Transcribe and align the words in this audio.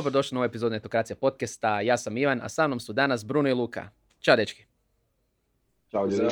Dobrodošli 0.00 0.34
u 0.34 0.36
novu 0.36 0.44
epizodu 0.44 0.72
Netokracija 0.72 1.16
podcasta. 1.16 1.80
Ja 1.80 1.96
sam 1.96 2.16
Ivan, 2.16 2.40
a 2.42 2.48
sa 2.48 2.66
mnom 2.66 2.80
su 2.80 2.92
danas 2.92 3.24
Bruno 3.24 3.48
i 3.48 3.52
Luka. 3.52 3.88
Ćao, 4.20 4.36
dečki. 4.36 4.64
Ćao, 5.90 6.06
ljudi. 6.06 6.28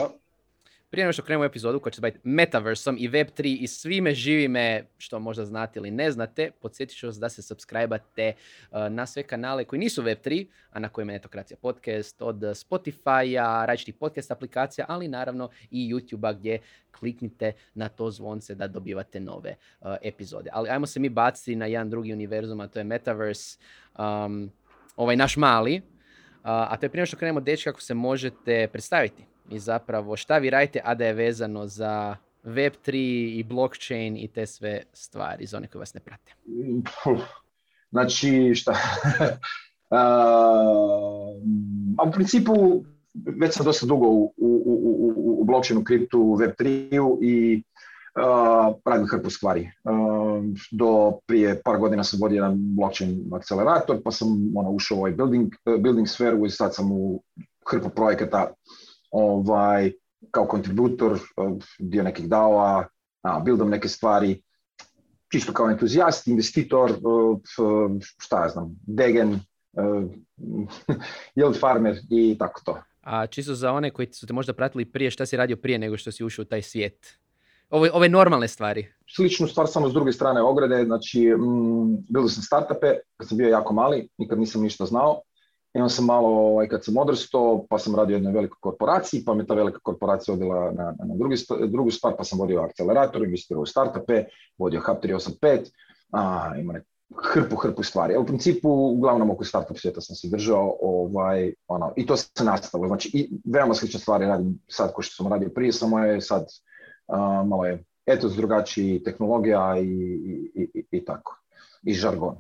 Prije 0.90 1.04
nego 1.04 1.12
što 1.12 1.22
krenemo 1.22 1.42
u 1.42 1.46
epizodu 1.46 1.80
koja 1.80 1.90
će 1.90 1.96
se 1.96 2.00
baviti 2.00 2.20
Metaversom 2.22 2.96
i 2.98 3.08
Web3 3.08 3.56
i 3.60 3.66
svime 3.66 4.14
živime 4.14 4.84
što 4.98 5.20
možda 5.20 5.44
znate 5.44 5.78
ili 5.78 5.90
ne 5.90 6.10
znate, 6.10 6.50
podsjetit 6.50 6.98
ću 6.98 7.06
vas 7.06 7.18
da 7.18 7.28
se 7.28 7.42
subscribe 7.42 7.96
uh, 7.96 8.78
na 8.90 9.06
sve 9.06 9.22
kanale 9.22 9.64
koji 9.64 9.78
nisu 9.78 10.02
Web3, 10.02 10.46
a 10.70 10.78
na 10.78 10.88
kojima 10.88 11.12
je 11.12 11.18
Netokracija 11.18 11.56
podcast, 11.56 12.22
od 12.22 12.36
Spotify-a, 12.36 13.66
različitih 13.66 13.94
podcast 13.94 14.30
aplikacija, 14.30 14.86
ali 14.88 15.08
naravno 15.08 15.50
i 15.70 15.94
YouTube-a 15.94 16.32
gdje 16.32 16.58
kliknite 16.98 17.52
na 17.74 17.88
to 17.88 18.10
zvonce 18.10 18.54
da 18.54 18.66
dobivate 18.66 19.20
nove 19.20 19.56
uh, 19.80 19.94
epizode. 20.02 20.50
Ali 20.52 20.70
ajmo 20.70 20.86
se 20.86 21.00
mi 21.00 21.08
baciti 21.08 21.56
na 21.56 21.66
jedan 21.66 21.90
drugi 21.90 22.12
univerzum, 22.12 22.60
a 22.60 22.68
to 22.68 22.78
je 22.80 22.84
Metaverse, 22.84 23.58
um, 23.98 24.50
ovaj 24.96 25.16
naš 25.16 25.36
mali. 25.36 25.76
Uh, 25.76 25.82
a 26.42 26.76
to 26.76 26.86
je 26.86 26.90
prije 26.90 27.06
što 27.06 27.16
krenemo, 27.16 27.40
dečki, 27.40 27.64
kako 27.64 27.80
se 27.80 27.94
možete 27.94 28.68
predstaviti 28.72 29.24
i 29.50 29.58
zapravo 29.58 30.16
šta 30.16 30.38
vi 30.38 30.50
radite, 30.50 30.80
a 30.84 30.94
da 30.94 31.06
je 31.06 31.12
vezano 31.12 31.66
za 31.66 32.16
Web3 32.44 32.94
i 33.38 33.44
blockchain 33.48 34.16
i 34.16 34.28
te 34.28 34.46
sve 34.46 34.82
stvari 34.92 35.46
za 35.46 35.56
one 35.56 35.66
koji 35.66 35.80
vas 35.80 35.94
ne 35.94 36.00
prate. 36.00 36.32
Znači, 37.90 38.54
šta? 38.54 38.72
a 41.98 42.08
u 42.08 42.12
principu, 42.12 42.84
već 43.14 43.54
sam 43.54 43.64
dosta 43.64 43.86
dugo 43.86 44.06
u, 44.06 44.32
u, 44.36 44.62
u, 44.66 45.40
u 45.40 45.44
blockchainu, 45.44 45.84
kriptu, 45.84 46.18
Web3 46.18 46.88
i 47.22 47.62
uh, 48.18 48.76
radim 48.84 49.06
hrpu 49.06 49.30
stvari. 49.30 49.70
do 50.72 51.18
prije 51.26 51.62
par 51.62 51.78
godina 51.78 52.04
sam 52.04 52.20
vodio 52.22 52.36
jedan 52.36 52.56
blockchain 52.76 53.30
akcelerator, 53.32 54.00
pa 54.04 54.10
sam 54.10 54.52
ono, 54.56 54.70
ušao 54.70 54.96
u 54.96 55.00
ovaj 55.00 55.12
building, 55.12 55.52
building 55.64 56.08
sferu 56.08 56.46
i 56.46 56.50
sad 56.50 56.74
sam 56.74 56.92
u 56.92 57.22
hrpu 57.66 57.88
projekata 57.88 58.52
ovaj, 59.10 59.92
kao 60.30 60.46
kontributor, 60.46 61.18
dio 61.78 62.02
nekih 62.02 62.28
DAO-a, 62.28 62.84
buildom 63.44 63.70
neke 63.70 63.88
stvari, 63.88 64.42
čisto 65.32 65.52
kao 65.52 65.70
entuzijast, 65.70 66.26
investitor, 66.26 66.92
šta 68.18 68.42
ja 68.42 68.48
znam, 68.48 68.76
degen, 68.86 69.40
yield 71.36 71.60
farmer 71.60 71.96
i 72.10 72.36
tako 72.38 72.60
to. 72.64 72.78
A 73.00 73.26
čisto 73.26 73.54
za 73.54 73.72
one 73.72 73.90
koji 73.90 74.12
su 74.12 74.26
te 74.26 74.32
možda 74.32 74.52
pratili 74.52 74.84
prije, 74.84 75.10
šta 75.10 75.26
si 75.26 75.36
radio 75.36 75.56
prije 75.56 75.78
nego 75.78 75.96
što 75.96 76.12
si 76.12 76.24
ušao 76.24 76.42
u 76.42 76.46
taj 76.46 76.62
svijet? 76.62 77.18
Ove, 77.70 77.90
ove 77.92 78.08
normalne 78.08 78.48
stvari. 78.48 78.86
Sličnu 79.16 79.46
stvar 79.46 79.66
samo 79.68 79.88
s 79.88 79.92
druge 79.92 80.12
strane 80.12 80.42
ograde, 80.42 80.84
znači 80.84 81.34
mm, 81.36 82.28
sam 82.28 82.42
startupe 82.42 82.94
kad 83.16 83.28
sam 83.28 83.38
bio 83.38 83.48
jako 83.48 83.74
mali, 83.74 84.08
nikad 84.18 84.38
nisam 84.38 84.62
ništa 84.62 84.86
znao 84.86 85.20
Imam 85.74 85.88
sam 85.90 86.04
malo, 86.04 86.28
ovaj, 86.28 86.68
kad 86.68 86.84
sam 86.84 86.96
odrastao, 86.96 87.66
pa 87.70 87.78
sam 87.78 87.94
radio 87.94 88.14
u 88.14 88.18
jednoj 88.18 88.32
velikoj 88.32 88.56
korporaciji, 88.60 89.24
pa 89.24 89.34
me 89.34 89.46
ta 89.46 89.54
velika 89.54 89.78
korporacija 89.78 90.34
odila 90.34 90.72
na, 90.72 90.94
na 90.98 91.14
drugi, 91.14 91.36
drugu 91.68 91.90
stvar, 91.90 92.14
pa 92.18 92.24
sam 92.24 92.38
vodio 92.38 92.60
akcelerator, 92.60 93.24
investirao 93.24 93.62
u 93.62 93.66
startupe, 93.66 94.24
vodio 94.58 94.82
Hub 94.86 94.96
385, 95.02 95.70
a, 96.12 96.52
ima 96.56 96.72
ne, 96.72 96.84
hrpu, 97.16 97.56
hrpu 97.56 97.82
stvari. 97.82 98.16
u 98.16 98.26
principu, 98.26 98.70
uglavnom 98.70 99.30
oko 99.30 99.44
startup 99.44 99.78
svijeta 99.78 100.00
sam 100.00 100.16
se 100.16 100.28
držao, 100.28 100.76
ovaj, 100.80 101.52
ono, 101.68 101.92
i 101.96 102.06
to 102.06 102.16
se 102.16 102.44
nastavilo. 102.44 102.88
Znači, 102.88 103.10
i 103.14 103.30
veoma 103.44 103.74
slične 103.74 104.00
stvari 104.00 104.26
radim 104.26 104.58
sad 104.68 104.92
ko 104.92 105.02
što 105.02 105.22
sam 105.22 105.32
radio 105.32 105.48
prije, 105.54 105.72
samo 105.72 105.98
je 105.98 106.20
sad 106.20 106.46
malo 107.46 107.64
je 107.64 107.84
etos 108.06 108.32
drugačiji, 108.32 109.02
tehnologija 109.02 109.78
i, 109.78 109.84
i, 109.84 110.70
i, 110.74 110.84
i 110.90 111.04
tako, 111.04 111.40
i 111.82 111.94
žargon. 111.94 112.36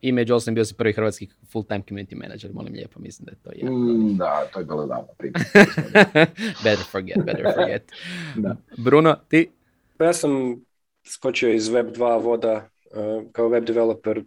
I 0.00 0.12
među 0.12 0.34
osim 0.34 0.54
bio 0.54 0.64
si 0.64 0.74
prvi 0.74 0.92
hrvatski 0.92 1.28
full-time 1.52 1.82
community 1.88 2.14
manager, 2.14 2.52
molim 2.52 2.74
lijepo, 2.74 3.00
mislim 3.00 3.26
da 3.26 3.32
je 3.32 3.36
to 3.42 3.50
je. 3.52 3.70
Mm, 3.70 4.16
da, 4.16 4.48
to 4.52 4.58
je 4.58 4.64
bilo 4.64 4.86
davno 4.86 5.08
better 6.64 6.84
forget, 6.90 7.18
better 7.24 7.52
forget. 7.54 7.92
da. 8.44 8.56
Bruno, 8.76 9.16
ti? 9.28 9.50
Pa 9.96 10.04
ja 10.04 10.12
sam 10.12 10.60
skočio 11.06 11.52
iz 11.52 11.68
Web 11.68 11.86
2 11.86 12.22
voda 12.22 12.68
uh, 12.90 13.32
kao 13.32 13.48
web 13.48 13.64
developer 13.64 14.18
uh, 14.18 14.24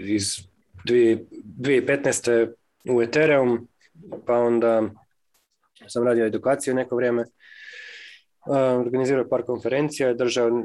iz 0.00 0.24
2015. 0.84 2.52
u 2.88 3.02
Ethereum, 3.02 3.68
pa 4.26 4.38
onda 4.38 4.82
sam 5.86 6.06
radio 6.06 6.26
edukaciju 6.26 6.74
neko 6.74 6.96
vrijeme, 6.96 7.22
uh, 7.22 8.80
organizirao 8.80 9.28
par 9.28 9.42
konferencija, 9.42 10.14
držao 10.14 10.62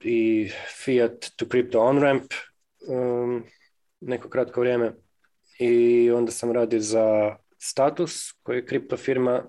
i 0.00 0.50
Fiat 0.84 1.30
to 1.36 1.44
Crypto 1.46 1.78
on-ramp, 1.78 2.34
um, 2.88 3.44
neko 4.00 4.28
kratko 4.28 4.60
vrijeme. 4.60 4.92
I 5.58 6.10
onda 6.10 6.32
sam 6.32 6.52
radio 6.52 6.80
za 6.80 7.36
Status 7.58 8.32
koji 8.42 8.56
je 8.56 8.66
kripto 8.66 8.96
firma. 8.96 9.44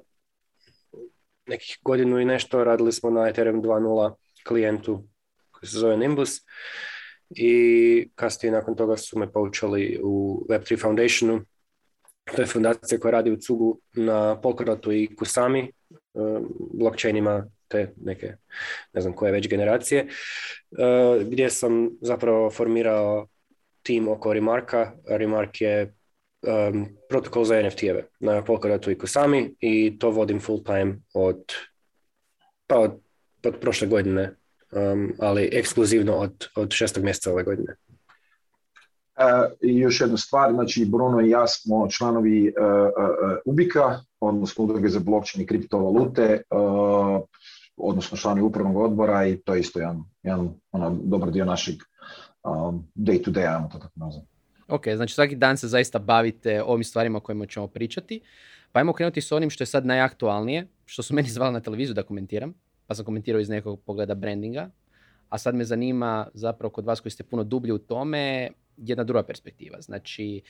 Nekih 1.47 1.77
godinu 1.81 2.19
i 2.19 2.25
nešto 2.25 2.63
radili 2.63 2.91
smo 2.91 3.09
na 3.09 3.27
Ethereum 3.27 3.61
2.0 3.63 4.13
klijentu 4.47 5.07
koji 5.51 5.69
se 5.69 5.77
zove 5.77 5.97
Nimbus. 5.97 6.41
I 7.29 8.09
kasnije 8.15 8.51
nakon 8.51 8.75
toga 8.75 8.97
su 8.97 9.19
me 9.19 9.31
poučali 9.31 9.99
u 10.03 10.45
Web3 10.49 10.81
Foundationu. 10.81 11.41
To 12.35 12.41
je 12.41 12.47
fundacija 12.47 12.99
koja 12.99 13.11
radi 13.11 13.31
u 13.31 13.37
cugu 13.37 13.79
na 13.93 14.41
Polkadotu 14.41 14.91
i 14.91 15.15
Kusami 15.15 15.71
blockchainima 16.73 17.47
te 17.67 17.93
neke, 17.97 18.33
ne 18.93 19.01
znam 19.01 19.13
koje 19.13 19.31
već 19.31 19.47
generacije, 19.49 20.07
uh, 20.71 21.23
gdje 21.23 21.49
sam 21.49 21.89
zapravo 22.01 22.49
formirao 22.51 23.27
tim 23.83 24.07
oko 24.07 24.33
Remarka. 24.33 24.91
Remark 25.07 25.61
je 25.61 25.93
um, 26.41 26.87
protokol 27.09 27.45
za 27.45 27.55
NFT-eve 27.55 28.07
na 28.19 28.43
Polkadotu 28.43 28.91
i 28.91 28.97
Kusami 28.97 29.55
i 29.59 29.99
to 29.99 30.09
vodim 30.09 30.39
full 30.39 30.63
time 30.63 30.97
od, 31.13 31.43
pa 32.67 32.79
od, 32.79 32.99
prošle 33.61 33.87
godine, 33.87 34.35
um, 34.71 35.13
ali 35.19 35.49
ekskluzivno 35.53 36.13
od, 36.13 36.47
od 36.55 36.71
šestog 36.71 37.03
mjeseca 37.03 37.31
ove 37.31 37.43
godine. 37.43 37.75
Uh, 39.17 39.51
I 39.61 39.79
još 39.79 40.01
jednu 40.01 40.17
stvar, 40.17 40.53
znači 40.53 40.85
Bruno 40.85 41.21
i 41.21 41.29
ja 41.29 41.47
smo 41.47 41.87
članovi 41.89 42.53
Ubika, 43.45 43.99
odnosno 44.19 44.63
udruge 44.63 44.89
za 44.89 44.99
blockchain 44.99 45.43
i 45.43 45.47
kriptovalute, 45.47 46.41
odnosno 47.95 48.17
članovi 48.17 48.41
upravnog 48.41 48.77
odbora 48.77 49.27
i 49.27 49.37
to 49.37 49.53
je 49.53 49.59
isto 49.59 49.79
jedan, 49.79 50.03
jedan 50.23 50.53
ono, 50.71 50.97
dobar 51.03 51.31
dio 51.31 51.45
našeg 51.45 51.75
um, 52.43 52.87
day 52.95 53.23
to 53.23 53.31
day, 53.31 53.55
ajmo 53.55 53.69
to 53.71 53.79
tako 53.79 53.93
nazvati. 53.95 54.27
Ok, 54.67 54.87
znači 54.95 55.13
svaki 55.13 55.35
dan 55.35 55.57
se 55.57 55.67
zaista 55.67 55.99
bavite 55.99 56.63
ovim 56.63 56.83
stvarima 56.83 57.17
o 57.17 57.21
kojima 57.21 57.45
ćemo 57.45 57.67
pričati. 57.67 58.21
Pa 58.71 58.79
ajmo 58.79 58.93
krenuti 58.93 59.21
s 59.21 59.31
onim 59.31 59.49
što 59.49 59.61
je 59.61 59.65
sad 59.65 59.85
najaktualnije, 59.85 60.67
što 60.85 61.03
su 61.03 61.15
meni 61.15 61.29
zvali 61.29 61.53
na 61.53 61.59
televiziju 61.59 61.93
da 61.93 62.03
komentiram, 62.03 62.53
pa 62.87 62.95
sam 62.95 63.05
komentirao 63.05 63.39
iz 63.39 63.49
nekog 63.49 63.79
pogleda 63.85 64.15
brandinga, 64.15 64.69
a 65.29 65.37
sad 65.37 65.55
me 65.55 65.63
zanima 65.63 66.27
zapravo 66.33 66.71
kod 66.71 66.85
vas 66.85 66.99
koji 66.99 67.11
ste 67.11 67.23
puno 67.23 67.43
dublji 67.43 67.71
u 67.71 67.77
tome, 67.77 68.49
jedna 68.77 69.03
druga 69.03 69.23
perspektiva. 69.23 69.81
Znači, 69.81 70.41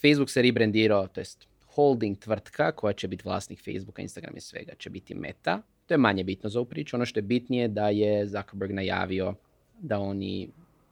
Facebook 0.00 0.30
se 0.30 0.42
rebrandirao, 0.42 1.06
to 1.06 1.20
jest 1.20 1.46
holding 1.74 2.18
tvrtka 2.18 2.72
koja 2.72 2.92
će 2.92 3.08
biti 3.08 3.22
vlasnik 3.24 3.64
Facebooka, 3.64 4.02
Instagrama 4.02 4.36
i 4.36 4.40
svega 4.40 4.74
će 4.78 4.90
biti 4.90 5.14
Meta. 5.14 5.62
To 5.86 5.94
je 5.94 5.98
manje 5.98 6.24
bitno 6.24 6.50
za 6.50 6.58
ovu 6.58 6.66
priču. 6.66 6.96
Ono 6.96 7.06
što 7.06 7.18
je 7.18 7.22
bitnije 7.22 7.68
da 7.68 7.88
je 7.88 8.26
Zuckerberg 8.26 8.72
najavio 8.72 9.34
da 9.80 9.98
oni 9.98 10.48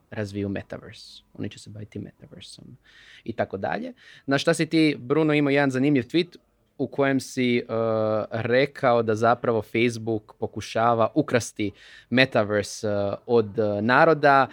razviju 0.09 0.49
Metaverse. 0.49 1.23
Oni 1.33 1.49
će 1.49 1.59
se 1.59 1.69
baviti 1.69 1.99
Metaversom 1.99 2.77
i 3.23 3.33
tako 3.33 3.57
dalje. 3.57 3.93
Na 4.25 4.37
šta 4.37 4.53
si 4.53 4.65
ti, 4.65 4.95
Bruno, 4.99 5.33
imao 5.33 5.51
jedan 5.51 5.71
zanimljiv 5.71 6.03
tweet 6.03 6.37
u 6.77 6.87
kojem 6.87 7.19
si 7.19 7.63
uh, 7.63 7.75
rekao 8.31 9.03
da 9.03 9.15
zapravo 9.15 9.61
Facebook 9.61 10.35
pokušava 10.39 11.07
ukrasti 11.13 11.71
Metaverse 12.09 12.87
uh, 12.87 13.13
od 13.25 13.59
uh, 13.59 13.81
naroda 13.81 14.47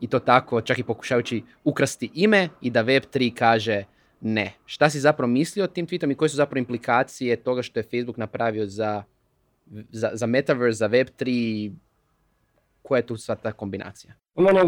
i 0.00 0.06
to 0.06 0.18
tako 0.18 0.60
čak 0.60 0.78
i 0.78 0.82
pokušavajući 0.82 1.42
ukrasti 1.64 2.10
ime 2.14 2.48
i 2.60 2.70
da 2.70 2.84
Web3 2.84 3.34
kaže 3.34 3.84
ne. 4.20 4.52
Šta 4.66 4.90
si 4.90 5.00
zapravo 5.00 5.32
mislio 5.32 5.64
o 5.64 5.68
tim 5.68 5.86
tweetom 5.86 6.12
i 6.12 6.14
koje 6.14 6.28
su 6.28 6.36
zapravo 6.36 6.58
implikacije 6.58 7.36
toga 7.36 7.62
što 7.62 7.78
je 7.78 7.82
Facebook 7.82 8.16
napravio 8.16 8.66
za, 8.66 9.02
za, 9.90 10.10
za 10.12 10.26
Metaverse, 10.26 10.76
za 10.76 10.88
Web3, 10.88 11.72
koja 12.82 12.98
je 12.98 13.06
tu 13.06 13.16
sva 13.16 13.34
ta 13.36 13.52
kombinacija? 13.52 14.14
Mene 14.34 14.62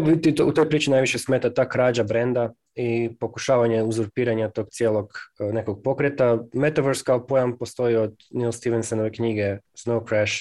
u 0.45 0.51
toj 0.51 0.69
priči 0.69 0.91
najviše 0.91 1.19
smeta 1.19 1.53
ta 1.53 1.69
krađa 1.69 2.03
brenda 2.03 2.53
i 2.75 3.09
pokušavanje 3.19 3.83
uzurpiranja 3.83 4.49
tog 4.49 4.67
cijelog 4.69 5.09
e, 5.39 5.53
nekog 5.53 5.81
pokreta. 5.83 6.43
Metaverse 6.53 7.03
kao 7.03 7.27
pojam 7.27 7.57
postoji 7.57 7.95
od 7.95 8.15
Neil 8.31 8.51
Stevensenove 8.51 9.11
knjige 9.11 9.57
Snow 9.73 10.07
Crash 10.07 10.33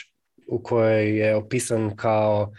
u 0.47 0.63
kojoj 0.63 1.19
je 1.19 1.37
opisan 1.37 1.97
kao 1.97 2.53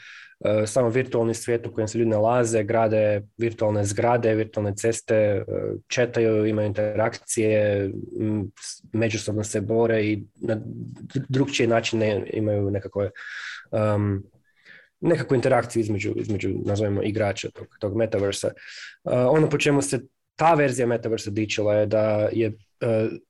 uh, 0.46 0.52
samo 0.66 0.90
virtualni 0.90 1.34
svijet 1.34 1.68
u 1.68 1.74
kojem 1.74 1.88
se 1.88 1.98
ljudi 1.98 2.10
nalaze, 2.10 2.64
grade 2.64 3.22
virtualne 3.38 3.84
zgrade, 3.84 4.36
virtualne 4.36 4.76
ceste, 4.76 5.44
uh, 5.48 5.80
četaju, 5.88 6.46
imaju 6.46 6.68
interakcije, 6.68 7.90
međusobno 8.94 9.44
se 9.44 9.62
bore 9.62 10.04
i 10.04 10.24
na 10.36 10.62
drugčije 11.30 11.68
načine 11.68 12.30
imaju 12.34 12.72
nekakve 12.72 13.10
um, 13.72 14.24
nekakvu 15.02 15.36
interakciju 15.36 15.82
između, 15.82 16.14
između 16.16 16.50
nazovimo, 16.66 17.04
igrača 17.04 17.50
tog, 17.50 17.68
tog 17.80 17.98
metaversa. 17.98 18.48
Uh, 19.04 19.14
ono 19.14 19.50
po 19.50 19.58
čemu 19.58 19.82
se 19.82 20.00
ta 20.36 20.54
verzija 20.54 20.88
metaversa 20.88 21.32
dičila 21.32 21.76
je 21.76 21.86
da 21.86 22.30
je, 22.32 22.48
uh, 22.48 22.56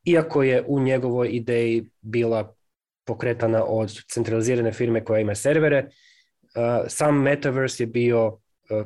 iako 0.05 0.43
je 0.43 0.63
u 0.67 0.79
njegovoj 0.79 1.29
ideji 1.31 1.89
bila 2.01 2.55
pokretana 3.05 3.63
od 3.65 4.01
centralizirane 4.11 4.71
firme 4.71 5.03
koja 5.03 5.19
ima 5.19 5.35
servere, 5.35 5.89
sam 6.87 7.21
metaverse 7.21 7.83
je 7.83 7.87
bio 7.87 8.37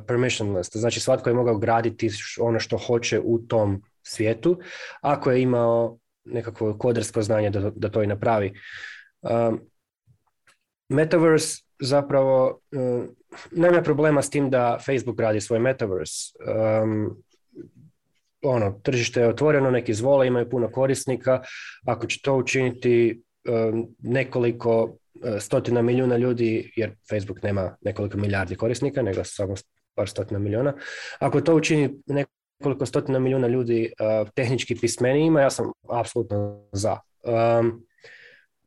permissionless, 0.06 0.70
znači 0.72 1.00
svatko 1.00 1.30
je 1.30 1.34
mogao 1.34 1.58
graditi 1.58 2.10
ono 2.40 2.60
što 2.60 2.78
hoće 2.78 3.20
u 3.24 3.38
tom 3.38 3.82
svijetu, 4.02 4.58
ako 5.00 5.30
je 5.30 5.42
imao 5.42 5.98
nekakvo 6.24 6.78
kodersko 6.78 7.22
znanje 7.22 7.50
da, 7.50 7.70
da 7.70 7.88
to 7.88 8.02
i 8.02 8.06
napravi. 8.06 8.52
Um, 9.22 9.60
metaverse 10.88 11.62
zapravo 11.80 12.60
uh, 12.72 13.04
nema 13.50 13.82
problema 13.82 14.22
s 14.22 14.30
tim 14.30 14.50
da 14.50 14.78
Facebook 14.86 15.20
radi 15.20 15.40
svoj 15.40 15.58
metaverse. 15.58 16.32
Um, 16.82 17.22
ono, 18.42 18.80
tržište 18.82 19.20
je 19.20 19.28
otvoreno, 19.28 19.70
neki 19.70 19.94
zvole, 19.94 20.26
imaju 20.26 20.50
puno 20.50 20.70
korisnika. 20.70 21.42
Ako 21.86 22.06
će 22.06 22.20
to 22.22 22.36
učiniti 22.36 23.22
um, 23.48 23.86
nekoliko 23.98 24.96
stotina 25.40 25.82
milijuna 25.82 26.16
ljudi, 26.16 26.72
jer 26.76 26.94
Facebook 27.10 27.42
nema 27.42 27.76
nekoliko 27.80 28.18
milijardi 28.18 28.56
korisnika, 28.56 29.02
nego 29.02 29.24
samo 29.24 29.54
par 29.94 30.08
stotina 30.08 30.38
milijuna. 30.38 30.74
Ako 31.18 31.40
to 31.40 31.54
učini 31.54 32.02
nekoliko 32.06 32.86
stotina 32.86 33.18
milijuna 33.18 33.46
ljudi 33.46 33.92
uh, 34.00 34.28
tehnički 34.34 34.76
pismenijima, 34.80 35.40
ja 35.40 35.50
sam 35.50 35.72
apsolutno 35.90 36.68
za. 36.72 36.98
Um, 37.22 37.86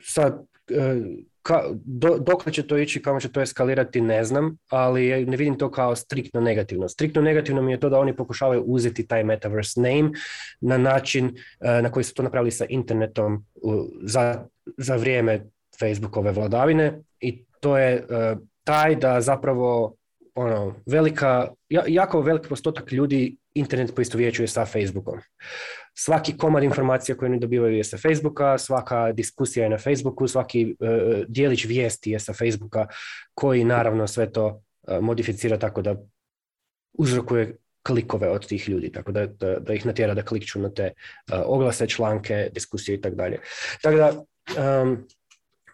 sad, 0.02 0.34
uh, 0.34 1.06
Ka, 1.42 1.64
do, 1.86 2.20
će 2.52 2.68
to 2.68 2.78
ići, 2.78 3.02
kako 3.02 3.20
će 3.20 3.32
to 3.32 3.42
eskalirati, 3.42 4.02
ne 4.02 4.24
znam, 4.24 4.58
ali 4.70 5.26
ne 5.26 5.38
vidim 5.38 5.58
to 5.58 5.72
kao 5.72 5.96
striktno 5.96 6.42
negativno. 6.42 6.90
Striktno 6.90 7.22
negativno 7.22 7.62
mi 7.62 7.72
je 7.72 7.80
to 7.80 7.90
da 7.90 8.00
oni 8.00 8.16
pokušavaju 8.16 8.62
uzeti 8.62 9.08
taj 9.08 9.24
metaverse 9.24 9.82
name 9.82 10.12
na 10.62 10.78
način 10.78 11.36
na 11.60 11.92
koji 11.92 12.04
su 12.04 12.14
to 12.14 12.24
napravili 12.24 12.52
sa 12.52 12.66
internetom 12.70 13.46
za, 14.04 14.46
za 14.78 14.96
vrijeme 14.96 15.46
Facebookove 15.80 16.32
vladavine 16.32 17.02
i 17.20 17.46
to 17.60 17.78
je 17.78 17.96
uh, 18.04 18.40
taj 18.64 18.96
da 18.96 19.22
zapravo 19.22 19.96
ono, 20.36 20.76
velika, 20.86 21.48
jako 21.70 22.22
velik 22.22 22.48
postotak 22.50 22.92
ljudi 22.92 23.38
internet 23.54 23.96
poistovjećuje 23.96 24.48
sa 24.48 24.66
Facebookom. 24.66 25.20
Svaki 25.94 26.38
komad 26.38 26.64
informacija 26.64 27.16
koju 27.18 27.30
oni 27.30 27.40
dobivaju 27.40 27.78
je 27.78 27.84
sa 27.84 27.98
Facebooka, 27.98 28.58
svaka 28.58 29.12
diskusija 29.12 29.64
je 29.64 29.70
na 29.70 29.78
Facebooku, 29.78 30.28
svaki 30.28 30.76
uh, 30.80 30.90
dijelić 31.28 31.66
vijesti 31.66 32.12
je 32.12 32.20
sa 32.20 32.34
Facebooka, 32.34 32.88
koji 33.34 33.64
naravno 33.64 34.08
sve 34.08 34.32
to 34.32 34.46
uh, 34.48 35.00
modificira 35.02 35.58
tako 35.58 35.82
da 35.82 35.96
uzrokuje 36.94 37.58
klikove 37.84 38.30
od 38.30 38.48
tih 38.48 38.70
ljudi, 38.70 38.92
tako 38.92 39.12
da, 39.12 39.26
da, 39.26 39.60
da 39.60 39.74
ih 39.74 39.86
natjera 39.86 40.14
da 40.14 40.26
klikću 40.26 40.60
na 40.60 40.70
te 40.70 40.92
uh, 40.94 41.40
oglase, 41.46 41.88
članke, 41.88 42.50
diskusije 42.54 42.96
i 42.96 43.02
tako 43.02 43.16
dalje. 43.16 43.40
Tako 43.82 43.98
da, 43.98 44.24
um, 44.82 45.08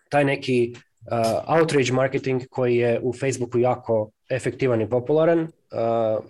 taj 0.09 0.25
neki 0.25 0.73
uh, 0.75 1.57
outrage 1.59 1.91
marketing 1.93 2.41
koji 2.49 2.77
je 2.77 2.99
u 3.03 3.13
Facebooku 3.13 3.59
jako 3.59 4.11
efektivan 4.29 4.81
i 4.81 4.89
popularan, 4.89 5.39
uh, 5.41 6.25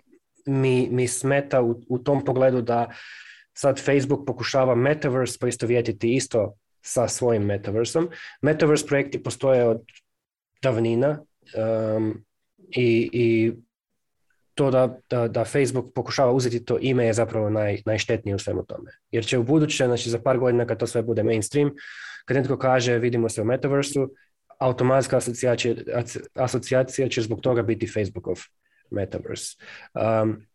mi, 0.46 0.88
mi 0.92 1.08
smeta 1.08 1.62
u, 1.62 1.82
u 1.90 1.98
tom 2.00 2.26
pogledu 2.26 2.62
da 2.62 2.92
sad 3.54 3.80
Facebook 3.80 4.28
pokušava 4.28 4.76
Metaverse 4.76 5.38
poistovjetiti 5.40 6.16
isto 6.16 6.54
sa 6.82 7.08
svojim 7.08 7.44
Metaversom. 7.44 8.10
Metaverse 8.42 8.88
projekti 8.88 9.24
postoje 9.24 9.68
od 9.68 9.82
davnina 10.62 11.20
um, 11.98 12.24
i, 12.70 13.10
i 13.14 13.54
to 14.56 14.72
da, 14.72 14.98
da, 15.10 15.28
da, 15.28 15.46
Facebook 15.46 15.94
pokušava 15.96 16.32
uzeti 16.32 16.66
to 16.66 16.78
ime 16.82 17.06
je 17.06 17.14
zapravo 17.14 17.50
naj, 17.50 17.82
najštetnije 17.86 18.36
u 18.36 18.40
svemu 18.40 18.66
tome. 18.66 18.92
Jer 19.12 19.26
će 19.26 19.38
u 19.38 19.44
buduće, 19.44 19.86
znači 19.86 20.10
za 20.10 20.20
par 20.20 20.38
godina 20.38 20.66
kad 20.66 20.80
to 20.80 20.88
sve 20.88 21.02
bude 21.04 21.24
mainstream, 21.24 21.72
kad 22.26 22.38
netko 22.38 22.58
kaže 22.58 22.98
vidimo 22.98 23.30
se 23.30 23.42
u 23.42 23.46
Metaversu, 23.46 24.10
automatska 24.60 25.18
asocijacija, 25.18 25.76
asocijacija 26.34 27.10
će 27.10 27.22
zbog 27.22 27.42
toga 27.42 27.62
biti 27.62 27.88
Facebookov 27.88 28.36
Metaverse. 28.92 29.58
Um, 29.94 30.48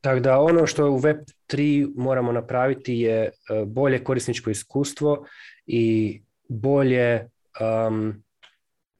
tako 0.00 0.20
da 0.20 0.40
ono 0.40 0.66
što 0.66 0.90
u 0.90 0.98
Web3 0.98 1.92
moramo 1.96 2.32
napraviti 2.32 2.94
je 2.94 3.30
uh, 3.30 3.68
bolje 3.68 4.04
korisničko 4.04 4.50
iskustvo 4.50 5.26
i 5.66 6.22
bolje 6.48 7.28
um, 7.60 8.22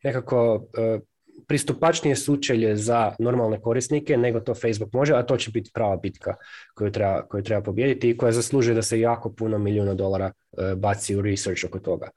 nekako 0.02 0.54
uh, 0.54 1.00
pristupačnije 1.46 2.16
sučelje 2.16 2.76
za 2.76 3.12
normalne 3.18 3.60
korisnike 3.60 4.16
nego 4.16 4.40
to 4.40 4.54
Facebook 4.54 4.92
može, 4.92 5.14
a 5.14 5.22
to 5.22 5.36
će 5.36 5.50
biti 5.50 5.70
prava 5.74 5.96
bitka 5.96 6.34
koju 6.74 6.92
treba, 6.92 7.22
koju 7.28 7.42
treba 7.42 7.62
pobijediti 7.62 8.10
i 8.10 8.16
koja 8.16 8.32
zaslužuje 8.32 8.74
da 8.74 8.82
se 8.82 9.00
jako 9.00 9.32
puno 9.32 9.58
milijuna 9.58 9.94
dolara 9.94 10.32
uh, 10.52 10.78
baci 10.78 11.16
u 11.16 11.22
research 11.22 11.64
oko 11.64 11.78
toga. 11.78 12.08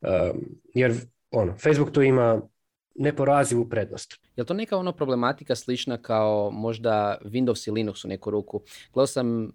Um, 0.00 0.44
jer 0.74 0.94
ono, 1.30 1.56
Facebook 1.58 1.90
tu 1.92 2.02
ima 2.02 2.42
neporazivu 2.94 3.68
prednost. 3.68 4.20
Je 4.36 4.44
to 4.44 4.54
neka 4.54 4.76
ono 4.76 4.92
problematika 4.92 5.54
slična 5.54 5.98
kao 5.98 6.50
možda 6.50 7.18
Windows 7.24 7.68
i 7.68 7.70
Linux 7.70 8.04
u 8.04 8.08
neku 8.08 8.30
ruku? 8.30 8.62
Gledao 8.92 9.06
sam 9.06 9.52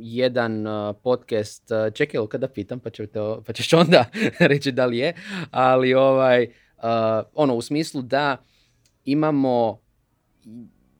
jedan 0.00 0.66
uh, 0.66 0.96
podcast, 1.02 1.64
čekaj, 1.94 2.20
kada 2.30 2.48
pitam, 2.48 2.80
pa, 2.80 2.90
ćete, 2.90 3.20
pa 3.46 3.52
ćeš 3.52 3.72
onda 3.72 4.04
reći 4.50 4.72
da 4.72 4.86
li 4.86 4.98
je, 4.98 5.14
ali 5.50 5.94
ovaj, 5.94 6.48
ono, 7.34 7.54
u 7.54 7.62
smislu 7.62 8.02
da 8.02 8.36
imamo 9.12 9.80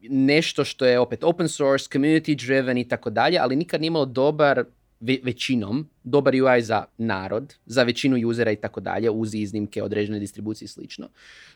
nešto 0.02 0.64
što 0.64 0.86
je 0.86 0.98
opet 0.98 1.24
open 1.24 1.48
source, 1.48 1.88
community 1.92 2.46
driven 2.46 2.78
i 2.78 2.88
tako 2.88 3.10
dalje, 3.10 3.38
ali 3.38 3.56
nikad 3.56 3.80
nije 3.80 3.88
imalo 3.88 4.06
dobar 4.06 4.64
većinom 5.00 5.88
dobar 6.04 6.34
UI 6.34 6.62
za 6.62 6.84
narod, 6.98 7.54
za 7.66 7.82
većinu 7.82 8.28
usera 8.28 8.50
i 8.50 8.56
tako 8.56 8.80
dalje, 8.80 9.10
uz 9.10 9.34
iznimke 9.34 9.82
određene 9.82 10.18
distribucije 10.18 10.66
i 10.66 10.68
slično. 10.68 11.08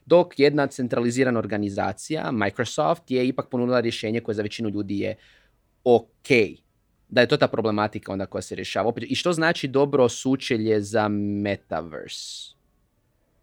Dok 0.06 0.38
jedna 0.38 0.66
centralizirana 0.66 1.38
organizacija, 1.38 2.31
Microsoft, 2.32 3.10
je 3.10 3.28
ipak 3.28 3.49
ponudila 3.49 3.81
rješenje 3.81 4.20
koje 4.20 4.34
za 4.34 4.43
većinu 4.43 4.69
ljudi 4.69 4.99
je 4.99 5.16
ok. 5.84 6.28
Da 7.08 7.20
je 7.20 7.28
to 7.28 7.37
ta 7.37 7.49
problematika 7.49 8.12
onda 8.12 8.26
koja 8.26 8.43
se 8.43 8.54
rješava. 8.54 8.92
I 9.00 9.14
što 9.14 9.32
znači 9.32 9.68
dobro 9.68 10.09
sučelje 10.09 10.80
za 10.80 11.09
metaverse 11.09 12.54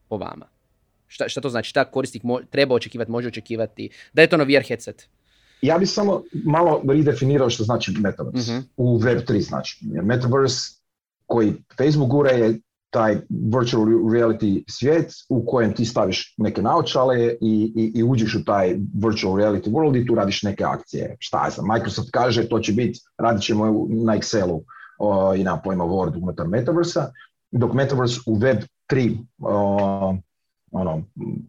po 0.07 0.17
vama? 0.17 0.58
Šta, 1.09 1.29
šta 1.29 1.41
to 1.41 1.49
znači? 1.49 1.69
Šta 1.69 1.85
korisnik 1.85 2.23
mo- 2.23 2.43
treba 2.49 2.75
očekivati, 2.75 3.11
može 3.11 3.27
očekivati? 3.27 3.89
Da 4.13 4.21
je 4.21 4.27
to 4.29 4.37
novi 4.37 4.57
VR 4.57 4.63
headset? 4.67 5.07
Ja 5.61 5.77
bih 5.77 5.89
samo 5.89 6.23
malo 6.45 6.81
redefinirao 6.89 7.49
što 7.49 7.63
znači 7.63 7.91
Metaverse 7.99 8.51
uh 8.57 8.63
u 8.77 8.99
Web3 8.99 9.41
znači. 9.41 9.79
Metaverse 10.03 10.71
koji 11.25 11.53
Facebook 11.77 12.09
gura 12.09 12.31
je 12.31 12.59
taj 12.89 13.17
virtual 13.29 13.85
reality 13.85 14.63
svijet 14.67 15.11
u 15.29 15.45
kojem 15.45 15.73
ti 15.73 15.85
staviš 15.85 16.33
neke 16.37 16.61
naočale 16.61 17.33
i, 17.41 17.73
i, 17.75 17.91
i 17.95 18.03
uđeš 18.03 18.35
u 18.35 18.45
taj 18.45 18.75
virtual 19.03 19.33
reality 19.33 19.69
world 19.69 20.01
i 20.01 20.07
tu 20.07 20.15
radiš 20.15 20.43
neke 20.43 20.63
akcije. 20.63 21.15
Šta 21.19 21.45
je 21.45 21.51
Microsoft 21.73 22.09
kaže 22.11 22.49
to 22.49 22.59
će 22.59 22.73
biti, 22.73 22.99
radit 23.17 23.43
ćemo 23.43 23.65
na 23.89 24.17
Excelu 24.17 24.61
o, 24.99 25.35
i 25.35 25.43
na 25.43 25.61
pojma 25.61 25.83
Word 25.83 26.21
unutar 26.23 26.47
Metaversa, 26.47 27.11
dok 27.51 27.73
Metaverse 27.73 28.19
u 28.25 28.35
Web3 28.35 29.17
o, 29.39 30.15
ono, 30.71 31.03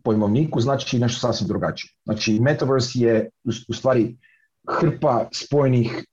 pojmovniku 0.04 0.60
znači 0.60 0.98
nešto 0.98 1.20
sasvim 1.20 1.48
drugačije. 1.48 1.90
Znači 2.04 2.40
Metaverse 2.40 2.98
je 2.98 3.30
u 3.68 3.74
stvari 3.74 4.16
hrpa 4.68 5.28
spojnih 5.32 6.04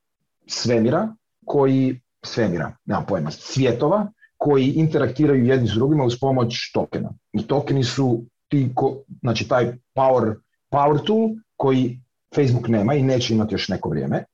svemira 0.47 1.15
koji, 1.45 2.01
svemira, 2.25 2.75
nemam 2.85 3.05
pojma, 3.05 3.31
svjetova 3.31 4.11
koji 4.37 4.67
interaktiraju 4.67 5.45
jedni 5.45 5.67
s 5.67 5.71
drugima 5.71 6.03
uz 6.03 6.19
pomoć 6.19 6.71
tokena. 6.73 7.09
I 7.33 7.47
tokeni 7.47 7.83
su 7.83 8.23
ti, 8.47 8.71
ko, 8.75 8.97
znači 9.21 9.47
taj 9.47 9.73
power, 9.95 10.35
power 10.71 11.05
tool 11.05 11.29
koji 11.55 11.99
Facebook 12.35 12.67
nema 12.67 12.93
i 12.93 13.03
neće 13.03 13.33
imati 13.33 13.55
još 13.55 13.67
neko 13.69 13.89
vrijeme, 13.89 14.17
e, 14.17 14.25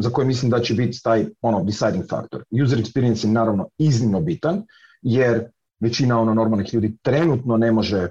za 0.00 0.10
koje 0.10 0.26
mislim 0.26 0.50
da 0.50 0.60
će 0.60 0.74
biti 0.74 1.02
taj 1.02 1.26
ono, 1.40 1.64
deciding 1.64 2.04
factor. 2.10 2.44
User 2.64 2.78
experience 2.78 3.26
je 3.26 3.32
naravno 3.32 3.68
iznimno 3.78 4.20
bitan, 4.20 4.62
jer 5.02 5.44
većina 5.80 6.20
ono 6.20 6.34
normalnih 6.34 6.74
ljudi 6.74 6.96
trenutno 7.02 7.56
ne 7.56 7.72
može 7.72 8.08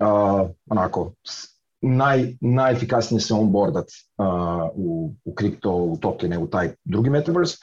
uh, 0.00 0.50
onako 0.70 1.12
naj, 1.80 2.34
najefikasnije 2.40 3.20
se 3.20 3.34
onboardat 3.34 3.86
uh, 4.18 4.26
u, 4.74 5.14
u 5.24 5.34
kripto, 5.34 5.74
u 5.74 5.96
tokene, 5.96 6.38
u 6.38 6.46
taj 6.46 6.74
drugi 6.84 7.10
metaverse. 7.10 7.56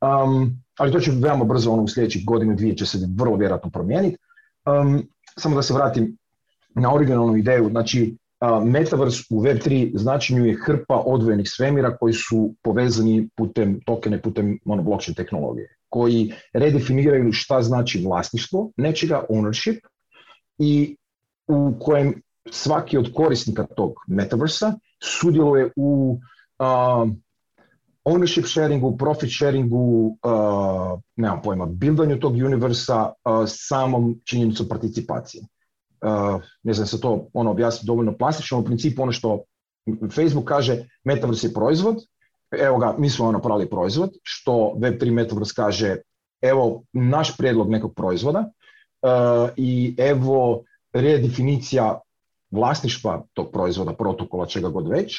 Um, 0.00 0.62
ali 0.78 0.92
to 0.92 1.00
će 1.00 1.10
veoma 1.10 1.44
brzo 1.44 1.70
ono 1.70 1.82
u 1.82 1.88
sljedećih 1.88 2.24
godinu, 2.26 2.54
dvije 2.54 2.76
će 2.76 2.86
se 2.86 2.98
vrlo 3.16 3.36
vjerojatno 3.36 3.70
promijeniti. 3.70 4.16
Um, 4.66 5.02
samo 5.36 5.56
da 5.56 5.62
se 5.62 5.74
vratim 5.74 6.16
na 6.74 6.94
originalnu 6.94 7.36
ideju, 7.36 7.68
znači 7.70 8.16
uh, 8.40 8.64
Metaverse 8.64 9.24
u 9.30 9.42
Web3 9.42 9.98
značenju 9.98 10.46
je 10.46 10.58
hrpa 10.66 11.02
odvojenih 11.06 11.50
svemira 11.50 11.96
koji 11.96 12.12
su 12.12 12.54
povezani 12.62 13.28
putem 13.36 13.80
tokene, 13.86 14.22
putem 14.22 14.58
ono, 14.64 14.82
blockchain 14.82 15.14
tehnologije 15.14 15.77
koji 15.88 16.32
redefiniraju 16.52 17.32
šta 17.32 17.62
znači 17.62 18.04
vlasništvo 18.06 18.70
nečega, 18.76 19.24
ownership, 19.30 19.80
i 20.58 20.96
u 21.46 21.72
kojem 21.80 22.22
svaki 22.50 22.98
od 22.98 23.12
korisnika 23.14 23.66
tog 23.76 23.92
metaversa 24.06 24.72
sudjeluje 25.02 25.70
u 25.76 26.18
ownership 28.04 28.46
sharingu, 28.46 28.96
profit 28.96 29.30
sharingu, 29.30 30.18
uh, 30.22 31.00
nemam 31.16 31.42
pojma, 31.42 31.66
bildanju 31.66 32.20
tog 32.20 32.32
universa, 32.32 33.12
uh, 33.24 33.44
samom 33.46 34.20
činjenicu 34.24 34.68
participacije. 34.68 35.42
Uh, 36.00 36.42
ne 36.62 36.72
znam 36.72 36.86
se 36.86 37.00
to 37.00 37.28
ono 37.32 37.50
objasni 37.50 37.86
dovoljno 37.86 38.16
plastično, 38.16 38.58
u 38.58 38.64
principu 38.64 39.02
ono 39.02 39.12
što 39.12 39.44
Facebook 40.14 40.44
kaže 40.44 40.84
Metaverse 41.04 41.46
je 41.46 41.54
proizvod, 41.54 41.96
evo 42.50 42.78
ga, 42.78 42.94
mi 42.98 43.10
smo 43.10 43.24
ono 43.24 43.38
napravili 43.38 43.70
proizvod, 43.70 44.10
što 44.22 44.52
Web3 44.76 45.10
Metaverse 45.10 45.52
kaže 45.56 45.96
evo 46.40 46.82
naš 46.92 47.36
prijedlog 47.36 47.70
nekog 47.70 47.94
proizvoda 47.94 48.38
uh, 48.40 49.50
i 49.56 49.94
evo 49.98 50.62
redefinicija 50.92 52.00
vlasništva 52.50 53.22
tog 53.32 53.50
proizvoda, 53.52 53.92
protokola, 53.92 54.46
čega 54.46 54.68
god 54.68 54.88
već, 54.88 55.16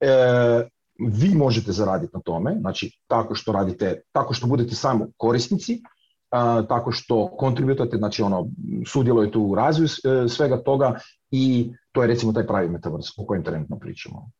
uh, 0.00 0.66
vi 0.98 1.34
možete 1.34 1.72
zaraditi 1.72 2.10
na 2.14 2.20
tome, 2.20 2.56
znači 2.60 2.98
tako 3.06 3.34
što 3.34 3.52
radite, 3.52 4.00
tako 4.12 4.34
što 4.34 4.46
budete 4.46 4.74
samo 4.74 5.06
korisnici, 5.16 5.82
tako 6.68 6.92
što 6.92 7.36
kontributate, 7.36 7.96
znači 7.96 8.22
ono, 8.22 8.48
sudjelujete 8.86 9.38
u 9.38 9.54
razvoju 9.54 9.86
e, 9.86 10.28
svega 10.28 10.62
toga 10.62 10.98
i 11.30 11.72
to 11.92 12.02
je 12.02 12.08
recimo 12.08 12.32
taj 12.32 12.46
pravi 12.46 12.68
metaverse 12.68 13.12
o 13.16 13.26
kojem 13.26 13.44
trenutno 13.44 13.78
pričamo. 13.78 14.30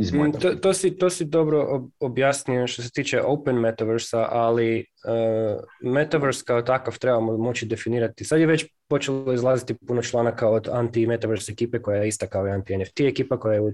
Mm, 0.00 0.32
to, 0.40 0.54
to, 0.54 0.72
si, 0.72 0.96
to 0.96 1.10
si 1.10 1.24
dobro 1.24 1.88
objasnio 2.00 2.66
što 2.66 2.82
se 2.82 2.90
tiče 2.90 3.22
open 3.22 3.56
metaversa, 3.56 4.26
ali 4.30 4.84
uh, 5.04 5.92
metaverse 5.92 6.44
kao 6.46 6.62
takav 6.62 6.98
trebamo 6.98 7.36
moći 7.36 7.66
definirati. 7.66 8.24
Sad 8.24 8.40
je 8.40 8.46
već 8.46 8.66
počelo 8.88 9.32
izlaziti 9.32 9.74
puno 9.86 10.02
članaka 10.02 10.48
od 10.48 10.68
anti-metaverse 10.72 11.52
ekipe 11.52 11.82
koja 11.82 12.02
je 12.02 12.08
ista 12.08 12.26
kao 12.26 12.46
i 12.46 12.50
anti-NFT 12.50 13.08
ekipa, 13.08 13.40
koja 13.40 13.54
je 13.54 13.72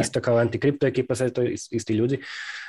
ista 0.00 0.20
kao 0.20 0.36
anti-kripto 0.36 0.86
ekipa, 0.86 1.14
sve 1.14 1.32
to 1.32 1.42
isti 1.70 1.94
ljudi, 1.94 2.18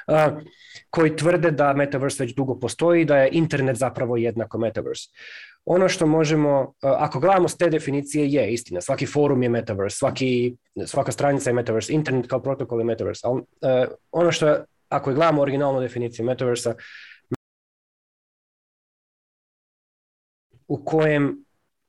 uh, 0.07 0.41
koji 0.89 1.15
tvrde 1.15 1.51
da 1.51 1.73
metaverse 1.73 2.23
već 2.23 2.35
dugo 2.35 2.59
postoji 2.59 3.01
i 3.01 3.05
da 3.05 3.17
je 3.17 3.29
internet 3.31 3.77
zapravo 3.77 4.17
jednako 4.17 4.57
metaverse. 4.57 5.09
Ono 5.65 5.89
što 5.89 6.05
možemo, 6.05 6.73
ako 6.81 7.19
gledamo 7.19 7.47
s 7.47 7.57
te 7.57 7.69
definicije, 7.69 8.27
je 8.27 8.53
istina. 8.53 8.81
Svaki 8.81 9.05
forum 9.05 9.43
je 9.43 9.49
metaverse, 9.49 9.97
svaki, 9.97 10.55
svaka 10.85 11.11
stranica 11.11 11.49
je 11.49 11.53
metaverse, 11.53 11.93
internet 11.93 12.27
kao 12.27 12.41
protokol 12.41 12.79
je 12.79 12.85
metaverse. 12.85 13.27
Ali 13.27 13.41
ono 14.11 14.31
što, 14.31 14.55
ako 14.89 15.13
gledamo 15.13 15.41
originalnu 15.41 15.79
definiciju 15.81 16.25
metaversa, 16.25 16.75
u 20.67 20.85
kojem 20.85 21.45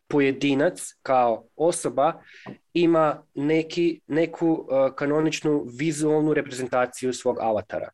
pojedinac 0.08 0.94
kao 1.02 1.44
osoba 1.56 2.12
ima 2.74 3.22
neki, 3.34 4.00
neku 4.06 4.66
kanoničnu 4.96 5.64
vizualnu 5.78 6.34
reprezentaciju 6.34 7.12
svog 7.12 7.38
avatara. 7.40 7.90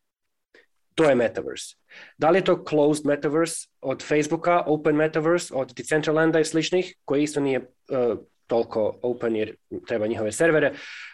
To 0.99 1.07
je 1.07 1.15
metaverse. 1.15 1.75
Da 2.17 2.29
li 2.29 2.37
je 2.37 2.45
to 2.45 2.63
closed 2.69 3.05
metaverse 3.05 3.67
od 3.81 4.03
Facebooka, 4.03 4.63
open 4.67 4.95
metaverse 4.95 5.53
od 5.55 5.71
Decentralanda 5.77 6.39
i 6.39 6.45
sličnih, 6.45 6.95
koji 7.05 7.23
isto 7.23 7.39
nije 7.39 7.59
uh, 7.59 8.17
toliko 8.47 8.99
open 9.01 9.35
jer 9.35 9.55
treba 9.87 10.07
njihove 10.07 10.31
servere, 10.31 10.73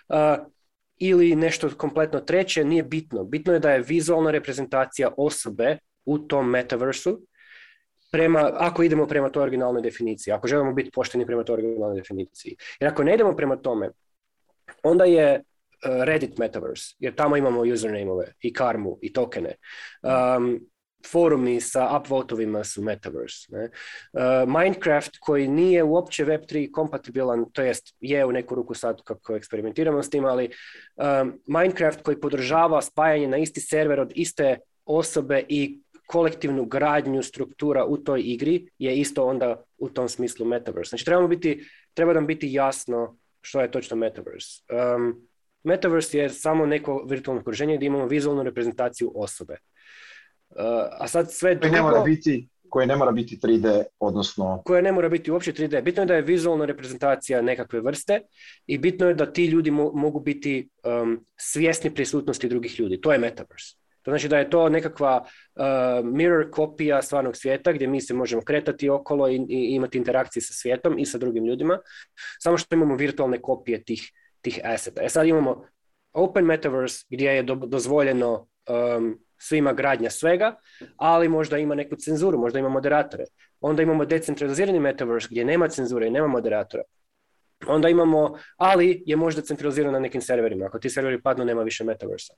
uh, 0.10 0.18
ili 0.98 1.36
nešto 1.36 1.70
kompletno 1.77 2.20
treće, 2.20 2.63
nije 2.63 2.84
bitno. 2.84 3.24
Bitno 3.24 3.54
je 3.54 3.60
da 3.60 3.72
je 3.72 3.84
vizualna 3.88 4.32
reprezentacija 4.32 5.12
osobe 5.18 5.77
u 6.06 6.18
tom 6.20 6.50
metaversu, 6.50 7.22
prema, 8.12 8.51
ako 8.54 8.84
idemo 8.84 9.08
prema 9.08 9.30
toj 9.30 9.44
originalnoj 9.44 9.82
definiciji, 9.82 10.32
ako 10.32 10.48
želimo 10.48 10.74
biti 10.74 10.92
pošteni 10.92 11.25
prema 11.25 11.44
toj 11.44 11.54
originalnoj 11.54 12.01
definiciji. 12.01 12.56
Jer 12.80 12.92
ako 12.92 13.04
ne 13.04 13.13
idemo 13.13 13.36
prema 13.36 13.56
tome, 13.56 13.89
onda 14.84 15.06
je 15.06 15.44
Reddit 15.86 16.38
Metaverse, 16.38 16.96
jer 17.00 17.15
tamo 17.15 17.38
imamo 17.38 17.62
username 17.62 18.34
i 18.42 18.54
karmu 18.54 18.98
i 19.01 19.13
tokene. 19.13 19.56
Um, 20.01 20.60
forumi 21.12 21.62
sa 21.62 21.98
upvotovima 21.98 22.63
su 22.63 22.82
Metaverse. 22.82 23.48
Ne? 23.50 23.63
Uh, 23.63 24.50
Minecraft 24.50 25.18
koji 25.20 25.48
nije 25.48 25.84
uopće 25.84 26.25
Web3 26.25 26.72
kompatibilan, 26.72 27.46
to 27.51 27.62
jest 27.62 27.96
je 28.00 28.25
u 28.25 28.32
neku 28.32 28.56
ruku 28.56 28.74
sad 28.74 29.01
kako 29.04 29.36
eksperimentiramo 29.36 30.04
s 30.04 30.10
tim, 30.10 30.25
ali 30.25 30.50
um, 30.96 31.39
Minecraft 31.48 32.01
koji 32.01 32.20
podržava 32.20 32.82
spajanje 32.82 33.27
na 33.27 33.38
isti 33.38 33.62
server 33.62 34.00
od 34.00 34.12
iste 34.15 34.58
osobe 34.86 35.44
i 35.50 35.82
kolektivnu 36.08 36.65
gradnju 36.65 37.24
struktura 37.24 37.86
u 37.86 37.98
toj 37.98 38.22
igri 38.25 38.68
je 38.77 38.96
isto 38.96 39.25
onda 39.25 39.63
u 39.77 39.89
tom 39.89 40.10
smislu 40.10 40.46
Metaverse. 40.46 40.89
Znači 40.89 41.06
trebamo 41.06 41.27
biti, 41.27 41.70
treba 41.94 42.13
nam 42.13 42.27
biti 42.27 42.54
jasno 42.54 43.18
što 43.42 43.62
je 43.62 43.72
točno 43.72 43.98
Metaverse. 43.98 44.62
Um, 44.96 45.27
Metaverse 45.66 46.18
je 46.18 46.30
samo 46.30 46.66
neko 46.66 47.06
virtualno 47.10 47.42
okruženje 47.42 47.76
gdje 47.78 47.86
imamo 47.86 48.08
vizualnu 48.08 48.44
reprezentaciju 48.44 49.12
osobe. 49.16 49.58
Uh, 50.50 50.58
a 51.00 51.08
sad 51.08 51.32
sve 51.32 51.56
drugo... 51.56 51.76
Ne 51.76 51.82
mora 51.82 52.02
biti, 52.02 52.50
koje 52.70 52.88
ne 52.88 52.96
mora 52.96 53.12
biti 53.12 53.40
3D, 53.44 53.84
odnosno... 54.00 54.62
Koje 54.66 54.82
ne 54.82 54.92
mora 54.92 55.10
biti 55.10 55.32
uopće 55.32 55.54
3D. 55.54 55.82
Bitno 55.82 56.04
je 56.04 56.08
da 56.08 56.16
je 56.16 56.22
vizualna 56.22 56.66
reprezentacija 56.66 57.42
nekakve 57.42 57.82
vrste 57.82 58.22
i 58.68 58.78
bitno 58.78 59.08
je 59.08 59.14
da 59.14 59.34
ti 59.34 59.46
ljudi 59.46 59.72
mogu 59.72 60.20
biti 60.20 60.70
um, 60.84 61.26
svjesni 61.38 61.94
prisutnosti 61.94 62.50
drugih 62.50 62.80
ljudi. 62.80 63.02
To 63.02 63.12
je 63.12 63.20
Metaverse. 63.20 63.76
To 64.02 64.12
znači 64.12 64.28
da 64.28 64.38
je 64.38 64.50
to 64.50 64.70
nekakva 64.70 65.26
uh, 65.26 65.64
mirror 66.06 66.52
kopija 66.52 67.02
stvarnog 67.02 67.38
svijeta 67.38 67.72
gdje 67.74 67.88
mi 67.88 68.02
se 68.02 68.14
možemo 68.14 68.42
kretati 68.42 68.90
okolo 68.90 69.30
i, 69.30 69.36
i 69.36 69.76
imati 69.76 69.98
interakcije 69.98 70.44
sa 70.44 70.54
svijetom 70.54 71.00
i 71.00 71.06
sa 71.06 71.18
drugim 71.18 71.46
ljudima, 71.46 71.80
samo 72.40 72.58
što 72.58 72.76
imamo 72.76 72.96
virtualne 72.96 73.42
kopije 73.42 73.84
tih 73.84 74.12
tih 74.46 74.60
aseta. 74.64 75.04
E 75.04 75.10
sad 75.10 75.28
imamo 75.28 75.66
open 76.14 76.46
metaverse 76.46 77.06
gdje 77.10 77.30
je 77.30 77.44
do, 77.44 77.56
dozvoljeno 77.56 78.48
um, 78.70 79.20
svima 79.38 79.74
gradnja 79.74 80.10
svega, 80.10 80.56
ali 80.98 81.30
možda 81.30 81.58
ima 81.58 81.75
neku 81.75 81.96
cenzuru, 81.96 82.40
možda 82.40 82.60
ima 82.60 82.70
moderatore. 82.70 83.25
Onda 83.62 83.84
imamo 83.84 84.06
decentralizirani 84.06 84.80
metaverse 84.80 85.28
gdje 85.32 85.46
nema 85.46 85.68
cenzure 85.68 86.08
i 86.08 86.12
nema 86.12 86.28
moderatora. 86.28 86.84
Onda 87.68 87.90
imamo, 87.90 88.38
ali 88.58 89.04
je 89.06 89.16
možda 89.16 89.42
centraliziran 89.42 89.94
na 89.94 90.00
nekim 90.00 90.22
serverima. 90.22 90.66
Ako 90.66 90.80
ti 90.80 90.90
serveri 90.90 91.22
padnu, 91.22 91.46
nema 91.46 91.64
više 91.64 91.84
metaversa. 91.84 92.34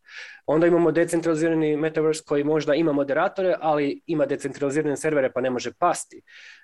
Onda 0.46 0.68
imamo 0.68 0.92
decentralizirani 0.92 1.78
metaverse 1.78 2.24
koji 2.28 2.44
možda 2.44 2.76
ima 2.76 2.94
moderatore, 2.94 3.56
ali 3.60 4.02
ima 4.06 4.26
decentralizirane 4.26 4.98
servere 4.98 5.32
pa 5.32 5.42
ne 5.42 5.50
može 5.50 5.74
pasti. 5.80 6.22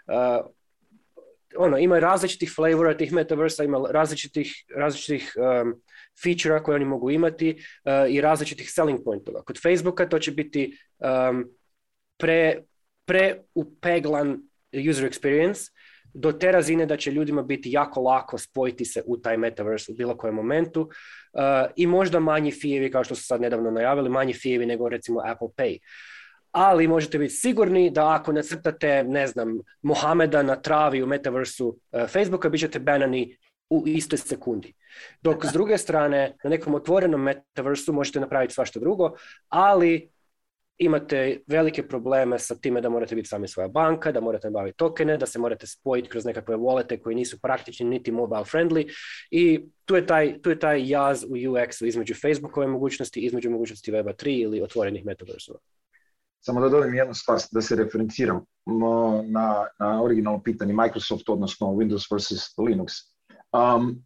Uh, 0.07 0.45
ono, 1.57 1.77
ima 1.77 1.99
različitih 1.99 2.51
flavora 2.55 2.97
tih 2.97 3.13
metaversa, 3.13 3.63
ima 3.63 3.87
različitih, 3.91 4.53
različitih 4.75 5.33
um, 5.37 5.81
feature 6.23 6.63
koje 6.63 6.75
oni 6.75 6.85
mogu 6.85 7.11
imati 7.11 7.51
uh, 7.51 8.13
i 8.13 8.21
različitih 8.21 8.71
selling 8.71 8.99
pointova. 9.05 9.43
Kod 9.43 9.61
Facebooka 9.61 10.09
to 10.09 10.19
će 10.19 10.31
biti 10.31 10.77
um, 10.99 11.45
pre, 12.17 12.61
preupeglan 13.05 14.37
user 14.89 15.09
experience 15.09 15.71
do 16.13 16.31
te 16.31 16.51
razine 16.51 16.85
da 16.85 16.97
će 16.97 17.11
ljudima 17.11 17.41
biti 17.41 17.71
jako 17.71 18.01
lako 18.01 18.37
spojiti 18.37 18.85
se 18.85 19.03
u 19.05 19.17
taj 19.17 19.37
metaverse 19.37 19.91
u 19.91 19.95
bilo 19.95 20.17
kojem 20.17 20.35
momentu 20.35 20.81
uh, 20.81 21.71
i 21.75 21.87
možda 21.87 22.19
manji 22.19 22.51
fijevi, 22.51 22.91
kao 22.91 23.03
što 23.03 23.15
su 23.15 23.23
sad 23.23 23.41
nedavno 23.41 23.71
najavili, 23.71 24.09
manji 24.09 24.33
fijevi 24.33 24.65
nego 24.65 24.89
recimo 24.89 25.21
Apple 25.25 25.47
Pay 25.57 25.77
ali 26.53 26.87
možete 26.87 27.17
biti 27.17 27.33
sigurni 27.33 27.89
da 27.89 28.09
ako 28.13 28.31
nacrtate, 28.31 29.03
ne 29.03 29.27
znam, 29.27 29.57
Mohameda 29.81 30.43
na 30.43 30.55
travi 30.55 31.03
u 31.03 31.07
metaversu 31.07 31.67
uh, 31.67 32.07
Facebooka, 32.07 32.49
bit 32.49 32.61
ćete 32.61 32.79
banani 32.79 33.37
u 33.69 33.83
istoj 33.87 34.17
sekundi. 34.17 34.73
Dok 35.21 35.45
s 35.45 35.53
druge 35.53 35.77
strane, 35.77 36.37
na 36.43 36.49
nekom 36.49 36.75
otvorenom 36.75 37.21
metaversu 37.21 37.93
možete 37.93 38.19
napraviti 38.19 38.53
svašta 38.53 38.79
drugo, 38.79 39.11
ali 39.49 40.13
imate 40.77 41.39
velike 41.47 41.87
probleme 41.87 42.39
sa 42.39 42.55
time 42.55 42.81
da 42.81 42.89
morate 42.89 43.15
biti 43.15 43.27
sami 43.27 43.47
svoja 43.47 43.67
banka, 43.67 44.11
da 44.11 44.21
morate 44.21 44.47
nabaviti 44.47 44.77
tokene, 44.77 45.17
da 45.17 45.25
se 45.25 45.39
morate 45.39 45.67
spojiti 45.67 46.09
kroz 46.09 46.25
nekakve 46.25 46.55
wallete 46.55 47.01
koji 47.01 47.15
nisu 47.15 47.39
praktični 47.41 47.85
niti 47.85 48.11
mobile 48.11 48.43
friendly 48.43 48.91
i 49.31 49.65
tu 49.85 49.95
je 49.95 50.05
taj, 50.05 50.41
tu 50.41 50.49
je 50.49 50.59
taj 50.59 50.89
jaz 50.89 51.23
u 51.23 51.27
UX-u 51.27 51.85
između 51.85 52.13
Facebookove 52.21 52.67
mogućnosti, 52.67 53.19
između 53.19 53.49
mogućnosti 53.49 53.91
Weba 53.91 54.13
3 54.13 54.41
ili 54.41 54.61
otvorenih 54.61 55.05
metaversova. 55.05 55.59
Samo 56.45 56.61
da 56.61 56.69
dodam 56.69 56.93
jednu 56.93 57.13
stvar, 57.13 57.39
da 57.51 57.61
se 57.61 57.75
referenciram 57.75 58.45
na, 59.27 59.67
na 59.79 60.03
originalno 60.03 60.43
pitanje 60.43 60.73
Microsoft, 60.73 61.29
odnosno 61.29 61.67
Windows 61.67 62.11
versus 62.11 62.57
Linux. 62.57 62.91
Um, 63.51 64.03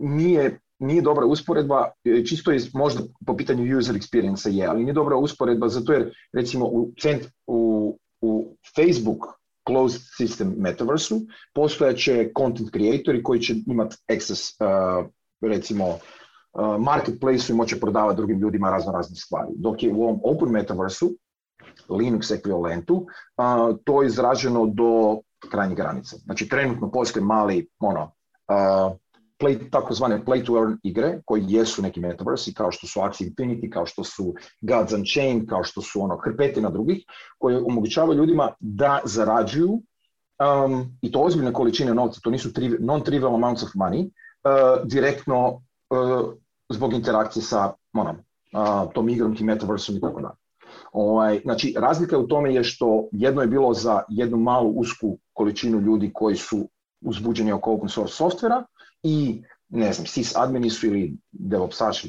nije, 0.00 0.60
nije 0.78 1.02
dobra 1.02 1.26
usporedba, 1.26 1.90
e, 2.04 2.24
čisto 2.24 2.52
je 2.52 2.60
možda 2.74 3.02
po 3.26 3.36
pitanju 3.36 3.78
user 3.78 3.96
experience 3.96 4.50
je, 4.50 4.66
ali 4.66 4.84
nije 4.84 4.94
dobra 4.94 5.16
usporedba 5.16 5.68
zato 5.68 5.92
jer 5.92 6.14
recimo 6.32 6.66
u, 6.66 6.92
cent, 7.00 7.22
u, 7.46 7.98
u 8.20 8.56
Facebook 8.76 9.26
closed 9.68 10.00
system 10.20 10.56
metaversu 10.56 11.20
postojaće 11.54 12.30
content 12.38 12.70
creatori 12.70 13.22
koji 13.22 13.40
će 13.40 13.54
imati 13.66 13.96
access 14.14 14.60
uh, 14.60 15.06
recimo 15.40 15.88
uh, 15.88 16.80
marketplace 16.80 17.52
i 17.52 17.56
moće 17.56 17.80
prodavati 17.80 18.16
drugim 18.16 18.38
ljudima 18.38 18.70
razno 18.70 18.92
razne 18.92 19.16
stvari. 19.16 19.48
Dok 19.56 19.82
je 19.82 19.92
u 19.92 20.02
ovom 20.02 20.20
open 20.24 20.48
metaversu 20.48 21.16
Linux 21.88 22.30
ekvivalentu, 22.30 23.06
to 23.84 24.02
je 24.02 24.06
izraženo 24.06 24.66
do 24.66 25.20
krajnjih 25.50 25.76
granica. 25.76 26.16
Znači 26.16 26.48
trenutno 26.48 26.90
postoji 26.90 27.24
mali 27.24 27.68
ono, 27.80 28.12
play, 29.42 29.70
takozvane 29.70 30.24
play 30.24 30.44
to 30.46 30.56
earn 30.56 30.78
igre 30.82 31.20
koji 31.24 31.44
jesu 31.48 31.82
neki 31.82 32.00
metaversi 32.00 32.54
kao 32.54 32.72
što 32.72 32.86
su 32.86 33.00
Axie 33.00 33.30
Infinity, 33.30 33.70
kao 33.70 33.86
što 33.86 34.04
su 34.04 34.34
Gods 34.60 34.92
Unchained, 34.92 35.48
kao 35.48 35.64
što 35.64 35.82
su 35.82 36.02
ono 36.02 36.16
hrpetina 36.16 36.70
drugih 36.70 37.04
koje 37.38 37.58
omogućavaju 37.58 38.18
ljudima 38.18 38.52
da 38.60 39.00
zarađuju 39.04 39.70
um, 39.72 40.98
i 41.02 41.12
to 41.12 41.20
ozbiljne 41.20 41.52
količine 41.52 41.94
novca, 41.94 42.20
to 42.20 42.30
nisu 42.30 42.48
non-trivial 42.80 43.34
amounts 43.34 43.62
of 43.62 43.70
money, 43.74 44.04
uh, 44.04 44.86
direktno 44.86 45.48
uh, 45.48 46.32
zbog 46.68 46.92
interakcije 46.94 47.42
sa 47.42 47.72
onom, 47.92 48.16
uh, 48.16 48.92
tom 48.92 49.08
igrom 49.08 49.36
i 49.40 49.44
metaversom 49.44 49.96
i 49.96 50.00
tako 50.00 50.20
dalje. 50.20 50.41
Ovaj, 50.92 51.40
znači, 51.44 51.74
razlika 51.78 52.18
u 52.18 52.26
tome 52.26 52.54
je 52.54 52.64
što 52.64 53.08
jedno 53.12 53.42
je 53.42 53.48
bilo 53.48 53.74
za 53.74 54.02
jednu 54.08 54.36
malu 54.36 54.70
usku 54.70 55.18
količinu 55.32 55.80
ljudi 55.80 56.10
koji 56.14 56.36
su 56.36 56.68
uzbuđeni 57.00 57.52
oko 57.52 57.72
open 57.72 57.88
source 57.88 58.14
softvera 58.14 58.64
i 59.02 59.42
ne 59.68 59.92
znam, 59.92 60.06
sys 60.06 60.32
admini 60.36 60.70
su 60.70 60.86
ili 60.86 61.16
devopsaši 61.30 62.08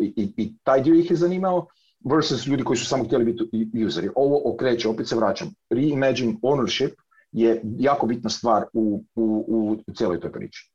i, 0.00 0.32
i, 0.36 0.54
taj 0.62 0.82
dio 0.82 0.94
ih 0.94 1.10
je 1.10 1.16
zanimao 1.16 1.66
versus 2.10 2.46
ljudi 2.46 2.64
koji 2.64 2.76
su 2.76 2.86
samo 2.86 3.04
htjeli 3.04 3.24
biti 3.24 3.84
useri. 3.84 4.08
Ovo 4.16 4.52
okreće, 4.54 4.88
opet 4.88 5.08
se 5.08 5.16
vraćam, 5.16 5.54
reimagine 5.70 6.36
ownership 6.42 6.90
je 7.32 7.62
jako 7.78 8.06
bitna 8.06 8.30
stvar 8.30 8.64
u, 8.72 9.04
u, 9.14 9.44
u 9.86 9.92
cijeloj 9.94 10.20
toj 10.20 10.32
priči. 10.32 10.69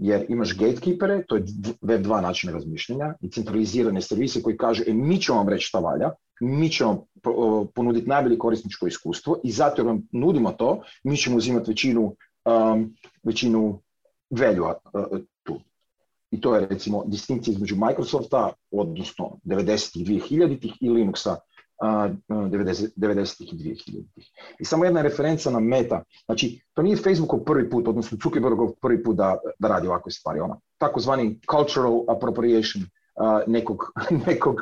Jer 0.00 0.24
imaš 0.28 0.56
gatekeepere, 0.58 1.24
to 1.28 1.36
je 1.36 1.44
web 1.80 2.02
dva 2.02 2.20
načina 2.20 2.52
razmišljanja 2.52 3.14
i 3.20 3.30
centralizirane 3.30 4.00
servise 4.02 4.42
koji 4.42 4.56
kažu, 4.56 4.82
e 4.86 4.92
mi 4.94 5.20
ćemo 5.20 5.38
vam 5.38 5.48
reći 5.48 5.66
šta 5.66 5.78
valja, 5.78 6.10
mi 6.40 6.68
ćemo 6.68 7.06
ponuditi 7.74 8.08
najbolje 8.08 8.38
korisničko 8.38 8.86
iskustvo 8.86 9.40
i 9.44 9.50
zato 9.52 9.82
jer 9.82 9.86
vam 9.86 10.02
nudimo 10.12 10.52
to, 10.52 10.82
mi 11.04 11.16
ćemo 11.16 11.36
uzimati 11.36 11.70
većinu, 11.70 12.16
um, 12.44 12.94
većinu 13.22 13.80
value 14.30 14.68
uh, 14.68 15.18
tu. 15.42 15.60
I 16.30 16.40
to 16.40 16.54
je 16.54 16.66
recimo 16.66 17.04
distinkcija 17.06 17.52
između 17.52 17.76
Microsofta, 17.76 18.52
odnosno 18.70 19.38
90-ih 19.44 20.06
2000-ih 20.06 20.72
i 20.80 20.88
Linuxa 20.88 21.36
90-ih 21.80 23.52
i 23.52 23.56
2000-ih. 23.56 24.26
I 24.58 24.64
samo 24.64 24.84
jedna 24.84 25.02
referenca 25.02 25.50
na 25.50 25.60
meta. 25.60 26.02
Znači, 26.24 26.60
to 26.74 26.82
nije 26.82 26.96
Facebookov 26.96 27.44
prvi 27.44 27.70
put, 27.70 27.88
odnosno 27.88 28.18
Zuckerbergov 28.22 28.72
prvi 28.80 29.02
put 29.02 29.16
da, 29.16 29.36
da 29.58 29.68
radi 29.68 29.88
ovakve 29.88 30.12
stvari. 30.12 30.40
Ona, 30.40 30.56
takozvani 30.78 31.40
cultural 31.50 32.04
appropriation 32.08 32.84
nekog, 33.46 33.92
nekog 34.26 34.56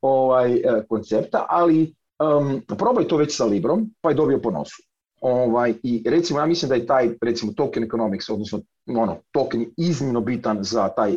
ovaj, 0.00 0.54
e, 0.54 0.62
koncepta, 0.88 1.46
ali 1.48 1.94
um, 2.38 2.62
probaj 2.78 3.08
to 3.08 3.16
već 3.16 3.36
sa 3.36 3.44
Librom, 3.44 3.90
pa 4.00 4.10
je 4.10 4.14
dobio 4.14 4.38
po 4.38 4.50
nosu. 4.50 4.82
Ovaj, 5.20 5.74
I 5.82 6.02
recimo, 6.06 6.40
ja 6.40 6.46
mislim 6.46 6.68
da 6.68 6.74
je 6.74 6.86
taj, 6.86 7.10
recimo, 7.22 7.52
token 7.52 7.84
economics, 7.84 8.30
odnosno 8.30 8.60
ono, 8.86 9.16
token 9.32 9.66
iznimno 9.76 10.20
bitan 10.20 10.58
za 10.60 10.88
taj 10.88 11.16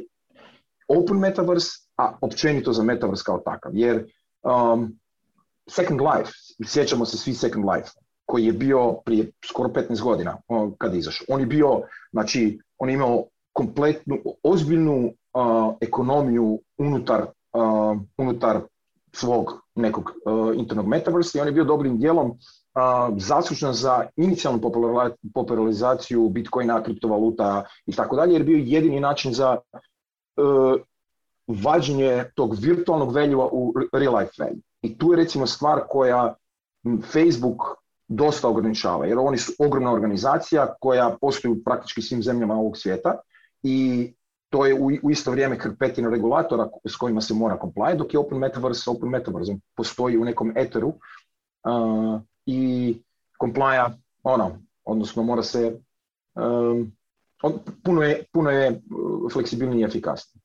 open 0.88 1.18
metaverse, 1.18 1.72
a 1.98 2.18
općenito 2.22 2.74
za 2.74 2.84
metaverse 2.84 3.24
kao 3.26 3.38
takav. 3.40 3.72
Jer 3.76 4.06
um, 4.44 5.00
Second 5.70 6.02
Life, 6.02 6.32
sjećamo 6.66 7.06
se 7.06 7.18
svi 7.18 7.34
Second 7.34 7.66
Life, 7.66 7.90
koji 8.26 8.46
je 8.46 8.54
bio 8.54 8.94
prije 9.06 9.32
skoro 9.46 9.70
15 9.70 10.02
godina 10.04 10.38
kad 10.78 10.94
je 10.94 11.00
izašao. 11.00 11.26
On 11.30 11.40
je 11.40 11.46
bio, 11.46 11.82
znači, 12.12 12.60
on 12.78 12.90
je 12.90 12.94
imao 12.94 13.26
kompletnu, 13.54 14.18
ozbiljnu 14.44 15.14
ekonomiju 15.82 16.60
unutar, 16.78 17.26
uh, 17.54 17.98
unutar 18.18 18.62
svog 19.12 19.54
nekog 19.76 20.12
uh, 20.26 20.56
internog 20.56 20.88
metaversa 20.88 21.38
i 21.38 21.42
on 21.42 21.48
je 21.48 21.54
bio 21.54 21.64
dobrim 21.64 21.98
dijelom 21.98 22.30
uh, 22.30 22.38
zaslužan 23.18 23.74
za 23.74 24.06
inicijalnu 24.16 24.62
popularizaciju 25.34 26.30
bitcoina, 26.30 26.84
kriptovaluta 26.84 27.64
i 27.86 27.92
tako 27.92 28.16
dalje, 28.16 28.34
jer 28.34 28.42
je 28.42 28.46
bio 28.46 28.64
jedini 28.66 29.00
način 29.00 29.34
za 29.34 29.58
uh, 29.58 30.82
vađenje 31.48 32.24
tog 32.36 32.56
virtualnog 32.60 33.16
value 33.16 33.48
u 33.52 33.74
real 33.94 34.18
life 34.18 34.32
value. 34.40 34.67
I 34.88 34.98
tu 34.98 35.12
je 35.12 35.18
recimo 35.18 35.48
stvar 35.48 35.82
koja 35.90 36.36
Facebook 37.12 37.62
dosta 38.08 38.48
ograničava, 38.48 39.06
jer 39.06 39.18
oni 39.20 39.38
su 39.38 39.54
ogromna 39.60 39.92
organizacija 39.92 40.74
koja 40.80 41.18
postoji 41.22 41.52
u 41.52 41.64
praktički 41.64 42.02
svim 42.02 42.24
zemljama 42.24 42.54
ovog 42.54 42.78
svijeta 42.78 43.20
i 43.64 44.14
to 44.50 44.66
je 44.66 44.74
u, 44.80 44.92
isto 45.12 45.32
vrijeme 45.32 45.60
krpetina 45.60 46.10
regulatora 46.10 46.70
s 46.86 46.96
kojima 46.96 47.22
se 47.22 47.34
mora 47.34 47.58
comply, 47.62 47.98
dok 47.98 48.14
je 48.14 48.20
Open 48.20 48.38
Metaverse 48.38 48.90
Open 48.90 49.10
Metaverse 49.10 49.56
postoji 49.76 50.18
u 50.18 50.26
nekom 50.26 50.54
eteru 50.56 50.88
uh, 50.88 52.22
i 52.46 52.96
complya 53.44 53.92
ono, 54.24 54.60
odnosno 54.86 55.24
mora 55.24 55.44
se 55.44 55.80
um, 56.36 56.92
puno 57.84 58.02
je, 58.02 58.24
puno 58.34 58.50
je 58.50 58.82
fleksibilniji 59.34 59.82
i 59.82 59.84
efikasniji. 59.84 60.42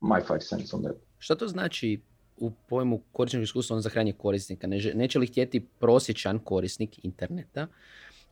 My 0.00 0.26
five 0.26 0.40
cents 0.40 0.74
on 0.74 0.82
that. 0.82 0.96
Što 1.18 1.34
to 1.34 1.48
znači 1.48 2.00
u 2.40 2.50
pojmu 2.68 3.00
korisničkog 3.12 3.44
iskustva 3.44 3.80
za 3.80 3.88
hranje 3.88 4.12
korisnika? 4.12 4.66
Ne, 4.66 4.92
neće 4.94 5.18
li 5.18 5.26
htjeti 5.26 5.60
prosječan 5.60 6.38
korisnik 6.38 7.04
interneta? 7.04 7.66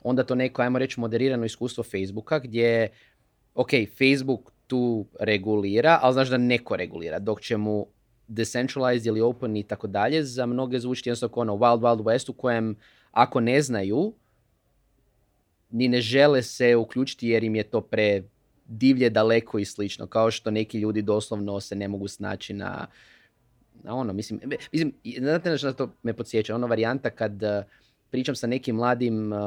Onda 0.02 0.24
to 0.24 0.34
neko, 0.34 0.62
ajmo 0.62 0.78
reći, 0.78 1.00
moderirano 1.00 1.44
iskustvo 1.44 1.84
Facebooka 1.84 2.38
gdje, 2.38 2.88
ok, 3.54 3.70
Facebook 3.98 4.52
tu 4.66 5.06
regulira, 5.20 5.98
ali 6.02 6.12
znaš 6.12 6.28
da 6.28 6.38
neko 6.38 6.76
regulira, 6.76 7.18
dok 7.18 7.40
će 7.40 7.56
mu 7.56 7.86
decentralized 8.28 9.06
ili 9.06 9.20
open 9.20 9.56
i 9.56 9.62
tako 9.62 9.86
dalje, 9.86 10.24
za 10.24 10.46
mnoge 10.46 10.78
zvučiti 10.78 11.08
jednostavno 11.08 11.40
ono 11.40 11.52
Wild 11.54 11.80
Wild 11.80 12.02
West 12.02 12.30
u 12.30 12.32
kojem 12.32 12.76
ako 13.10 13.40
ne 13.40 13.62
znaju, 13.62 14.14
ni 15.70 15.88
ne 15.88 16.00
žele 16.00 16.42
se 16.42 16.76
uključiti 16.76 17.28
jer 17.28 17.44
im 17.44 17.54
je 17.54 17.62
to 17.62 17.80
pre 17.80 18.22
divlje, 18.66 19.10
daleko 19.10 19.58
i 19.58 19.64
slično, 19.64 20.06
kao 20.06 20.30
što 20.30 20.50
neki 20.50 20.78
ljudi 20.78 21.02
doslovno 21.02 21.60
se 21.60 21.76
ne 21.76 21.88
mogu 21.88 22.08
snaći 22.08 22.54
na, 22.54 22.66
na 22.66 22.86
ono, 23.84 24.12
mislim, 24.12 24.40
mislim, 24.72 24.92
znate 25.18 25.56
na 25.62 25.72
to 25.72 25.92
me 26.02 26.12
podsjeća, 26.12 26.54
ono 26.54 26.66
varijanta 26.66 27.10
kad 27.10 27.42
pričam 28.10 28.34
sa 28.34 28.46
nekim 28.46 28.76
mladim 28.76 29.32
uh, 29.32 29.38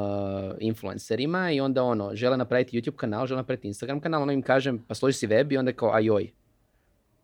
influencerima 0.60 1.50
i 1.50 1.60
onda 1.60 1.82
ono, 1.82 2.10
žele 2.14 2.36
napraviti 2.36 2.80
YouTube 2.80 2.96
kanal, 2.96 3.26
žele 3.26 3.38
napraviti 3.38 3.68
Instagram 3.68 4.00
kanal, 4.00 4.22
ono 4.22 4.32
im 4.32 4.42
kažem, 4.42 4.84
pa 4.88 4.94
složi 4.94 5.18
si 5.18 5.26
web 5.26 5.52
i 5.52 5.56
onda 5.56 5.72
kao, 5.72 5.94
ajoj. 5.94 6.30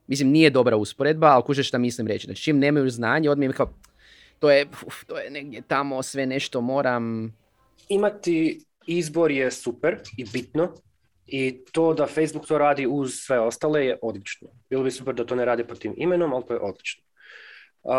Mislim, 0.07 0.31
nije 0.31 0.51
dobra 0.51 0.77
usporedba, 0.77 1.27
ali 1.27 1.43
kužeš 1.43 1.69
šta 1.69 1.79
mislim 1.79 2.07
reći. 2.07 2.25
Znači, 2.25 2.43
čim 2.43 2.59
nemaju 2.59 2.91
znanje, 2.91 3.31
odmah 3.31 3.47
im 3.47 3.53
kao, 3.53 3.71
to 4.39 4.51
je, 4.51 4.67
uf, 4.87 5.05
to 5.05 5.19
je 5.19 5.31
negdje 5.31 5.63
tamo, 5.63 6.03
sve 6.03 6.27
nešto 6.27 6.61
moram... 6.61 7.35
Imati 7.89 8.61
izbor 8.87 9.31
je 9.31 9.51
super 9.51 9.99
i 10.17 10.25
bitno, 10.33 10.73
i 11.29 11.65
to 11.73 11.95
da 11.95 12.07
Facebook 12.07 12.47
to 12.47 12.59
radi 12.59 12.87
uz 12.87 13.15
sve 13.15 13.41
ostale 13.41 13.87
je 13.87 13.99
odlično. 14.03 14.49
Bilo 14.71 14.83
bi 14.83 14.91
super 14.91 15.15
da 15.15 15.27
to 15.27 15.35
ne 15.35 15.45
radi 15.45 15.65
pod 15.65 15.79
tim 15.79 15.95
imenom, 15.97 16.33
ali 16.33 16.45
to 16.49 16.55
je 16.55 16.61
odlično. 16.61 17.05
Uh, 17.83 17.93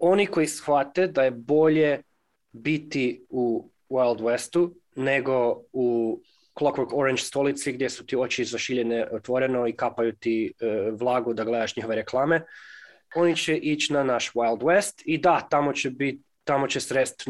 oni 0.00 0.26
koji 0.26 0.46
shvate 0.46 1.06
da 1.06 1.22
je 1.22 1.30
bolje 1.30 2.02
biti 2.52 3.26
u 3.28 3.70
Wild 3.88 4.20
Westu 4.20 4.70
nego 4.96 5.62
u 5.72 6.20
Clockwork 6.60 6.92
Orange 6.92 7.22
stolici 7.22 7.72
gdje 7.72 7.90
su 7.90 8.06
ti 8.06 8.16
oči 8.16 8.44
zašiljene 8.44 9.06
otvoreno 9.12 9.66
i 9.66 9.72
kapaju 9.72 10.12
ti 10.12 10.52
e, 10.60 10.90
vlagu 10.90 11.34
da 11.34 11.44
gledaš 11.44 11.76
njihove 11.76 11.96
reklame. 11.96 12.42
Oni 13.14 13.36
će 13.36 13.56
ići 13.56 13.92
na 13.92 14.02
naš 14.02 14.32
Wild 14.32 14.60
West 14.60 15.02
i 15.04 15.18
da, 15.18 15.46
tamo 15.50 15.72
će 15.72 15.90
biti 15.90 16.22
tamo 16.48 16.66
će 16.66 16.80
srest 16.80 17.24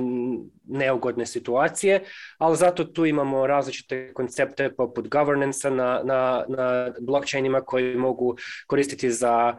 neugodne 0.64 1.26
situacije, 1.26 2.04
ali 2.38 2.56
zato 2.56 2.84
tu 2.84 3.06
imamo 3.06 3.46
različite 3.46 4.12
koncepte 4.14 4.70
poput 4.74 5.08
governance 5.08 5.70
na, 5.70 6.00
na, 6.04 6.44
na 6.48 6.92
blockchainima 7.00 7.60
koji 7.60 7.96
mogu 7.96 8.36
koristiti 8.66 9.10
za 9.10 9.58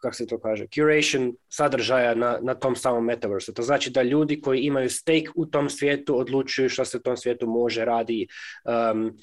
kako 0.00 0.14
se 0.14 0.26
to 0.26 0.38
kaže, 0.40 0.66
curation 0.74 1.32
sadržaja 1.48 2.14
na, 2.14 2.38
na 2.42 2.54
tom 2.54 2.76
samom 2.76 3.04
metaversu. 3.04 3.54
To 3.54 3.62
znači 3.62 3.90
da 3.90 4.02
ljudi 4.02 4.40
koji 4.40 4.60
imaju 4.60 4.90
stake 4.90 5.28
u 5.34 5.46
tom 5.46 5.68
svijetu 5.70 6.18
odlučuju 6.18 6.68
što 6.68 6.84
se 6.84 6.96
u 6.96 7.00
tom 7.00 7.16
svijetu 7.16 7.46
može 7.46 7.84
radi. 7.84 8.26
Um, 8.64 9.18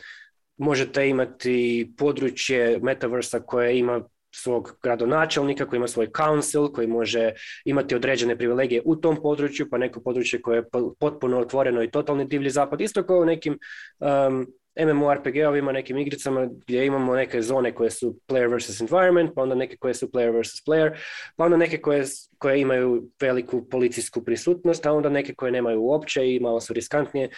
možete 0.57 1.09
imati 1.09 1.93
područje 1.97 2.79
metaversa 2.81 3.39
koje 3.39 3.79
ima 3.79 4.01
svog 4.37 4.77
gradonačelnika, 4.83 5.65
koji 5.65 5.77
ima 5.77 5.87
svoj 5.87 6.09
council, 6.17 6.67
koji 6.71 6.87
može 6.87 7.31
imati 7.65 7.95
određene 7.95 8.37
privilegije 8.37 8.81
u 8.85 8.95
tom 8.95 9.21
području, 9.21 9.69
pa 9.69 9.77
neko 9.77 10.01
područje 10.01 10.41
koje 10.41 10.57
je 10.57 10.69
potpuno 10.99 11.39
otvoreno 11.39 11.83
i 11.83 11.91
totalni 11.91 12.25
divlji 12.25 12.49
zapad. 12.49 12.81
Isto 12.81 13.03
kao 13.03 13.19
u 13.19 13.25
nekim 13.25 13.59
um, 13.99 14.47
MMORPG-ovima, 14.79 15.71
nekim 15.71 15.97
igricama 15.97 16.45
gdje 16.45 16.85
imamo 16.85 17.15
neke 17.15 17.41
zone 17.41 17.75
koje 17.75 17.91
su 17.91 18.15
player 18.27 18.49
versus 18.51 18.81
environment, 18.81 19.31
pa 19.35 19.41
onda 19.41 19.55
neke 19.55 19.77
koje 19.77 19.93
su 19.93 20.07
player 20.07 20.33
versus 20.33 20.61
player, 20.67 20.95
pa 21.35 21.45
onda 21.45 21.57
neke 21.57 21.81
koje, 21.81 22.05
koje 22.37 22.61
imaju 22.61 23.09
veliku 23.21 23.69
policijsku 23.69 24.23
prisutnost, 24.23 24.85
a 24.85 24.93
onda 24.93 25.09
neke 25.09 25.33
koje 25.33 25.51
nemaju 25.51 25.81
uopće 25.81 26.33
i 26.33 26.39
malo 26.39 26.61
su 26.61 26.73
riskantnije. 26.73 27.29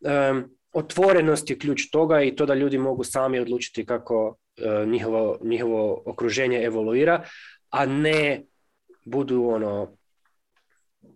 Um, 0.00 0.56
otvorenost 0.72 1.50
je 1.50 1.58
ključ 1.58 1.90
toga 1.90 2.22
i 2.22 2.36
to 2.36 2.46
da 2.46 2.54
ljudi 2.54 2.78
mogu 2.78 3.04
sami 3.04 3.40
odlučiti 3.40 3.86
kako 3.86 4.36
njihovo, 4.86 5.38
njihovo 5.42 6.02
okruženje 6.06 6.62
evoluira, 6.62 7.24
a 7.70 7.86
ne 7.86 8.42
budu 9.04 9.44
ono 9.44 9.98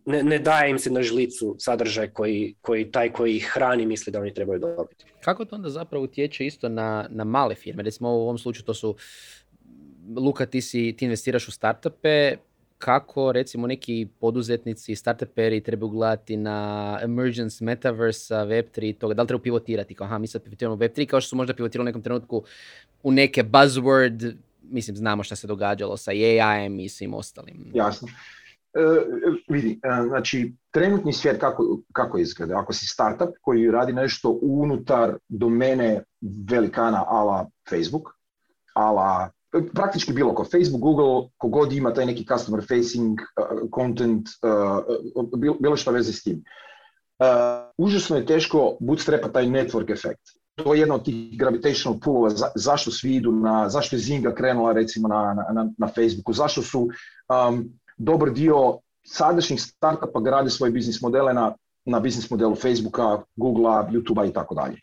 ne, 0.07 0.23
ne 0.23 0.39
daje 0.39 0.71
im 0.71 0.79
se 0.79 0.91
na 0.91 1.03
žlicu 1.03 1.57
sadržaj 1.59 2.09
koji, 2.09 2.55
koji 2.61 2.91
taj 2.91 3.13
koji 3.13 3.37
ih 3.37 3.51
hrani 3.55 3.87
misli 3.87 4.13
da 4.13 4.21
oni 4.21 4.35
trebaju 4.35 4.59
dobiti. 4.59 5.05
Kako 5.21 5.45
to 5.45 5.57
onda 5.57 5.71
zapravo 5.71 6.05
utječe 6.05 6.47
isto 6.47 6.69
na, 6.69 7.07
na 7.11 7.25
male 7.25 7.55
firme? 7.55 7.83
Recimo 7.83 8.11
u 8.11 8.23
ovom 8.23 8.39
slučaju 8.39 8.65
to 8.65 8.75
su 8.75 8.97
Luka, 10.17 10.47
ti, 10.47 10.61
si, 10.61 10.95
ti 10.99 11.05
investiraš 11.05 11.49
u 11.49 11.51
startupe, 11.51 12.37
kako 12.79 13.33
recimo 13.33 13.67
neki 13.67 14.09
poduzetnici, 14.21 14.95
startuperi 14.95 15.61
trebaju 15.61 15.91
gledati 15.91 16.37
na 16.37 16.99
emergence, 17.03 17.65
metaverse, 17.65 18.35
web3 18.35 18.89
i 18.89 18.93
toga, 18.93 19.15
da 19.15 19.23
li 19.23 19.29
treba 19.29 19.43
pivotirati, 19.43 19.95
kao 19.95 20.05
aha, 20.05 20.19
mi 20.19 20.27
sad 20.27 20.43
pivotiramo 20.43 20.77
web3, 20.77 21.07
kao 21.07 21.21
što 21.21 21.29
su 21.29 21.37
možda 21.37 21.55
pivotirali 21.55 21.85
u 21.85 21.91
nekom 21.91 22.03
trenutku 22.03 22.45
u 23.03 23.12
neke 23.12 23.43
buzzword, 23.45 24.35
mislim, 24.62 24.97
znamo 24.97 25.23
šta 25.23 25.37
se 25.37 25.47
događalo 25.47 25.97
sa 25.97 26.11
AI-em 26.11 26.81
i 26.81 26.88
svim 26.88 27.15
ostalim. 27.15 27.71
Jasno. 27.75 28.09
E, 28.75 28.81
vidi, 29.49 29.81
e, 29.83 30.03
znači, 30.09 30.53
trenutni 30.71 31.12
svijet 31.12 31.41
kako, 31.41 31.81
kako 31.93 32.19
izgleda? 32.19 32.59
Ako 32.59 32.73
si 32.73 32.87
startup 32.87 33.31
koji 33.41 33.71
radi 33.71 33.93
nešto 33.93 34.38
unutar 34.43 35.17
domene 35.29 36.03
velikana 36.51 37.05
ala 37.09 37.51
Facebook, 37.71 38.09
ala 38.75 39.31
praktički 39.75 40.12
bilo 40.12 40.35
ko 40.35 40.45
Facebook, 40.45 40.81
Google, 40.81 41.29
kogod 41.37 41.73
ima 41.73 41.95
taj 41.95 42.07
neki 42.07 42.27
customer 42.27 42.65
facing 42.69 43.21
uh, 43.21 43.69
content, 43.75 44.29
uh, 44.43 44.79
uh 45.15 45.57
bilo 45.61 45.77
što 45.77 45.93
veze 45.93 46.12
s 46.12 46.23
tim. 46.23 46.45
Uh, 47.19 47.27
užasno 47.79 48.17
je 48.17 48.27
teško 48.27 48.77
bootstrapa 48.81 49.29
taj 49.29 49.45
network 49.45 49.93
efekt. 49.93 50.23
To 50.55 50.75
je 50.75 50.81
jedna 50.81 50.95
od 50.95 51.05
tih 51.05 51.38
gravitational 51.38 51.99
poolova, 52.01 52.31
za, 52.31 52.51
zašto 52.55 52.91
svi 52.91 53.15
idu 53.15 53.33
na, 53.33 53.69
zašto 53.69 53.97
je 53.97 54.01
Zinga 54.01 54.35
krenula 54.35 54.73
recimo 54.73 55.09
na, 55.09 55.35
na, 55.53 55.71
na 55.79 55.88
Facebooku, 55.88 56.33
zašto 56.33 56.62
su 56.62 56.81
um, 56.81 57.79
dobar 57.97 58.33
dio 58.33 58.79
sadašnjih 59.05 59.62
startupa 59.62 60.21
grade 60.21 60.51
svoje 60.51 60.73
biznis 60.73 61.01
modele 61.01 61.35
na, 61.35 61.55
na 61.85 62.01
biznis 62.01 62.31
modelu 62.31 62.55
Facebooka, 62.55 63.23
Googlea, 63.37 63.88
YouTubea 63.91 64.29
i 64.29 64.33
tako 64.33 64.55
dalje. 64.55 64.81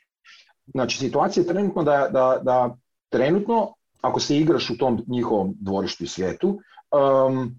Znači, 0.68 0.98
situacija 0.98 1.44
je 1.44 1.48
trenutno 1.48 1.84
da, 1.84 2.08
da, 2.12 2.40
da 2.44 2.76
trenutno 3.10 3.74
ako 4.02 4.20
se 4.20 4.38
igraš 4.38 4.70
u 4.70 4.78
tom 4.78 5.04
njihovom 5.08 5.56
dvorištu 5.60 6.04
i 6.04 6.08
svijetu, 6.08 6.48
um, 6.48 7.56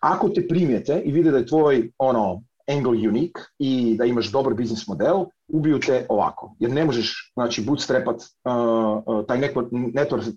ako 0.00 0.28
te 0.28 0.48
primijete 0.48 1.02
i 1.04 1.12
vide 1.12 1.30
da 1.30 1.38
je 1.38 1.46
tvoj 1.46 1.90
ono, 1.98 2.42
angle 2.70 3.08
unique 3.08 3.42
i 3.58 3.94
da 3.98 4.04
imaš 4.04 4.32
dobar 4.32 4.54
biznis 4.54 4.86
model, 4.86 5.24
ubiju 5.48 5.80
te 5.80 6.06
ovako. 6.08 6.54
Jer 6.58 6.70
ne 6.70 6.84
možeš 6.84 7.32
znači, 7.34 7.62
bootstrapat 7.62 8.16
uh, 8.16 8.52
uh, 9.06 9.26
taj 9.26 9.38
network, 9.38 9.70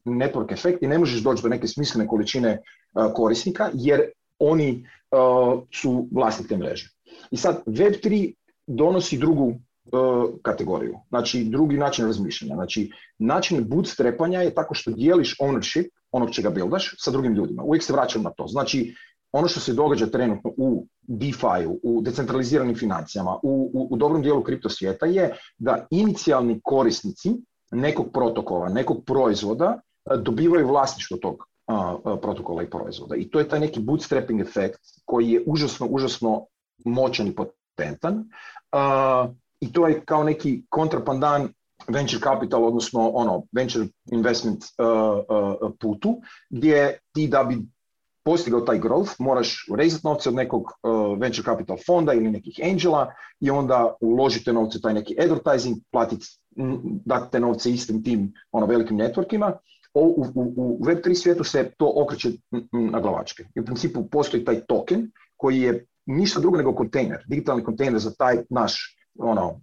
network, 0.05 0.53
efekt 0.53 0.83
i 0.83 0.87
ne 0.87 0.97
možeš 0.97 1.23
doći 1.23 1.43
do 1.43 1.49
neke 1.49 1.67
smislene 1.67 2.07
količine 2.07 2.57
uh, 2.93 3.13
korisnika 3.15 3.69
jer 3.73 4.01
oni 4.39 4.87
uh, 5.11 5.63
su 5.71 6.07
te 6.49 6.57
mreže. 6.57 6.89
I 7.31 7.37
sad 7.37 7.63
Web3 7.65 8.33
donosi 8.67 9.17
drugu 9.17 9.53
E, 9.85 9.97
kategoriju. 10.41 10.95
Znači, 11.09 11.43
drugi 11.43 11.77
način 11.77 12.05
razmišljanja. 12.05 12.55
Znači, 12.55 12.91
način 13.19 13.65
bootstrapanja 13.69 14.41
je 14.41 14.55
tako 14.55 14.73
što 14.73 14.91
dijeliš 14.91 15.37
ownership 15.37 15.89
onog 16.11 16.31
čega 16.31 16.49
buildaš 16.49 16.95
sa 16.97 17.11
drugim 17.11 17.33
ljudima. 17.33 17.63
Uvijek 17.63 17.83
se 17.83 17.93
vraćam 17.93 18.23
na 18.23 18.29
to. 18.29 18.47
Znači, 18.47 18.95
ono 19.33 19.47
što 19.47 19.59
se 19.59 19.73
događa 19.73 20.05
trenutno 20.05 20.51
u 20.57 20.87
DeFi-u, 21.01 21.79
u 21.83 22.01
decentraliziranim 22.01 22.75
financijama, 22.75 23.39
u, 23.43 23.71
u, 23.73 23.87
u 23.91 23.97
dobrom 23.97 24.21
dijelu 24.21 24.43
kripto 24.43 24.69
svijeta 24.69 25.05
je 25.05 25.35
da 25.57 25.87
inicijalni 25.91 26.59
korisnici 26.63 27.31
nekog 27.71 28.11
protokola, 28.13 28.69
nekog 28.69 29.03
proizvoda 29.05 29.79
e, 30.05 30.17
dobivaju 30.17 30.67
vlasništvo 30.67 31.17
tog 31.17 31.47
protokola 32.21 32.63
i 32.63 32.69
proizvoda. 32.69 33.15
I 33.15 33.29
to 33.29 33.39
je 33.39 33.47
taj 33.49 33.59
neki 33.59 33.79
bootstrapping 33.79 34.41
efekt 34.41 34.79
koji 35.05 35.29
je 35.29 35.43
užasno, 35.45 35.87
užasno 35.89 36.45
moćan 36.85 37.27
i 37.27 37.35
potentan 37.35 38.25
i 39.59 39.73
to 39.73 39.87
je 39.87 40.01
kao 40.05 40.23
neki 40.23 40.63
kontrapandan 40.69 41.49
venture 41.87 42.21
capital, 42.23 42.65
odnosno 42.65 43.09
ono, 43.09 43.43
venture 43.51 43.85
investment 44.11 44.63
uh, 44.63 44.87
uh, 45.61 45.71
putu, 45.79 46.21
gdje 46.49 46.99
ti 47.13 47.27
da 47.27 47.43
bi 47.43 47.57
postigao 48.23 48.61
taj 48.61 48.79
growth, 48.79 49.15
moraš 49.19 49.65
rezati 49.77 50.07
novce 50.07 50.29
od 50.29 50.35
nekog 50.35 50.63
uh, 50.63 51.19
venture 51.19 51.45
capital 51.45 51.77
fonda 51.85 52.13
ili 52.13 52.31
nekih 52.31 52.59
angela 52.71 53.13
i 53.39 53.49
onda 53.49 53.95
uložite 54.01 54.53
novce 54.53 54.81
taj 54.81 54.93
neki 54.93 55.15
advertising, 55.19 55.77
platiti, 55.91 56.25
dati 57.05 57.31
te 57.31 57.39
novce 57.39 57.71
istim 57.71 58.03
tim 58.03 58.33
ono, 58.51 58.65
velikim 58.65 58.97
networkima. 58.97 59.51
U, 59.93 60.25
u, 60.35 60.53
u 60.57 60.79
Web3 60.85 61.13
svijetu 61.15 61.43
se 61.43 61.71
to 61.77 61.93
okreće 61.95 62.29
na 62.71 62.99
glavačke. 62.99 63.45
I 63.55 63.59
u 63.59 63.65
principu 63.65 64.09
postoji 64.09 64.45
taj 64.45 64.61
token 64.65 65.11
koji 65.37 65.61
je 65.61 65.85
ništa 66.05 66.39
drugo 66.39 66.57
nego 66.57 66.75
kontejner, 66.75 67.23
digitalni 67.27 67.63
kontejner 67.63 67.99
za 67.99 68.11
taj 68.11 68.37
naš 68.49 68.97
ono, 69.19 69.61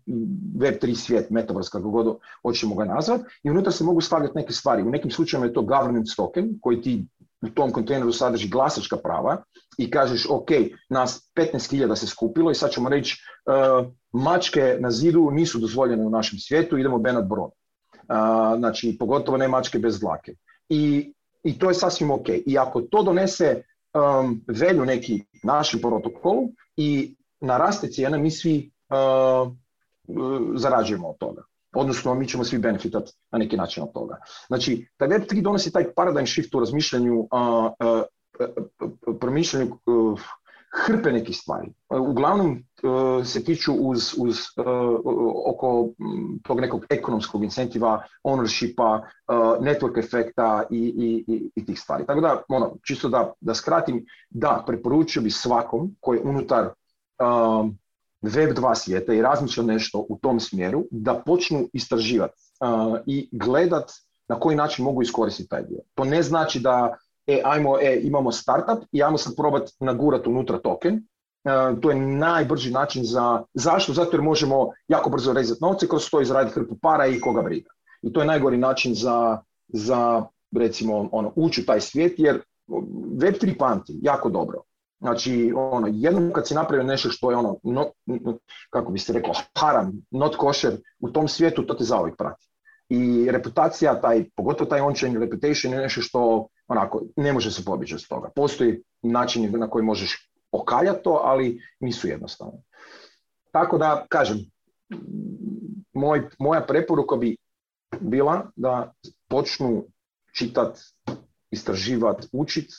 Web3 0.56 0.94
svijet, 0.94 1.30
metaverse, 1.30 1.70
kako 1.72 1.90
god 1.90 2.16
hoćemo 2.42 2.74
ga 2.74 2.84
nazvati, 2.84 3.24
i 3.42 3.50
unutra 3.50 3.72
se 3.72 3.84
mogu 3.84 4.00
stavljati 4.00 4.38
neke 4.38 4.52
stvari. 4.52 4.82
U 4.82 4.90
nekim 4.90 5.10
slučajevima 5.10 5.46
je 5.46 5.54
to 5.54 5.62
governance 5.62 6.14
token, 6.16 6.58
koji 6.60 6.82
ti 6.82 7.06
u 7.42 7.48
tom 7.48 7.72
kontejneru 7.72 8.12
sadrži 8.12 8.48
glasačka 8.48 8.96
prava 8.96 9.42
i 9.79 9.90
kažeš, 9.90 10.26
ok, 10.31 10.50
nas 10.88 11.31
15.000 11.37 11.94
se 11.94 12.07
skupilo 12.07 12.50
i 12.50 12.55
sad 12.55 12.70
ćemo 12.70 12.88
reći, 12.88 13.22
uh, 13.46 13.87
mačke 14.12 14.76
na 14.81 14.90
zidu 14.90 15.31
nisu 15.31 15.59
dozvoljene 15.59 16.07
u 16.07 16.11
našem 16.11 16.38
svijetu, 16.38 16.79
idemo 16.79 16.98
benat 16.98 17.24
bron. 17.24 17.50
Uh, 17.50 18.59
znači, 18.59 18.96
pogotovo 18.98 19.38
ne 19.38 19.48
mačke 19.48 19.79
bez 19.79 20.00
dlake. 20.00 20.35
I, 20.68 21.12
I 21.42 21.59
to 21.59 21.68
je 21.68 21.74
sasvim 21.74 22.11
ok. 22.11 22.29
I 22.46 22.59
ako 22.59 22.81
to 22.81 23.03
donese 23.03 23.62
um, 23.94 24.44
velju 24.46 24.85
neki 24.85 25.24
našem 25.42 25.81
protokolu 25.81 26.48
i 26.76 27.16
naraste 27.40 27.88
cijena, 27.88 28.18
mi 28.18 28.31
svi 28.31 28.70
uh, 28.90 29.53
zarađujemo 30.57 31.09
od 31.09 31.18
toga. 31.18 31.42
Odnosno, 31.74 32.14
mi 32.14 32.28
ćemo 32.28 32.44
svi 32.44 32.59
benefitati 32.59 33.12
na 33.33 33.38
neki 33.38 33.56
način 33.56 33.83
od 33.83 33.92
toga. 33.92 34.16
Znači, 34.46 34.88
taj 34.96 35.09
Web3 35.09 35.42
donosi 35.42 35.72
taj 35.72 35.94
paradigm 35.94 36.26
shift 36.26 36.54
u 36.54 36.61
razmišljanju, 36.61 37.20
uh, 37.20 38.02
promišljanju 39.20 39.66
uh, 39.87 40.20
hrpe 40.87 41.12
nekih 41.12 41.37
stvari. 41.37 41.72
Uglavnom 41.88 42.64
se 43.24 43.44
tiču 43.44 43.72
uz, 43.72 44.14
uz 44.18 44.37
oko 45.46 45.88
tog 46.42 46.61
nekog 46.61 46.85
ekonomskog 46.90 47.44
incentiva, 47.44 48.02
ownershipa, 48.24 49.00
network 49.61 49.98
efekta 49.98 50.62
i, 50.70 51.24
i, 51.26 51.50
i, 51.56 51.64
tih 51.66 51.80
stvari. 51.80 52.06
Tako 52.06 52.20
da, 52.20 52.42
ono, 52.48 52.76
čisto 52.87 53.09
da, 53.09 53.33
da 53.40 53.54
skratim, 53.54 54.06
da, 54.30 54.64
preporučio 54.66 55.22
bi 55.22 55.30
svakom 55.30 55.96
koji 56.00 56.18
je 56.18 56.22
unutar 56.24 56.68
Web 58.22 58.50
2 58.50 58.74
svijeta 58.74 59.14
i 59.14 59.22
razmišlja 59.22 59.62
nešto 59.62 60.06
u 60.09 60.18
tom 60.22 60.40
smjeru, 60.40 60.85
da 60.90 61.22
počnu 61.26 61.68
istraživati 61.72 62.35
uh, 62.61 62.98
i 63.06 63.28
gledat 63.33 63.90
na 64.28 64.40
koji 64.40 64.56
način 64.56 64.85
mogu 64.85 65.02
iskoristiti 65.02 65.48
taj 65.48 65.62
dio. 65.62 65.78
To 65.94 66.04
ne 66.04 66.22
znači 66.22 66.61
da 66.61 66.96
e, 67.26 67.42
ajmo, 67.44 67.78
e, 67.80 68.00
imamo 68.02 68.33
startup 68.33 68.88
i 68.92 69.02
ajmo 69.02 69.18
sad 69.18 69.37
probati 69.37 69.72
nagurati 69.80 70.28
unutra 70.28 70.59
token. 70.59 70.94
Uh, 70.94 71.80
to 71.80 71.90
je 71.90 71.96
najbrži 71.96 72.70
način 72.70 73.04
za... 73.04 73.42
Zašto? 73.54 73.92
Zato 73.92 74.16
jer 74.16 74.22
možemo 74.22 74.70
jako 74.88 75.11
brzo 75.11 75.33
rezati 75.33 75.59
novce, 75.62 75.88
kroz 75.88 76.11
to 76.11 76.20
izraditi 76.20 76.54
hrpu 76.54 76.78
para 76.83 77.06
i 77.06 77.20
koga 77.20 77.42
briga. 77.42 77.70
I 78.02 78.12
to 78.12 78.20
je 78.20 78.26
najgori 78.26 78.56
način 78.56 78.94
za, 78.94 79.38
za 79.68 80.24
recimo, 80.56 81.09
ono, 81.12 81.33
ući 81.37 81.61
u 81.61 81.64
taj 81.64 81.80
svijet, 81.80 82.14
jer 82.18 82.40
Web3 83.16 83.59
pamti 83.59 83.98
jako 84.02 84.28
dobro. 84.28 84.62
Znači, 85.00 85.52
ono, 85.56 85.88
jednom 85.92 86.32
kad 86.32 86.48
si 86.48 86.54
napravio 86.54 86.86
nešto 86.86 87.08
što 87.10 87.30
je 87.30 87.36
ono, 87.36 87.56
no, 87.62 87.90
kako 88.70 88.92
bi 88.92 88.98
se 88.98 89.22
haram, 89.58 89.92
not 90.10 90.36
kosher, 90.36 90.76
u 91.00 91.10
tom 91.10 91.28
svijetu 91.28 91.66
to 91.66 91.74
te 91.74 91.84
zauvijek 91.84 92.16
prati. 92.16 92.46
I 92.88 93.30
reputacija, 93.30 94.00
taj, 94.00 94.24
pogotovo 94.36 94.70
taj 94.70 94.80
on-chain 94.80 95.20
reputation 95.20 95.72
je 95.72 95.78
nešto 95.78 96.00
što 96.00 96.48
onako, 96.68 97.02
ne 97.16 97.32
može 97.32 97.50
se 97.50 97.64
pobjeći 97.64 97.94
od 97.94 98.08
toga. 98.08 98.30
Postoji 98.34 98.82
način 99.02 99.58
na 99.58 99.70
koji 99.70 99.84
možeš 99.84 100.30
okaljati 100.52 101.02
to, 101.04 101.20
ali 101.24 101.60
nisu 101.80 102.08
jednostavni. 102.08 102.58
Tako 103.52 103.78
da, 103.78 104.06
kažem, 104.08 104.38
moj, 105.92 106.28
moja 106.38 106.60
preporuka 106.60 107.16
bi 107.16 107.36
bila 108.00 108.50
da 108.56 108.92
počnu 109.28 109.84
čitat, 110.34 110.78
istraživat, 111.50 112.26
učit, 112.32 112.70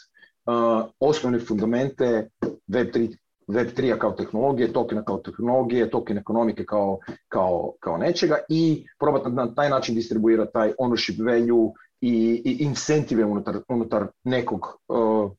osnovne 0.99 1.39
fundamente 1.39 2.29
Web3, 2.67 3.17
Web3 3.47 3.97
kao 3.97 4.11
tehnologije, 4.11 4.73
tokena 4.73 5.03
kao 5.03 5.17
tehnologije, 5.17 5.89
token 5.89 6.17
ekonomike 6.17 6.65
kao, 6.65 6.99
kao, 7.27 7.73
kao 7.79 7.97
nečega 7.97 8.37
i 8.49 8.85
probati 8.99 9.29
na 9.29 9.53
taj 9.55 9.69
način 9.69 9.95
distribuirati 9.95 10.53
taj 10.53 10.73
ownership 10.79 11.25
value 11.25 11.71
i, 12.01 12.41
i 12.45 12.57
incentive 12.63 13.25
unutar, 13.25 13.55
unutar 13.69 14.07
nekog 14.23 14.61
uh, 14.87 15.31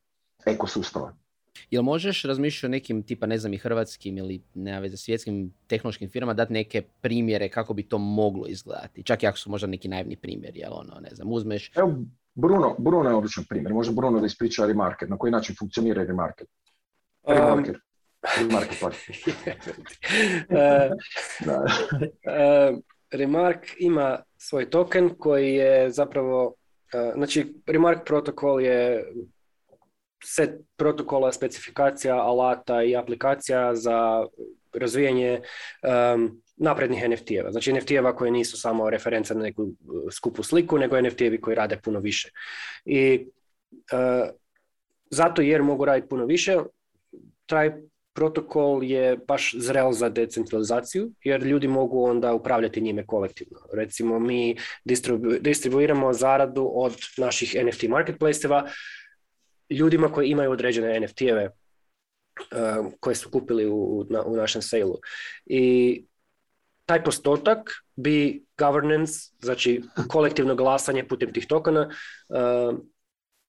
ekosustava. 0.46 1.14
Jel 1.70 1.82
možeš 1.82 2.22
razmišljati 2.22 2.66
o 2.66 2.70
nekim 2.70 3.02
tipa, 3.02 3.26
ne 3.26 3.38
znam, 3.38 3.52
i 3.52 3.58
hrvatskim 3.58 4.18
ili 4.18 4.42
ne 4.54 4.80
veze, 4.80 4.96
svjetskim 4.96 5.52
tehnološkim 5.66 6.10
firmama 6.10 6.34
dati 6.34 6.52
neke 6.52 6.82
primjere 7.00 7.48
kako 7.48 7.74
bi 7.74 7.82
to 7.82 7.98
moglo 7.98 8.46
izgledati? 8.46 9.02
Čak 9.02 9.22
i 9.22 9.26
ako 9.26 9.38
su 9.38 9.50
možda 9.50 9.66
neki 9.66 9.88
naivni 9.88 10.16
primjeri, 10.16 10.58
jel 10.58 10.72
ono, 10.72 11.00
ne 11.00 11.10
znam, 11.14 11.32
uzmeš... 11.32 11.72
Evo, 11.76 11.94
Bruno, 12.34 12.76
Bruno 12.78 13.10
je 13.10 13.16
odličan 13.16 13.44
primjer. 13.48 13.74
Može 13.74 13.92
Bruno 13.92 14.20
da 14.20 14.26
ispriča 14.26 14.66
remarket, 14.66 15.08
na 15.08 15.18
koji 15.18 15.32
način 15.32 15.56
funkcionira 15.58 16.04
remarket. 16.04 16.48
remarket. 17.26 17.76
Um, 17.76 17.82
Remark 18.40 18.68
je 18.72 18.78
uh, 22.70 22.78
Remark 23.10 23.66
ima 23.78 24.22
svoj 24.36 24.70
token 24.70 25.10
koji 25.18 25.54
je 25.54 25.90
zapravo, 25.90 26.54
znači 27.14 27.54
Remark 27.66 28.00
protokol 28.06 28.60
je 28.60 29.04
set 30.24 30.50
protokola, 30.76 31.32
specifikacija, 31.32 32.16
alata 32.16 32.82
i 32.82 32.96
aplikacija 32.96 33.74
za 33.74 34.26
razvijanje 34.72 35.40
um, 36.14 36.42
naprednih 36.56 37.04
NFT-eva. 37.08 37.52
Znači 37.52 37.72
NFT-eva 37.72 38.16
koje 38.16 38.30
nisu 38.30 38.56
samo 38.60 38.90
referenca 38.90 39.34
na 39.34 39.42
neku 39.42 39.68
skupu 40.12 40.42
sliku, 40.42 40.78
nego 40.78 40.96
NFT-evi 40.96 41.40
koji 41.40 41.56
rade 41.56 41.80
puno 41.82 42.00
više. 42.00 42.30
I 42.84 43.26
uh, 43.92 44.28
zato 45.10 45.42
jer 45.42 45.62
mogu 45.62 45.84
raditi 45.84 46.08
puno 46.08 46.26
više, 46.26 46.58
taj 47.46 47.72
protokol 48.14 48.84
je 48.84 49.16
baš 49.16 49.54
zrel 49.58 49.92
za 49.92 50.08
decentralizaciju, 50.08 51.10
jer 51.24 51.42
ljudi 51.42 51.68
mogu 51.68 52.04
onda 52.04 52.34
upravljati 52.34 52.80
njime 52.80 53.06
kolektivno. 53.06 53.58
Recimo, 53.72 54.18
mi 54.18 54.56
distribu 54.84 55.28
distribuiramo 55.40 56.12
zaradu 56.12 56.70
od 56.74 56.96
naših 57.16 57.56
NFT 57.64 57.82
marketplace-eva 57.82 58.68
ljudima 59.72 60.12
koji 60.12 60.28
imaju 60.28 60.50
određene 60.50 61.00
NFT-eve 61.00 61.48
uh, 61.48 62.92
koje 63.00 63.14
su 63.14 63.30
kupili 63.30 63.66
u, 63.66 64.06
na, 64.10 64.22
u 64.22 64.36
našem 64.36 64.62
sailu. 64.62 64.98
I 65.46 66.04
taj 66.86 67.04
postotak 67.04 67.70
bi 67.96 68.44
governance, 68.58 69.12
znači 69.40 69.82
kolektivno 70.08 70.54
glasanje 70.54 71.08
putem 71.08 71.32
tih 71.32 71.46
tokena, 71.46 71.90
uh, 72.28 72.78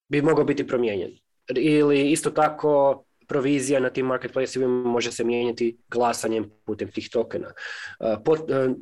bi 0.08 0.22
mogao 0.22 0.46
biti 0.46 0.68
promijenjen. 0.68 1.12
Ili 1.56 2.12
isto 2.12 2.30
tako 2.30 3.04
provizija 3.28 3.80
na 3.80 3.90
tim 3.90 4.06
marketplace 4.06 4.60
može 4.68 5.12
se 5.12 5.24
mijenjati 5.24 5.78
glasanjem 5.88 6.52
putem 6.66 6.92
tih 6.92 7.10
tokena. 7.12 7.52
Uh, 8.00 8.38
uh, 8.40 8.76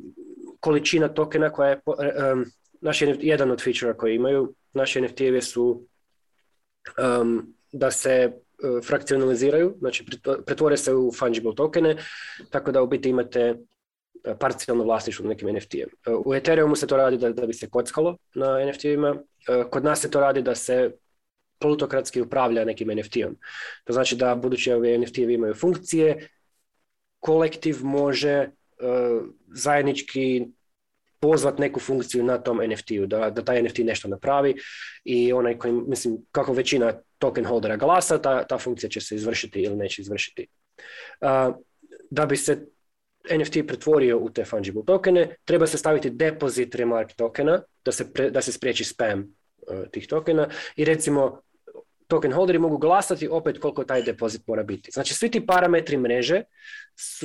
količina 0.60 1.08
tokena 1.08 1.50
koja 1.50 1.70
je 1.70 1.80
um, 1.86 2.44
naš 2.80 3.02
jedan 3.02 3.50
od 3.50 3.62
feature 3.62 3.96
koji 3.96 4.14
imaju, 4.14 4.54
naši 4.72 5.00
NFT-evi 5.00 5.40
su 5.40 5.86
um, 6.98 7.54
da 7.72 7.90
se 7.90 8.32
uh, 8.32 8.84
frakcionaliziraju, 8.86 9.74
znači 9.78 10.06
pretvore 10.46 10.76
se 10.76 10.94
u 10.94 11.12
fungible 11.18 11.54
tokene, 11.54 11.96
tako 12.50 12.72
da 12.72 12.82
u 12.82 12.86
biti 12.86 13.08
imate 13.08 13.54
parcijalno 14.38 14.84
vlasništvo 14.84 15.28
nekim 15.28 15.48
NFT-em. 15.48 15.88
U 16.24 16.34
Ethereumu 16.34 16.76
se 16.76 16.86
to 16.86 16.96
radi 16.96 17.18
da, 17.18 17.32
da 17.32 17.46
bi 17.46 17.52
se 17.52 17.70
kockalo 17.70 18.16
na 18.34 18.64
NFT-ima, 18.66 19.16
kod 19.70 19.84
nas 19.84 20.00
se 20.00 20.10
to 20.10 20.20
radi 20.20 20.42
da 20.42 20.54
se 20.54 20.90
plutokratski 21.58 22.20
upravlja 22.20 22.64
nekim 22.64 22.88
NFT-om. 22.88 23.36
To 23.84 23.92
znači 23.92 24.16
da 24.16 24.34
budući 24.34 24.72
ove 24.72 24.98
NFT-evi 24.98 25.34
imaju 25.34 25.54
funkcije, 25.54 26.28
kolektiv 27.20 27.84
može 27.84 28.48
uh, 28.48 29.26
zajednički 29.54 30.46
pozvat 31.22 31.58
neku 31.58 31.80
funkciju 31.80 32.24
na 32.24 32.38
tom 32.38 32.60
NFT-u, 32.70 33.06
da, 33.06 33.30
da 33.30 33.44
taj 33.44 33.62
NFT 33.62 33.78
nešto 33.78 34.08
napravi 34.08 34.54
i 35.04 35.32
onaj 35.32 35.58
koji, 35.58 35.72
mislim, 35.72 36.18
kako 36.32 36.52
većina 36.52 36.92
token 37.18 37.44
holdera 37.44 37.76
glasa, 37.76 38.18
ta, 38.18 38.46
ta 38.46 38.58
funkcija 38.58 38.90
će 38.90 39.00
se 39.00 39.14
izvršiti 39.14 39.60
ili 39.62 39.76
neće 39.76 40.02
izvršiti. 40.02 40.46
Uh, 41.20 41.54
da 42.10 42.26
bi 42.26 42.36
se 42.36 42.66
NFT 43.38 43.58
pretvorio 43.66 44.18
u 44.18 44.30
te 44.30 44.44
fungible 44.44 44.82
tokene, 44.86 45.36
treba 45.44 45.66
se 45.66 45.78
staviti 45.78 46.10
depozit 46.10 46.74
remark 46.74 47.12
tokena, 47.16 47.62
da 47.84 47.92
se, 47.92 48.12
pre, 48.12 48.30
da 48.30 48.42
se 48.42 48.52
spriječi 48.52 48.84
spam 48.84 49.20
uh, 49.20 49.86
tih 49.90 50.06
tokena 50.06 50.48
i 50.76 50.84
recimo 50.84 51.40
token 52.08 52.32
holderi 52.32 52.58
mogu 52.58 52.78
glasati 52.78 53.28
opet 53.28 53.58
koliko 53.58 53.84
taj 53.84 54.02
depozit 54.02 54.46
mora 54.46 54.62
biti. 54.62 54.90
Znači 54.90 55.14
svi 55.14 55.30
ti 55.30 55.46
parametri 55.46 55.96
mreže 55.96 56.42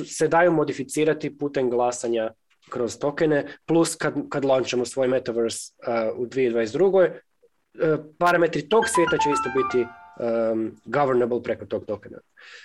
se 0.06 0.28
daju 0.28 0.52
modificirati 0.52 1.38
putem 1.38 1.70
glasanja 1.70 2.30
kroz 2.68 2.98
tokene, 2.98 3.46
plus 3.66 3.96
kad, 3.96 4.14
kad 4.30 4.44
launchamo 4.44 4.84
svoj 4.84 5.08
metaverse 5.08 5.72
uh, 5.86 6.18
u 6.18 6.26
2022. 6.26 7.10
Uh, 7.10 7.98
parametri 8.18 8.68
tog 8.68 8.84
svijeta 8.88 9.18
će 9.18 9.30
isto 9.30 9.50
biti 9.56 9.86
um, 10.18 10.76
governable 10.84 11.42
preko 11.42 11.66
tog 11.66 11.86
tokena. 11.86 12.18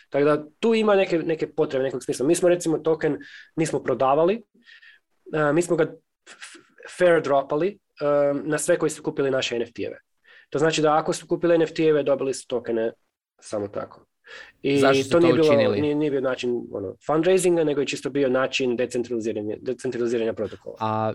Tako 0.10 0.26
da 0.26 0.46
tu 0.60 0.74
ima 0.74 0.96
neke, 0.96 1.20
neke 1.20 1.48
potrebe, 1.54 1.84
nekog 1.84 2.04
smisla. 2.04 2.28
Mi 2.28 2.36
smo 2.36 2.50
recimo 2.50 2.78
token 2.78 3.18
nismo 3.56 3.84
prodavali, 3.84 4.44
uh, 5.36 5.56
mi 5.56 5.62
smo 5.62 5.76
ga 5.76 5.94
fair 6.98 7.22
dropali 7.22 7.80
um, 8.02 8.42
na 8.46 8.58
sve 8.58 8.78
koji 8.78 8.90
su 8.90 9.04
kupili 9.04 9.32
naše 9.32 9.60
NFT-eve. 9.60 9.98
To 10.50 10.60
znači 10.60 10.82
da 10.82 10.98
ako 10.98 11.14
su 11.14 11.28
kupili 11.28 11.58
NFT-eve, 11.58 12.04
dobili 12.04 12.34
su 12.34 12.48
tokene 12.48 12.92
samo 13.40 13.68
tako. 13.68 14.06
I 14.62 14.80
Zašto 14.80 15.04
to, 15.04 15.10
to 15.10 15.20
nije, 15.20 15.34
bilo, 15.34 15.48
učinili? 15.48 15.82
nije, 15.82 15.96
nije 15.96 16.12
bio 16.12 16.22
način 16.22 16.64
ono, 16.72 16.96
fundraisinga, 17.06 17.64
nego 17.64 17.82
je 17.82 17.88
čisto 17.88 18.10
bio 18.10 18.30
način 18.30 18.76
decentraliziranja, 18.76 19.56
decentraliziranja 19.62 20.34
protokola. 20.34 20.76
A 20.80 21.14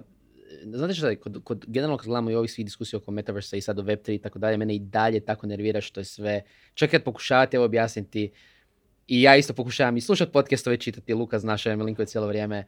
znate 0.65 0.95
što 0.95 1.09
je, 1.09 1.17
kod, 1.17 1.41
kod, 1.45 1.65
generalno 1.69 1.97
kad 1.97 2.07
gledamo 2.07 2.31
i 2.31 2.35
ovih 2.35 2.51
svih 2.51 2.67
diskusija 2.67 2.99
oko 2.99 3.11
Metaversa 3.11 3.57
i 3.57 3.61
sad 3.61 3.79
o 3.79 3.83
Web3 3.83 4.15
i 4.15 4.19
tako 4.19 4.39
dalje, 4.39 4.57
mene 4.57 4.75
i 4.75 4.79
dalje 4.79 5.21
tako 5.21 5.47
nervira 5.47 5.81
što 5.81 6.01
je 6.01 6.05
sve, 6.05 6.43
čak 6.75 6.91
kad 6.91 7.03
pokušavate 7.03 7.59
objasniti, 7.59 8.31
i 9.09 9.23
ja 9.23 9.37
isto 9.37 9.53
pokušavam 9.53 9.97
i 9.97 10.01
slušati 10.01 10.33
podcastove, 10.33 10.77
čitati, 10.77 11.15
Luka 11.15 11.39
zna 11.39 11.57
što 11.57 11.71
linkove 11.71 12.07
cijelo 12.07 12.27
vrijeme, 12.27 12.67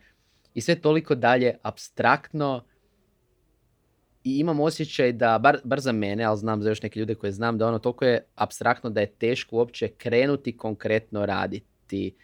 i 0.54 0.60
sve 0.60 0.74
toliko 0.74 1.14
dalje 1.14 1.54
abstraktno, 1.62 2.64
i 4.24 4.38
imam 4.38 4.60
osjećaj 4.60 5.12
da, 5.12 5.38
bar, 5.38 5.58
bar 5.64 5.80
za 5.80 5.92
mene, 5.92 6.24
ali 6.24 6.38
znam 6.38 6.62
za 6.62 6.68
još 6.68 6.82
neke 6.82 7.00
ljude 7.00 7.14
koje 7.14 7.32
znam, 7.32 7.58
da 7.58 7.66
ono 7.66 7.78
toliko 7.78 8.04
je 8.04 8.24
abstraktno 8.34 8.90
da 8.90 9.00
je 9.00 9.06
teško 9.06 9.56
uopće 9.56 9.88
krenuti 9.88 10.56
konkretno 10.56 11.26
raditi 11.26 12.14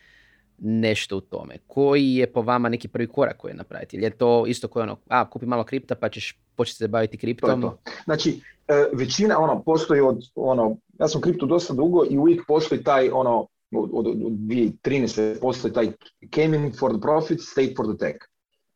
nešto 0.58 1.16
u 1.16 1.20
tome. 1.20 1.54
Koji 1.66 2.14
je 2.14 2.32
po 2.32 2.42
vama 2.42 2.68
neki 2.68 2.88
prvi 2.88 3.06
korak 3.08 3.36
koji 3.36 3.50
je 3.50 3.56
napraviti? 3.56 3.96
Ili 3.96 4.04
je 4.04 4.10
to 4.10 4.46
isto 4.46 4.68
koje 4.68 4.82
ono, 4.82 4.96
a, 5.08 5.30
kupi 5.30 5.46
malo 5.46 5.64
kripta 5.64 5.94
pa 5.94 6.08
ćeš 6.08 6.38
početi 6.56 6.78
se 6.78 6.88
baviti 6.88 7.18
kriptom? 7.18 7.62
To 7.62 7.68
to. 7.68 7.90
Znači, 8.04 8.40
e, 8.68 8.84
većina, 8.92 9.38
ono, 9.38 9.62
postoji 9.62 10.00
od, 10.00 10.20
ono, 10.34 10.76
ja 11.00 11.08
sam 11.08 11.20
kriptu 11.20 11.46
dosta 11.46 11.74
dugo 11.74 12.04
i 12.10 12.18
uvijek 12.18 12.42
postoji 12.48 12.84
taj, 12.84 13.08
ono, 13.12 13.46
od, 13.74 13.90
od, 13.92 14.06
od 14.06 14.32
2013. 14.32 15.40
postoji 15.40 15.74
taj 15.74 15.92
came 16.34 16.56
in 16.56 16.72
for 16.78 16.92
the 16.92 17.00
profit, 17.00 17.38
stay 17.38 17.76
for 17.76 17.86
the 17.86 17.98
tech. 17.98 18.16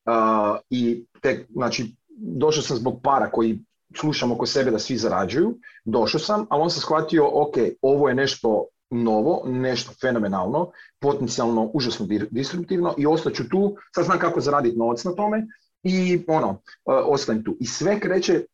Uh, 0.05 0.59
I 0.71 1.05
tek, 1.21 1.47
znači, 1.53 1.95
došao 2.21 2.63
sam 2.63 2.77
zbog 2.77 3.01
para 3.03 3.31
koji 3.31 3.59
slušam 4.01 4.33
oko 4.33 4.47
sebe 4.47 4.71
da 4.71 4.79
svi 4.79 4.97
zarađuju, 4.97 5.59
došao 5.85 6.21
sam, 6.21 6.47
ali 6.51 6.63
on 6.63 6.71
sam 6.71 6.81
shvatio, 6.81 7.31
ok, 7.33 7.55
ovo 7.83 8.09
je 8.09 8.15
nešto 8.15 8.67
novo, 8.91 9.43
nešto 9.47 9.93
fenomenalno, 10.01 10.71
potencijalno 11.01 11.71
užasno 11.75 12.07
distributivno 12.31 12.95
i 12.99 13.07
ostaću 13.07 13.49
tu, 13.49 13.77
sad 13.95 14.05
znam 14.05 14.19
kako 14.19 14.41
zaraditi 14.41 14.79
novac 14.79 15.05
na 15.05 15.15
tome 15.15 15.47
i 15.83 16.25
ono, 16.29 16.51
e, 16.51 16.93
ostajem 16.93 17.45
tu. 17.45 17.57
I 17.61 17.67
sve 17.67 18.01
kreće 18.01 18.45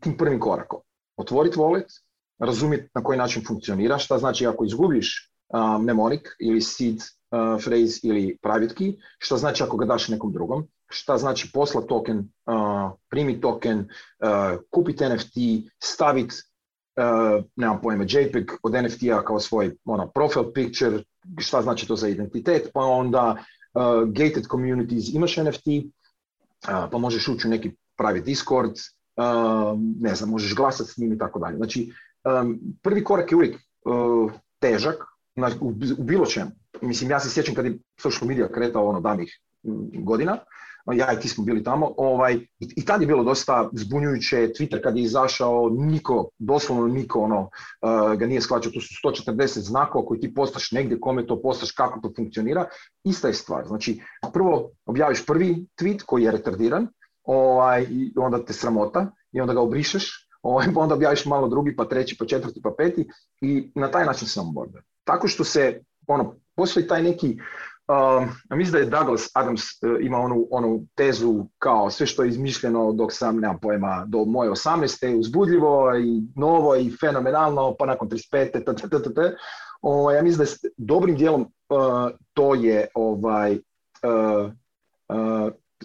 tim 0.00 0.16
prvim 0.16 0.40
korakom. 0.40 0.80
Otvoriti 1.16 1.58
wallet, 1.58 2.00
razumjeti 2.38 2.90
na 2.94 3.02
koji 3.02 3.18
način 3.18 3.44
funkcionira, 3.46 3.98
šta 3.98 4.18
znači 4.18 4.46
ako 4.46 4.64
izgubiš 4.64 5.32
mnemonik 5.80 6.28
ili 6.40 6.60
seed 6.60 6.96
phrase 7.64 8.00
ili 8.02 8.38
private 8.42 8.74
key, 8.74 8.96
šta 9.18 9.36
znači 9.36 9.62
ako 9.62 9.76
ga 9.76 9.86
daš 9.86 10.08
nekom 10.08 10.32
drugom, 10.32 10.66
šta 10.92 11.18
znači 11.18 11.50
poslat 11.52 11.86
token, 11.86 12.18
uh, 12.18 12.90
primiti 13.08 13.40
token, 13.40 13.78
uh, 13.78 14.60
kupiti 14.70 15.04
NFT, 15.04 15.34
staviti 15.82 16.34
uh, 16.96 17.44
nemam 17.56 17.80
pojma, 17.82 18.04
JPEG 18.04 18.50
od 18.62 18.72
NFT-a 18.72 19.24
kao 19.24 19.40
svoj 19.40 19.76
ono, 19.84 20.10
profile 20.10 20.52
picture, 20.52 21.02
šta 21.38 21.62
znači 21.62 21.88
to 21.88 21.96
za 21.96 22.08
identitet, 22.08 22.70
pa 22.74 22.80
onda 22.80 23.44
gated 24.06 24.46
communities, 24.50 25.14
imaš 25.14 25.36
NFT, 25.36 25.66
pa 26.90 26.98
možeš 26.98 27.28
ući 27.28 27.48
u 27.48 27.50
neki 27.50 27.70
pravi 27.96 28.20
Discord, 28.20 28.72
ne 30.00 30.14
znam, 30.14 30.30
možeš 30.30 30.54
glasati 30.54 30.90
s 30.90 30.96
njim 30.96 31.12
i 31.12 31.18
tako 31.18 31.38
dalje. 31.38 31.56
Znači, 31.56 31.92
prvi 32.82 33.04
korak 33.04 33.32
je 33.32 33.36
uvijek 33.36 33.60
težak, 34.58 34.96
u, 35.60 35.68
u 35.98 36.02
bilo 36.02 36.26
čemu. 36.26 36.50
Mislim, 36.80 37.10
ja 37.10 37.20
se 37.20 37.30
sjećam 37.30 37.54
kad 37.54 37.64
je 37.64 37.78
social 38.00 38.28
media 38.28 38.48
kretao 38.52 38.88
ono 38.88 39.00
davnih 39.00 39.40
godina, 40.04 40.38
ja 40.86 41.12
i 41.12 41.20
ti 41.20 41.28
smo 41.28 41.44
bili 41.44 41.64
tamo, 41.64 41.94
ovaj, 41.96 42.34
i, 42.34 42.68
i 42.76 42.84
tad 42.84 43.00
je 43.00 43.06
bilo 43.06 43.24
dosta 43.24 43.68
zbunjujuće, 43.72 44.36
Twitter 44.36 44.82
kad 44.82 44.96
je 44.96 45.02
izašao, 45.02 45.70
niko, 45.72 46.28
doslovno 46.38 46.86
niko 46.86 47.20
ono, 47.20 47.40
uh, 47.40 48.18
ga 48.18 48.26
nije 48.26 48.40
shvaćao, 48.40 48.72
tu 48.72 48.80
su 48.80 49.08
140 49.08 49.58
znakova 49.58 50.06
koji 50.06 50.20
ti 50.20 50.34
postaš 50.34 50.72
negdje, 50.72 51.00
kome 51.00 51.26
to 51.26 51.42
postaš, 51.42 51.70
kako 51.70 52.00
to 52.00 52.12
funkcionira, 52.16 52.66
ista 53.04 53.28
je 53.28 53.34
stvar, 53.34 53.66
znači 53.66 54.00
prvo 54.32 54.70
objaviš 54.86 55.26
prvi 55.26 55.66
tweet 55.80 56.02
koji 56.06 56.22
je 56.22 56.30
retardiran, 56.30 56.88
ovaj, 57.22 57.86
i 57.90 58.12
onda 58.16 58.44
te 58.44 58.52
sramota 58.52 59.10
i 59.32 59.40
onda 59.40 59.54
ga 59.54 59.60
obrišeš, 59.60 60.28
ovaj, 60.42 60.66
pa 60.74 60.80
onda 60.80 60.94
objaviš 60.94 61.24
malo 61.24 61.48
drugi, 61.48 61.76
pa 61.76 61.84
treći, 61.84 62.16
pa 62.18 62.26
četvrti, 62.26 62.62
pa 62.62 62.74
peti 62.78 63.08
i 63.40 63.70
na 63.74 63.90
taj 63.90 64.04
način 64.04 64.28
se 64.28 64.40
onboarda. 64.40 64.80
Tako 65.04 65.28
što 65.28 65.44
se, 65.44 65.80
ono, 66.06 66.34
postoji 66.56 66.86
taj 66.86 67.02
neki 67.02 67.38
Um, 67.92 68.28
mislim 68.58 68.72
da 68.72 68.78
je 68.78 68.84
Douglas 68.84 69.30
Adams 69.34 69.62
uh, 69.62 69.96
ima 70.00 70.18
onu, 70.18 70.46
onu 70.50 70.86
tezu 70.94 71.44
kao 71.58 71.90
sve 71.90 72.06
što 72.06 72.22
je 72.22 72.28
izmišljeno 72.28 72.92
dok 72.92 73.12
sam, 73.12 73.40
nemam 73.40 73.58
pojma, 73.62 74.04
do 74.08 74.24
moje 74.24 74.50
18. 74.50 75.18
uzbudljivo 75.18 75.96
i 75.96 76.22
novo 76.36 76.76
i 76.76 76.96
fenomenalno, 77.00 77.74
pa 77.78 77.86
nakon 77.86 78.08
35. 78.08 78.52
T, 78.52 78.64
t, 78.64 78.88
t, 78.88 79.14
t, 79.14 79.36
ovaj, 79.82 80.16
ja 80.16 80.22
mislim 80.22 80.46
da 80.46 80.50
je 80.50 80.72
dobrim 80.76 81.16
dijelom 81.16 81.40
uh, 81.40 81.48
to 82.34 82.54
je 82.54 82.86
ovaj, 82.94 83.58
uh, 84.02 84.52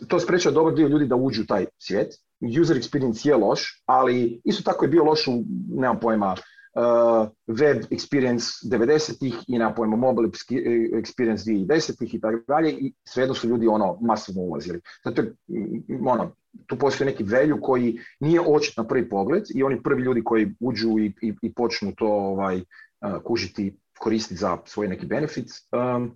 to 0.07 0.19
sprečava 0.19 0.53
dobar 0.53 0.73
dio 0.73 0.87
ljudi 0.87 1.05
da 1.05 1.15
uđu 1.15 1.41
u 1.41 1.45
taj 1.45 1.65
svijet. 1.77 2.13
User 2.61 2.77
experience 2.77 3.27
je 3.27 3.35
loš, 3.35 3.83
ali 3.85 4.41
isto 4.43 4.63
tako 4.63 4.85
je 4.85 4.89
bio 4.89 5.03
loš 5.03 5.27
u, 5.27 5.31
nemam 5.69 5.99
pojma, 5.99 6.35
web 7.47 7.83
experience 7.89 8.61
90-ih 8.63 9.35
i 9.47 9.57
na 9.57 9.73
pojmo 9.73 9.97
mobile 9.97 10.29
experience 10.93 11.45
2010-ih 11.45 12.15
i 12.15 12.19
tako 12.19 12.43
dalje 12.47 12.71
i 12.71 12.93
svejedno 13.03 13.35
su 13.35 13.47
ljudi 13.47 13.67
ono 13.67 13.97
masivno 14.01 14.41
ulazili. 14.41 14.81
Zato 15.05 15.21
mm, 15.21 16.07
ono, 16.07 16.35
tu 16.67 16.77
postoji 16.77 17.05
neki 17.05 17.23
velju 17.23 17.61
koji 17.61 17.99
nije 18.19 18.41
očit 18.41 18.77
na 18.77 18.87
prvi 18.87 19.09
pogled 19.09 19.43
i 19.55 19.63
oni 19.63 19.83
prvi 19.83 20.03
ljudi 20.03 20.23
koji 20.23 20.55
uđu 20.59 20.99
i, 20.99 21.13
i, 21.21 21.33
i 21.41 21.53
počnu 21.53 21.93
to 21.97 22.07
ovaj, 22.07 22.57
uh, 22.57 23.23
kužiti, 23.23 23.77
koristiti 23.99 24.39
za 24.39 24.57
svoj 24.65 24.87
neki 24.87 25.05
benefit, 25.05 25.49
um, 25.71 26.11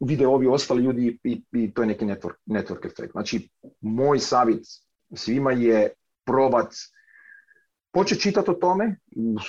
vide 0.00 0.26
ovi 0.26 0.46
ostali 0.46 0.82
ljudi 0.82 1.18
i, 1.24 1.42
i 1.52 1.74
to 1.74 1.82
je 1.82 1.86
neki 1.86 2.04
network, 2.04 2.34
network 2.46 2.86
efekt. 2.86 3.12
Znači, 3.12 3.48
moj 3.80 4.18
savjet 4.18 4.62
svima 5.14 5.52
je 5.52 5.88
probat 6.24 6.74
početi 7.94 8.20
čitati 8.20 8.50
o 8.50 8.54
tome, 8.54 8.96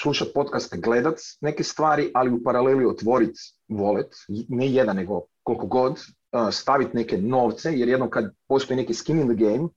slušati 0.01 0.31
podcaste, 0.34 0.77
gledat 0.77 1.19
neke 1.41 1.63
stvari, 1.63 2.12
ali 2.13 2.31
u 2.31 2.43
paraleli 2.43 2.86
otvoriti 2.86 3.39
volet, 3.67 4.15
ne 4.49 4.71
jedan 4.71 4.95
nego 4.95 5.21
koliko 5.43 5.67
god, 5.67 5.99
staviti 6.51 6.97
neke 6.97 7.17
novce, 7.17 7.77
jer 7.77 7.89
jednom 7.89 8.10
kad 8.10 8.34
postoji 8.47 8.77
neki 8.77 8.93
skin 8.93 9.19
in 9.19 9.27
the 9.27 9.36
game, 9.36 9.69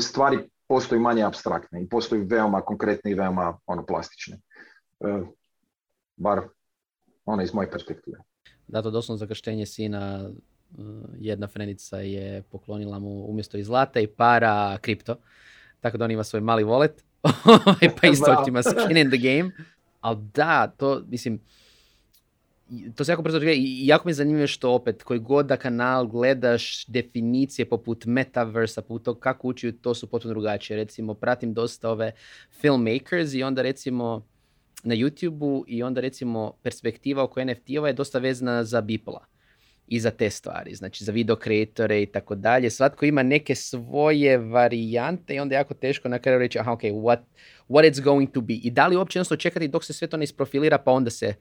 stvari 0.00 0.38
postoji 0.68 1.00
manje 1.00 1.22
abstraktne 1.22 1.82
i 1.82 1.88
postoji 1.88 2.24
veoma 2.24 2.60
konkretne 2.60 3.10
i 3.10 3.14
veoma 3.14 3.58
ono, 3.66 3.86
plastične. 3.86 4.36
E, 5.00 5.20
bar 6.16 6.40
ono 7.24 7.42
iz 7.42 7.54
moje 7.54 7.70
perspektive. 7.70 8.18
Da, 8.68 8.82
to 8.82 8.90
doslovno 8.90 9.18
zakrštenje 9.18 9.66
sina 9.66 10.30
e, 10.30 10.82
jedna 11.18 11.46
frenica 11.46 11.96
je 11.96 12.42
poklonila 12.42 12.98
mu 12.98 13.24
umjesto 13.28 13.58
i 13.58 13.64
zlata 13.64 14.00
i 14.00 14.06
para 14.06 14.78
kripto. 14.78 15.16
Tako 15.80 15.98
da 15.98 16.04
on 16.04 16.10
ima 16.10 16.24
svoj 16.24 16.40
mali 16.40 16.64
wallet 16.64 16.92
Ovaj, 16.92 17.09
pa 18.00 18.06
isto 18.12 18.44
ima 18.48 18.62
skin 18.62 18.96
in 18.96 19.10
the 19.10 19.18
game. 19.18 19.50
Ali 20.00 20.18
da, 20.34 20.66
to, 20.66 21.02
mislim, 21.08 21.40
to 22.94 23.04
se 23.04 23.12
jako 23.12 23.22
brzo 23.22 23.40
i 23.42 23.86
jako 23.86 24.08
mi 24.08 24.10
je 24.10 24.14
zanimljivo 24.14 24.46
što 24.46 24.72
opet, 24.72 25.02
koji 25.02 25.20
god 25.20 25.46
da 25.46 25.56
kanal 25.56 26.06
gledaš 26.06 26.86
definicije 26.86 27.68
poput 27.68 28.04
metaversa, 28.06 28.82
poput 28.82 29.02
to 29.02 29.14
kako 29.14 29.48
učiju, 29.48 29.72
to 29.72 29.94
su 29.94 30.06
potpuno 30.06 30.34
drugačije. 30.34 30.76
Recimo, 30.76 31.14
pratim 31.14 31.54
dosta 31.54 31.90
ove 31.90 32.12
filmmakers 32.60 33.34
i 33.34 33.42
onda 33.42 33.62
recimo 33.62 34.26
na 34.82 34.94
YouTube-u 34.94 35.64
i 35.68 35.82
onda 35.82 36.00
recimo 36.00 36.52
perspektiva 36.62 37.22
oko 37.22 37.40
NFT-ova 37.40 37.86
je 37.86 37.92
dosta 37.92 38.18
vezana 38.18 38.64
za 38.64 38.80
Bipola 38.80 39.26
i 39.90 40.00
za 40.00 40.10
te 40.10 40.30
stvari, 40.30 40.74
znači 40.74 41.04
za 41.04 41.12
video 41.12 41.36
kreatore 41.36 42.02
i 42.02 42.06
tako 42.06 42.34
dalje. 42.34 42.70
Svatko 42.70 43.04
ima 43.04 43.22
neke 43.22 43.54
svoje 43.54 44.38
varijante 44.38 45.34
i 45.34 45.40
onda 45.40 45.54
je 45.54 45.58
jako 45.58 45.74
teško 45.74 46.08
na 46.08 46.18
kraju 46.18 46.38
reći 46.38 46.58
aha, 46.58 46.72
ok, 46.72 46.82
what, 46.82 47.18
what 47.68 47.90
it's 47.90 48.02
going 48.02 48.30
to 48.30 48.40
be. 48.40 48.54
I 48.54 48.70
da 48.70 48.86
li 48.86 48.96
uopće 48.96 49.18
jednostavno 49.18 49.40
čekati 49.40 49.68
dok 49.68 49.84
se 49.84 49.92
sve 49.92 50.08
to 50.08 50.16
ne 50.16 50.24
isprofilira 50.24 50.78
pa 50.78 50.92
onda 50.92 51.10
se 51.10 51.34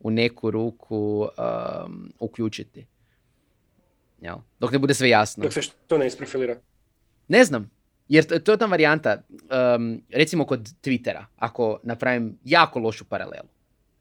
u 0.00 0.10
neku 0.10 0.50
ruku 0.50 1.20
um, 1.20 2.12
uključiti. 2.18 2.86
Jel? 4.20 4.36
Dok 4.60 4.72
ne 4.72 4.78
bude 4.78 4.94
sve 4.94 5.08
jasno. 5.08 5.42
Dok 5.42 5.52
se 5.52 5.60
to 5.86 5.98
ne 5.98 6.06
isprofilira? 6.06 6.56
Ne 7.28 7.44
znam. 7.44 7.70
Jer 8.08 8.42
to 8.42 8.52
je 8.52 8.58
ta 8.58 8.66
varijanta, 8.66 9.22
um, 9.76 10.02
recimo 10.10 10.44
kod 10.44 10.60
Twittera, 10.82 11.24
ako 11.36 11.80
napravim 11.82 12.38
jako 12.44 12.78
lošu 12.78 13.04
paralelu, 13.04 13.48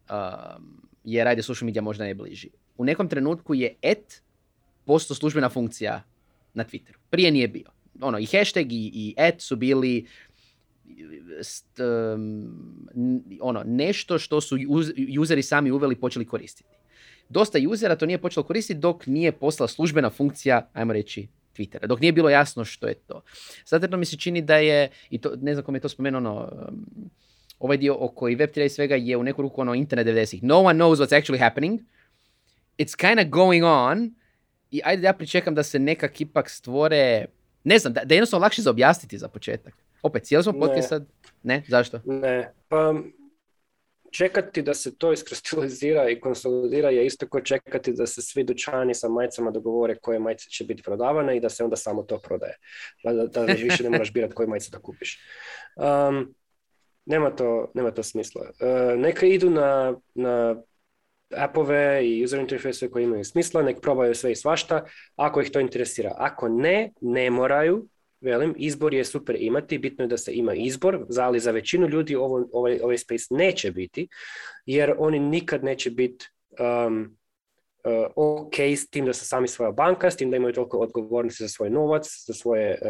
um, 0.10 0.90
jer 1.04 1.28
ajde 1.28 1.42
social 1.42 1.66
media 1.66 1.82
možda 1.82 2.04
ne 2.04 2.14
bliži 2.14 2.50
u 2.78 2.86
nekom 2.86 3.10
trenutku 3.10 3.54
je 3.54 3.76
et 3.82 4.22
posto 4.86 5.16
službena 5.16 5.50
funkcija 5.50 6.04
na 6.54 6.66
Twitteru. 6.66 6.98
Prije 7.10 7.32
nije 7.32 7.48
bio. 7.48 7.70
Ono, 8.02 8.20
i 8.20 8.26
hashtag 8.26 8.72
i, 8.72 8.92
i 8.94 9.14
et 9.18 9.42
su 9.42 9.56
bili 9.56 10.06
st, 11.42 11.80
um, 11.80 12.88
ono, 13.42 13.64
nešto 13.66 14.20
što 14.20 14.42
su 14.42 14.58
useri 15.20 15.44
sami 15.44 15.72
uveli 15.72 15.96
počeli 15.96 16.26
koristiti. 16.26 16.70
Dosta 17.30 17.60
usera 17.70 17.96
to 17.96 18.06
nije 18.06 18.18
počelo 18.18 18.44
koristiti 18.44 18.80
dok 18.80 19.08
nije 19.08 19.32
postala 19.32 19.68
službena 19.68 20.10
funkcija, 20.10 20.70
ajmo 20.74 20.94
reći, 20.94 21.28
Twittera. 21.58 21.88
Dok 21.88 22.00
nije 22.00 22.12
bilo 22.12 22.30
jasno 22.30 22.66
što 22.66 22.88
je 22.88 22.94
to. 22.94 23.22
Zato 23.66 23.98
mi 23.98 24.06
se 24.06 24.18
čini 24.18 24.42
da 24.42 24.56
je, 24.56 24.90
i 25.10 25.18
to, 25.18 25.36
ne 25.42 25.54
znam 25.54 25.66
kom 25.66 25.76
je 25.76 25.82
to 25.82 25.90
spomenuo, 25.90 26.18
ono, 26.18 26.52
um, 26.70 26.86
ovaj 27.60 27.78
dio 27.78 27.96
oko 28.00 28.30
i 28.30 28.38
Web3 28.38 28.66
i 28.66 28.70
svega 28.70 28.96
je 28.96 29.18
u 29.18 29.24
neku 29.24 29.42
ruku 29.42 29.62
ono 29.62 29.76
internet 29.76 30.08
90-ih. 30.08 30.44
No 30.44 30.60
one 30.60 30.80
knows 30.80 30.96
what's 30.96 31.22
actually 31.22 31.40
happening 31.40 31.82
it's 32.78 32.96
kind 32.96 33.20
of 33.20 33.26
going 33.30 33.64
on 33.66 34.16
i 34.72 34.82
ajde 34.84 35.08
ja 35.08 35.14
pričekam 35.14 35.56
da 35.56 35.64
se 35.64 35.80
nekak 35.80 36.22
ipak 36.22 36.50
stvore, 36.50 37.26
ne 37.64 37.80
znam, 37.80 37.94
da, 37.94 38.06
da 38.06 38.14
je 38.14 38.18
jednostavno 38.18 38.44
lakše 38.44 38.62
za 38.62 38.70
objasniti 38.70 39.18
za 39.18 39.28
početak. 39.28 39.74
Opet, 40.02 40.24
cijeli 40.24 40.44
smo 40.44 40.54
podcast 40.54 40.90
sad? 40.90 41.06
Ne, 41.44 41.64
zašto? 41.68 42.00
Ne, 42.06 42.54
pa 42.68 42.94
čekati 44.12 44.62
da 44.62 44.74
se 44.74 44.98
to 44.98 45.12
iskristalizira 45.14 46.10
i 46.10 46.20
konsolidira 46.20 46.90
je 46.90 47.06
isto 47.06 47.28
kao 47.28 47.42
čekati 47.42 47.94
da 47.94 48.08
se 48.08 48.22
svi 48.22 48.44
dućani 48.44 48.94
sa 48.94 49.10
majicama 49.10 49.52
dogovore 49.52 49.96
koje 49.96 50.20
majice 50.20 50.50
će 50.50 50.64
biti 50.64 50.84
prodavane 50.84 51.38
i 51.38 51.40
da 51.40 51.50
se 51.50 51.64
onda 51.64 51.76
samo 51.76 52.04
to 52.04 52.20
prodaje. 52.20 52.58
Da, 53.04 53.14
da, 53.14 53.42
više 53.54 53.84
ne 53.84 53.90
moraš 53.90 54.14
birati 54.14 54.34
koje 54.34 54.48
majice 54.48 54.72
da 54.72 54.80
kupiš. 54.80 55.20
Um, 55.76 56.36
nema, 57.06 57.36
to, 57.36 57.72
nema 57.74 57.92
to 57.92 58.04
smisla. 58.04 58.42
Uh, 58.42 59.00
neka 59.00 59.26
idu 59.26 59.50
na, 59.50 59.96
na 60.14 60.56
appove 61.32 62.08
i 62.08 62.24
user 62.24 62.40
interface 62.40 62.90
koji 62.90 63.04
imaju 63.04 63.24
smisla, 63.24 63.62
nek 63.62 63.82
probaju 63.82 64.16
sve 64.16 64.32
i 64.32 64.36
svašta, 64.36 64.86
ako 65.16 65.42
ih 65.42 65.52
to 65.52 65.60
interesira. 65.60 66.14
Ako 66.18 66.50
ne, 66.50 66.92
ne 67.02 67.30
moraju, 67.30 67.88
velim, 68.22 68.54
izbor 68.58 68.94
je 68.94 69.06
super 69.06 69.36
imati, 69.40 69.78
bitno 69.78 70.04
je 70.04 70.08
da 70.08 70.18
se 70.18 70.34
ima 70.34 70.54
izbor, 70.54 71.06
ali 71.20 71.40
za 71.40 71.52
većinu 71.52 71.88
ljudi 71.88 72.16
ovo, 72.16 72.48
ovaj, 72.52 72.80
ovaj 72.84 72.98
space 72.98 73.26
neće 73.30 73.72
biti, 73.72 74.08
jer 74.66 74.94
oni 74.98 75.20
nikad 75.20 75.64
neće 75.64 75.92
biti 75.92 76.26
um, 76.60 77.18
uh, 77.84 78.06
ok 78.16 78.60
s 78.60 78.90
tim 78.90 79.06
da 79.06 79.14
su 79.14 79.26
sami 79.26 79.48
svoja 79.48 79.72
banka, 79.72 80.12
s 80.12 80.18
tim 80.18 80.32
da 80.32 80.38
imaju 80.38 80.54
toliko 80.54 80.78
odgovornosti 80.78 81.44
za 81.44 81.50
svoj 81.50 81.70
novac, 81.70 82.26
za 82.28 82.34
svoje 82.34 82.80
uh, 82.82 82.88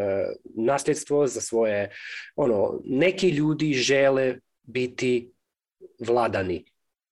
nasljedstvo, 0.64 1.26
za 1.26 1.40
svoje, 1.40 1.90
ono, 2.36 2.80
neki 2.84 3.28
ljudi 3.28 3.72
žele 3.72 4.36
biti 4.62 5.32
vladani 5.98 6.64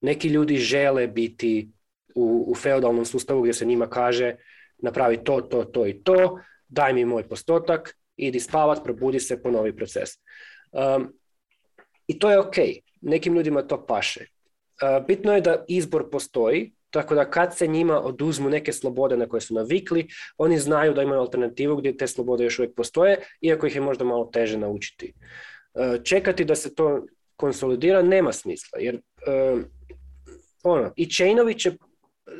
neki 0.04 0.28
ljudi 0.28 0.56
žele 0.56 1.06
biti 1.06 1.70
u, 2.14 2.44
u 2.48 2.54
feudalnom 2.54 3.04
sustavu 3.04 3.42
gdje 3.42 3.52
se 3.52 3.64
njima 3.64 3.86
kaže 3.90 4.34
napravi 4.78 5.24
to, 5.24 5.40
to, 5.40 5.64
to 5.64 5.86
i 5.86 6.02
to, 6.02 6.38
daj 6.68 6.92
mi 6.92 7.04
moj 7.04 7.28
postotak, 7.28 7.96
idi 8.16 8.40
spavat, 8.40 8.84
probudi 8.84 9.20
se, 9.20 9.42
ponovi 9.42 9.76
proces. 9.76 10.10
Um, 10.72 11.12
I 12.06 12.18
to 12.18 12.30
je 12.30 12.38
ok, 12.38 12.56
nekim 13.00 13.34
ljudima 13.34 13.62
to 13.62 13.86
paše. 13.86 14.26
Uh, 14.82 15.06
bitno 15.06 15.34
je 15.34 15.40
da 15.40 15.64
izbor 15.68 16.10
postoji, 16.10 16.72
tako 16.90 17.14
da 17.14 17.30
kad 17.30 17.56
se 17.56 17.66
njima 17.66 18.00
oduzmu 18.00 18.50
neke 18.50 18.72
slobode 18.72 19.16
na 19.16 19.26
koje 19.28 19.40
su 19.40 19.54
navikli, 19.54 20.06
oni 20.38 20.58
znaju 20.58 20.94
da 20.94 21.02
imaju 21.02 21.20
alternativu 21.20 21.76
gdje 21.76 21.96
te 21.96 22.06
slobode 22.06 22.44
još 22.44 22.58
uvijek 22.58 22.74
postoje, 22.74 23.18
iako 23.40 23.66
ih 23.66 23.74
je 23.74 23.80
možda 23.80 24.04
malo 24.04 24.24
teže 24.24 24.58
naučiti. 24.58 25.12
Uh, 25.74 26.02
čekati 26.04 26.44
da 26.44 26.54
se 26.54 26.74
to 26.74 27.06
konsolidira 27.36 28.02
nema 28.02 28.32
smisla, 28.32 28.78
jer 28.78 28.94
um, 28.94 29.64
ono, 30.64 30.92
i 30.96 31.10
chainovi 31.10 31.58
će 31.58 31.72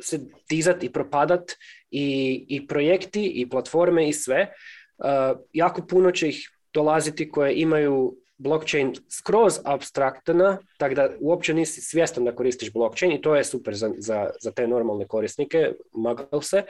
se 0.01 0.19
dizat 0.49 0.83
i 0.83 0.91
propadat 0.91 1.51
i, 1.91 2.45
i 2.49 2.67
projekti 2.67 3.25
i 3.25 3.49
platforme 3.49 4.09
i 4.09 4.13
sve. 4.13 4.53
Uh, 4.97 5.39
jako 5.53 5.87
puno 5.87 6.11
će 6.11 6.29
ih 6.29 6.49
dolaziti 6.73 7.31
koje 7.31 7.53
imaju 7.55 8.17
blockchain 8.37 8.93
skroz 9.09 9.59
abstraktna, 9.65 10.57
tako 10.77 10.95
da 10.95 11.09
uopće 11.19 11.53
nisi 11.53 11.81
svjestan 11.81 12.25
da 12.25 12.35
koristiš 12.35 12.73
blockchain 12.73 13.11
i 13.11 13.21
to 13.21 13.35
je 13.35 13.43
super 13.43 13.75
za, 13.75 13.91
za, 13.97 14.29
za 14.41 14.51
te 14.51 14.67
normalne 14.67 15.07
korisnike, 15.07 15.71
magal 15.93 16.41
se, 16.41 16.63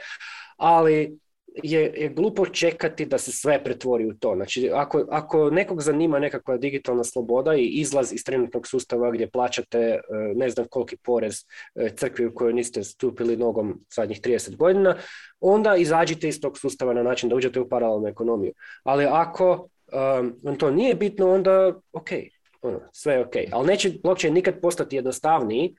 ali 0.56 1.18
je, 1.62 1.80
je 1.96 2.08
glupo 2.08 2.46
čekati 2.46 3.06
da 3.06 3.18
se 3.18 3.32
sve 3.32 3.64
pretvori 3.64 4.06
u 4.06 4.14
to. 4.14 4.34
Znači, 4.34 4.70
ako, 4.74 5.04
ako 5.10 5.50
nekog 5.50 5.82
zanima 5.82 6.18
nekakva 6.18 6.56
digitalna 6.56 7.04
sloboda 7.04 7.54
i 7.54 7.66
izlaz 7.66 8.12
iz 8.12 8.24
trenutnog 8.24 8.66
sustava 8.66 9.10
gdje 9.10 9.30
plaćate 9.30 9.78
e, 9.78 10.00
ne 10.34 10.50
znam 10.50 10.66
koliki 10.70 10.96
porez 10.96 11.34
e, 11.74 11.90
crkvi 11.96 12.26
u 12.26 12.34
kojoj 12.34 12.52
niste 12.52 12.84
stupili 12.84 13.36
nogom 13.36 13.80
zadnjih 13.94 14.20
30 14.20 14.56
godina, 14.56 14.96
onda 15.40 15.76
izađite 15.76 16.28
iz 16.28 16.40
tog 16.40 16.58
sustava 16.58 16.94
na 16.94 17.02
način 17.02 17.28
da 17.28 17.36
uđete 17.36 17.60
u 17.60 17.68
paralelnu 17.68 18.08
ekonomiju. 18.08 18.52
Ali 18.82 19.04
ako 19.04 19.68
um, 20.44 20.56
to 20.58 20.70
nije 20.70 20.94
bitno, 20.94 21.30
onda 21.34 21.72
ok, 21.92 22.08
ono, 22.62 22.80
sve 22.92 23.14
je 23.14 23.20
ok. 23.20 23.34
Ali 23.52 23.66
neće 23.66 23.92
blockchain 24.02 24.34
nikad 24.34 24.60
postati 24.60 24.96
jednostavniji, 24.96 25.74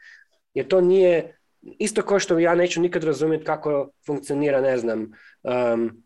jer 0.53 0.67
to 0.67 0.81
nije 0.81 1.37
isto 1.79 2.01
kao 2.01 2.19
što 2.19 2.39
ja 2.39 2.55
neću 2.55 2.81
nikad 2.81 3.03
razumjeti 3.03 3.45
kako 3.45 3.89
funkcionira, 4.05 4.61
ne 4.61 4.77
znam, 4.77 5.11
um, 5.43 6.03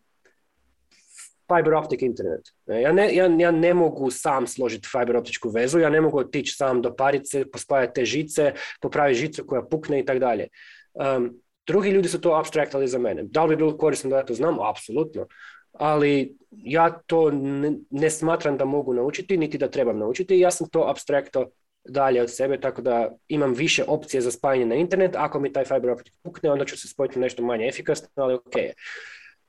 fiber 1.56 1.74
optic 1.74 2.02
internet. 2.02 2.40
Ja 2.66 2.92
ne, 2.92 3.14
ja, 3.14 3.30
ja 3.38 3.50
ne 3.50 3.74
mogu 3.74 4.10
sam 4.10 4.46
složiti 4.46 4.88
fiber 4.88 5.16
optičku 5.16 5.48
vezu, 5.48 5.78
ja 5.78 5.90
ne 5.90 6.00
mogu 6.00 6.18
otići 6.18 6.54
sam 6.56 6.82
do 6.82 6.94
parice, 6.96 7.44
pospajati 7.50 7.94
te 7.94 8.04
žice, 8.04 8.52
popraviti 8.80 9.20
žicu 9.20 9.44
koja 9.46 9.62
pukne 9.62 10.00
i 10.00 10.04
tako 10.04 10.18
dalje. 10.18 10.48
Um, 10.94 11.40
drugi 11.66 11.90
ljudi 11.90 12.08
su 12.08 12.20
to 12.20 12.34
abstraktali 12.34 12.88
za 12.88 12.98
mene. 12.98 13.22
Da 13.22 13.44
li 13.44 13.48
bi 13.48 13.56
bilo 13.56 13.76
korisno 13.76 14.10
da 14.10 14.16
ja 14.16 14.24
to 14.24 14.34
znam? 14.34 14.58
Apsolutno. 14.70 15.26
Ali 15.72 16.36
ja 16.50 16.90
to 17.06 17.30
ne, 17.30 17.72
ne, 17.90 18.10
smatram 18.10 18.56
da 18.56 18.64
mogu 18.64 18.94
naučiti, 18.94 19.36
niti 19.36 19.58
da 19.58 19.68
trebam 19.68 19.98
naučiti. 19.98 20.38
Ja 20.38 20.50
sam 20.50 20.68
to 20.68 20.86
abstrakto 20.88 21.50
dalje 21.84 22.22
od 22.22 22.30
sebe, 22.30 22.60
tako 22.60 22.82
da 22.82 23.12
imam 23.28 23.52
više 23.52 23.84
opcije 23.86 24.20
za 24.20 24.30
spajanje 24.30 24.66
na 24.66 24.74
internet. 24.74 25.16
Ako 25.16 25.40
mi 25.40 25.52
taj 25.52 25.64
fiber 25.64 25.90
optic 25.90 26.14
pukne, 26.22 26.50
onda 26.50 26.64
ću 26.64 26.78
se 26.78 26.88
spojiti 26.88 27.18
nešto 27.18 27.42
manje 27.42 27.68
efikasno, 27.68 28.08
ali 28.14 28.34
ok. 28.34 28.54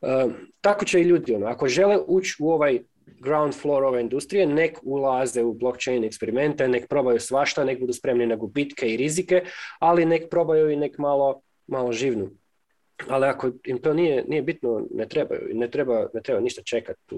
Uh, 0.01 0.33
tako 0.61 0.85
će 0.85 1.01
i 1.01 1.03
ljudi, 1.03 1.35
ono, 1.35 1.47
ako 1.47 1.67
žele 1.67 1.97
ući 2.07 2.35
u 2.39 2.51
ovaj 2.51 2.79
ground 3.05 3.53
floor 3.53 3.83
ove 3.83 4.01
industrije, 4.01 4.45
nek 4.45 4.79
ulaze 4.83 5.43
u 5.43 5.53
blockchain 5.53 6.03
eksperimente, 6.03 6.67
nek 6.67 6.87
probaju 6.87 7.19
svašta, 7.19 7.63
nek 7.63 7.79
budu 7.79 7.93
spremni 7.93 8.25
na 8.25 8.35
gubitke 8.35 8.87
i 8.87 8.97
rizike, 8.97 9.43
ali 9.79 10.05
nek 10.05 10.29
probaju 10.29 10.69
i 10.69 10.75
nek 10.75 10.97
malo, 10.97 11.41
malo 11.67 11.91
živnu. 11.91 12.29
Ali 13.07 13.25
ako 13.25 13.51
im 13.65 13.81
to 13.81 13.93
nije, 13.93 14.25
nije 14.27 14.41
bitno, 14.41 14.87
ne 14.91 15.07
trebaju. 15.07 15.41
Ne 15.53 15.71
treba, 15.71 16.07
ne 16.13 16.21
treba 16.21 16.41
ništa 16.41 16.61
čekati. 16.61 17.15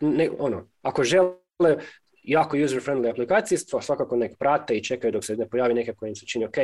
Ne, 0.00 0.30
ono, 0.38 0.68
ako 0.82 1.04
žele 1.04 1.76
jako 2.24 2.56
user-friendly 2.56 3.10
aplikacije, 3.10 3.58
svakako 3.58 4.16
nek 4.16 4.38
prate 4.38 4.74
i 4.74 4.82
čekaju 4.82 5.12
dok 5.12 5.24
se 5.24 5.36
ne 5.36 5.48
pojavi 5.48 5.74
neka 5.74 5.94
koja 5.94 6.08
im 6.08 6.16
se 6.16 6.26
čini 6.26 6.44
ok, 6.44 6.56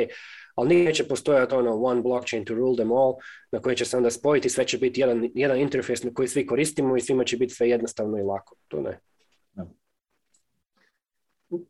ali 0.55 0.75
neće 0.75 1.07
postojati 1.07 1.55
ono 1.55 1.83
one 1.83 2.01
blockchain 2.01 2.45
to 2.45 2.53
rule 2.53 2.75
them 2.75 2.91
all, 2.91 3.13
na 3.51 3.59
koje 3.59 3.75
će 3.75 3.85
se 3.85 3.97
onda 3.97 4.11
spojiti, 4.11 4.49
sve 4.49 4.67
će 4.67 4.77
biti 4.77 5.01
jedan, 5.01 5.29
jedan 5.35 5.57
interfejs 5.57 6.03
na 6.03 6.13
koji 6.13 6.27
svi 6.27 6.45
koristimo 6.45 6.97
i 6.97 7.01
svima 7.01 7.23
će 7.23 7.37
biti 7.37 7.53
sve 7.53 7.69
jednostavno 7.69 8.17
i 8.17 8.23
lako. 8.23 8.55
To 8.67 8.81
ne. 8.81 8.99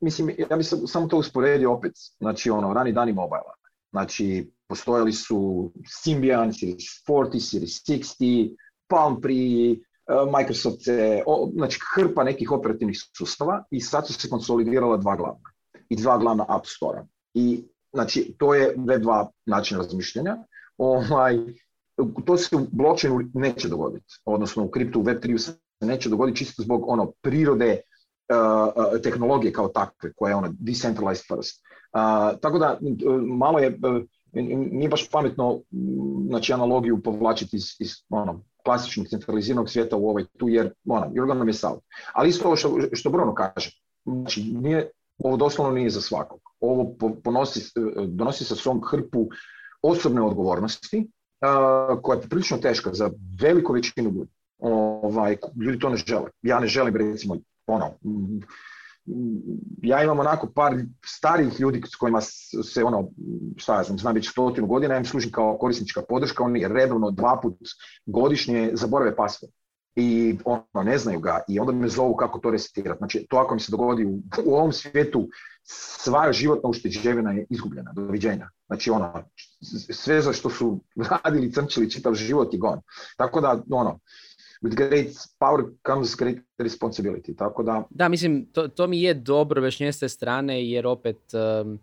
Mislim, 0.01 0.35
ja 0.49 0.57
bih 0.57 0.67
samo 0.87 1.07
to 1.07 1.17
usporedio 1.17 1.73
opet, 1.73 1.91
znači 2.19 2.49
ono, 2.49 2.73
rani 2.73 2.91
dani 2.91 3.13
mobile. 3.13 3.53
Znači, 3.91 4.51
postojali 4.67 5.13
su 5.13 5.71
Symbian, 6.05 6.59
Series 6.59 6.83
40, 7.07 7.39
Series 7.39 7.83
60, 7.87 8.55
Palm 8.87 9.21
Pre, 9.21 9.33
Microsoft, 10.31 10.81
znači 11.53 11.79
hrpa 11.95 12.23
nekih 12.23 12.51
operativnih 12.51 12.97
sustava 13.17 13.63
i 13.71 13.81
sad 13.81 14.07
su 14.07 14.13
se 14.13 14.29
konsolidirala 14.29 14.97
dva 14.97 15.15
glavna 15.15 15.51
i 15.89 15.95
dva 15.95 16.17
glavna 16.17 16.45
App 16.49 16.65
Store. 16.65 17.05
I 17.33 17.63
znači 17.93 18.35
to 18.37 18.53
je 18.53 18.75
Web2 18.75 19.27
način 19.45 19.77
razmišljanja. 19.77 20.37
Ovaj, 20.77 21.37
to 22.25 22.37
se 22.37 22.55
u 22.55 22.67
blockchainu 22.71 23.21
neće 23.33 23.69
dogoditi, 23.69 24.13
odnosno 24.25 24.63
u 24.63 24.69
kriptu 24.69 24.99
u 24.99 25.03
Web3 25.03 25.37
se 25.37 25.53
neće 25.81 26.09
dogoditi 26.09 26.37
čisto 26.37 26.63
zbog 26.63 26.83
ono 26.87 27.11
prirode 27.21 27.81
uh, 27.81 29.01
tehnologije 29.01 29.53
kao 29.53 29.67
takve, 29.67 30.13
koja 30.13 30.29
je 30.29 30.35
ono 30.35 30.53
decentralized 30.59 31.25
first. 31.27 31.61
Uh, 31.93 32.39
tako 32.39 32.59
da 32.59 32.79
malo 33.37 33.59
je, 33.59 33.79
nije 34.71 34.89
baš 34.89 35.09
pametno 35.09 35.61
znači, 36.27 36.53
analogiju 36.53 37.01
povlačiti 37.03 37.55
iz, 37.55 37.63
iz 37.79 37.91
ono, 38.09 38.43
klasičnog 38.63 39.07
centraliziranog 39.07 39.69
svijeta 39.69 39.95
u 39.95 40.09
ovaj 40.09 40.25
tu, 40.37 40.49
jer 40.49 40.73
ono, 40.89 41.11
gonna 41.13 41.43
miss 41.43 41.63
out. 41.63 41.83
Ali 42.13 42.29
isto 42.29 42.47
ovo 42.47 42.55
što, 42.55 42.77
što 42.93 43.09
Bruno 43.09 43.33
kaže, 43.33 43.81
znači 44.05 44.43
nije, 44.43 44.89
ovo 45.17 45.37
doslovno 45.37 45.73
nije 45.73 45.89
za 45.89 46.01
svakog. 46.01 46.39
Ovo 46.59 46.95
ponosi, 47.23 47.73
donosi 48.07 48.45
sa 48.45 48.55
svom 48.55 48.81
hrpu 48.83 49.29
osobne 49.81 50.21
odgovornosti, 50.21 51.09
koja 52.01 52.15
je 52.15 52.29
prilično 52.29 52.57
teška 52.57 52.93
za 52.93 53.09
veliku 53.41 53.73
većinu 53.73 54.11
ljudi. 54.11 54.31
Ovaj, 54.59 55.37
ljudi 55.65 55.79
to 55.79 55.89
ne 55.89 55.97
žele. 55.97 56.29
Ja 56.41 56.59
ne 56.59 56.67
želim 56.67 56.95
recimo 56.95 57.37
ono, 57.67 57.93
ja 59.81 60.03
imam 60.03 60.19
onako 60.19 60.47
par 60.55 60.73
starijih 61.05 61.59
ljudi 61.59 61.81
s 61.85 61.95
kojima 61.95 62.21
se 62.21 62.83
ono, 62.83 63.09
šta 63.57 63.75
ja 63.75 63.83
znam, 63.83 63.97
znam 63.97 64.15
već 64.15 64.29
stotinu 64.29 64.67
godina, 64.67 64.93
ja 64.93 64.97
im 64.97 65.05
služim 65.05 65.31
kao 65.31 65.57
korisnička 65.57 66.01
podrška, 66.09 66.43
oni 66.43 66.67
redovno 66.67 67.11
dva 67.11 67.39
put 67.41 67.57
godišnje 68.05 68.71
zaborave 68.73 69.15
password 69.15 69.51
i 69.95 70.37
ono, 70.45 70.83
ne 70.83 70.97
znaju 70.97 71.19
ga 71.19 71.39
i 71.47 71.59
onda 71.59 71.73
me 71.73 71.87
zovu 71.87 72.15
kako 72.15 72.39
to 72.39 72.51
resetirati. 72.51 72.97
Znači, 72.97 73.25
to 73.29 73.37
ako 73.37 73.53
mi 73.53 73.59
se 73.59 73.71
dogodi 73.71 74.05
u, 74.05 74.21
u 74.45 74.55
ovom 74.55 74.71
svijetu, 74.71 75.29
sva 75.63 76.33
životna 76.33 76.69
ušteđevina 76.69 77.31
je 77.31 77.45
izgubljena, 77.49 77.91
doviđenja. 77.93 78.49
Znači, 78.67 78.91
ono, 78.91 79.23
sve 79.91 80.21
za 80.21 80.33
što 80.33 80.49
su 80.49 80.79
radili, 81.23 81.51
crnčili 81.51 81.91
čitav 81.91 82.13
život 82.13 82.53
je 82.53 82.59
gon. 82.59 82.79
Tako 83.17 83.41
da, 83.41 83.63
ono, 83.71 83.99
with 84.61 84.75
great 84.75 85.09
power 85.39 85.63
comes 85.85 86.15
great 86.15 86.37
responsibility. 86.57 87.35
Tako 87.37 87.63
da... 87.63 87.83
Da, 87.89 88.09
mislim, 88.09 88.45
to, 88.45 88.67
to 88.67 88.87
mi 88.87 89.01
je 89.01 89.13
dobro 89.13 89.61
već 89.61 89.81
s 89.81 89.99
te 89.99 90.09
strane, 90.09 90.69
jer 90.69 90.87
opet, 90.87 91.17
um, 91.33 91.79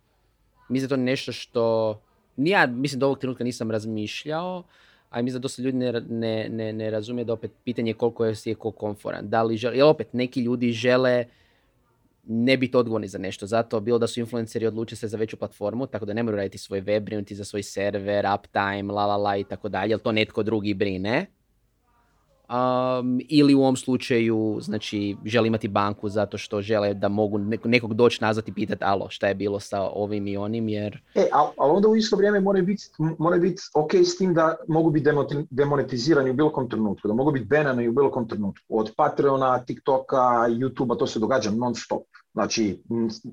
mislim 0.68 0.89
da 0.89 0.97
to 0.97 1.03
nešto 1.03 1.33
što, 1.33 1.95
ja 2.37 2.66
mislim 2.66 3.01
do 3.01 3.07
ovog 3.07 3.18
trenutka 3.18 3.45
nisam 3.45 3.70
razmišljao, 3.70 4.62
a 5.11 5.22
mislim 5.22 5.41
da 5.41 5.43
dosta 5.43 5.62
ljudi 5.62 5.79
ne, 5.79 5.93
ne, 6.09 6.49
ne, 6.49 6.72
ne 6.72 6.91
razumije 6.91 7.24
da 7.24 7.33
opet 7.33 7.51
pitanje 7.64 7.95
koliko 7.95 8.24
je 8.24 8.35
je 8.45 8.55
ko 8.55 8.70
komforan. 8.70 9.29
Da 9.29 9.43
li 9.43 9.57
žele, 9.57 9.76
jer 9.76 9.85
opet 9.85 10.12
neki 10.12 10.41
ljudi 10.41 10.72
žele 10.72 11.24
ne 12.26 12.57
biti 12.57 12.76
odgovorni 12.76 13.09
za 13.09 13.18
nešto. 13.18 13.47
Zato 13.47 13.81
bilo 13.81 13.99
da 13.99 14.07
su 14.07 14.20
influenceri 14.20 14.66
odluče 14.66 14.97
se 14.97 15.09
za 15.09 15.16
veću 15.16 15.37
platformu, 15.37 15.87
tako 15.87 16.05
da 16.05 16.12
ne 16.12 16.22
moraju 16.22 16.37
raditi 16.37 16.59
svoj 16.59 16.81
web, 16.81 17.05
brinuti 17.05 17.35
za 17.35 17.45
svoj 17.45 17.62
server, 17.62 18.26
uptime, 18.35 18.93
la 18.93 19.07
la 19.07 19.16
la 19.16 19.37
i 19.37 19.45
tako 19.45 19.68
dalje, 19.68 19.91
jer 19.91 20.01
to 20.01 20.12
netko 20.12 20.43
drugi 20.43 20.74
brine 20.74 21.26
um, 22.49 23.20
ili 23.28 23.55
u 23.55 23.61
ovom 23.61 23.76
slučaju 23.76 24.59
znači 24.61 25.16
žele 25.24 25.49
imati 25.49 25.68
banku 25.68 26.09
zato 26.09 26.38
što 26.38 26.62
žele 26.62 26.94
da 26.94 27.09
mogu 27.09 27.38
nekog 27.64 27.94
doći 27.94 28.18
nazvat 28.20 28.49
i 28.49 28.53
pitati 28.53 28.84
alo 28.84 29.11
šta 29.11 29.28
je 29.28 29.34
bilo 29.34 29.61
sa 29.61 29.82
ovim 29.82 30.26
i 30.26 30.36
onim 30.36 30.68
jer... 30.68 31.03
E, 31.14 31.28
ali 31.32 31.76
onda 31.76 31.88
u 31.88 31.96
isto 31.96 32.16
vrijeme 32.16 32.40
mora 32.40 32.62
biti, 32.62 32.84
mora 33.18 33.38
biti 33.38 33.62
ok 33.74 33.94
s 33.94 34.18
tim 34.18 34.34
da 34.34 34.57
mogu 34.68 34.90
biti 34.90 35.11
demonetizirani 35.51 36.30
u 36.30 36.34
bilo 36.34 36.53
kom 36.53 36.70
trenutku, 36.70 37.09
da 37.09 37.14
mogu 37.14 37.32
biti 37.32 37.46
benani 37.46 37.88
u 37.88 37.92
bilo 37.92 38.11
kom 38.11 38.28
trenutku. 38.28 38.64
Od 38.68 38.92
Patreona, 38.96 39.64
TikToka, 39.64 40.16
YouTubea 40.49 40.99
to 40.99 41.07
se 41.07 41.18
događa 41.18 41.51
non 41.51 41.74
stop. 41.74 42.03
Znači, 42.32 42.82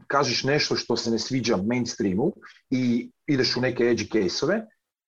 kažeš 0.07 0.43
nešto 0.43 0.75
što 0.75 0.97
se 0.97 1.11
ne 1.11 1.19
sviđa 1.19 1.57
mainstreamu 1.57 2.31
i 2.69 3.11
ideš 3.27 3.57
u 3.57 3.61
neke 3.61 3.83
edge 3.83 4.03
case-ove, 4.03 4.61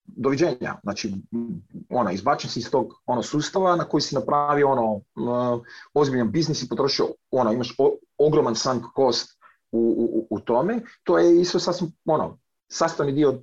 doviđenja. 0.08 0.76
Znači, 0.84 1.14
ona, 1.89 2.12
izbačen 2.12 2.49
si 2.49 2.60
iz 2.60 2.72
tog 2.72 2.93
ono, 3.05 3.24
sustava 3.24 3.76
na 3.76 3.84
koji 3.84 4.01
si 4.01 4.16
napravio 4.16 4.72
ono, 4.72 5.01
ozbiljan 5.93 6.32
biznis 6.32 6.64
i 6.64 6.70
potrošio, 6.70 7.08
ono, 7.32 7.53
imaš 7.53 7.76
ogroman 8.18 8.55
sunk 8.55 8.84
cost 8.95 9.38
u, 9.72 9.80
u, 9.80 10.28
u, 10.30 10.39
tome, 10.39 10.82
to 11.03 11.18
je 11.18 11.41
isto 11.41 11.60
sasvim, 11.60 11.91
ono, 12.05 12.39
sastavni 12.68 13.12
dio 13.12 13.41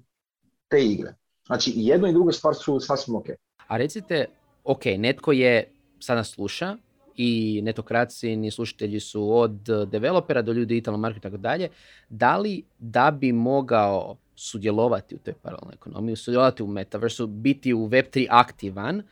te 0.69 0.85
igre. 0.85 1.15
Znači, 1.47 1.71
i 1.71 1.87
jedno 1.87 2.09
i 2.09 2.13
druga 2.13 2.33
stvar 2.33 2.55
su 2.55 2.81
sasvim 2.81 3.17
ok. 3.17 3.27
A 3.67 3.77
recite, 3.77 4.27
ok, 4.65 4.85
netko 4.99 5.33
je, 5.33 5.73
sada 6.01 6.25
sluša, 6.25 6.77
i 7.17 7.61
netokracijni 7.65 8.51
slušatelji 8.51 9.01
su 9.01 9.37
od 9.37 9.69
developera 9.89 10.43
do 10.43 10.53
ljudi 10.53 10.67
digitalnog 10.67 11.01
marketa 11.01 11.29
i 11.29 11.31
tako 11.31 11.41
dalje, 11.41 11.69
da 12.09 12.37
li 12.37 12.65
da 12.79 13.11
bi 13.11 13.33
mogao 13.33 14.17
sudjelovati 14.35 15.15
u 15.15 15.19
toj 15.19 15.35
paralelnoj 15.43 15.75
ekonomiji, 15.75 16.17
sudjelovati 16.17 16.63
u 16.63 16.67
metaversu, 16.67 17.27
biti 17.27 17.75
u 17.75 17.89
Web3 17.89 18.27
aktivan, 18.31 19.03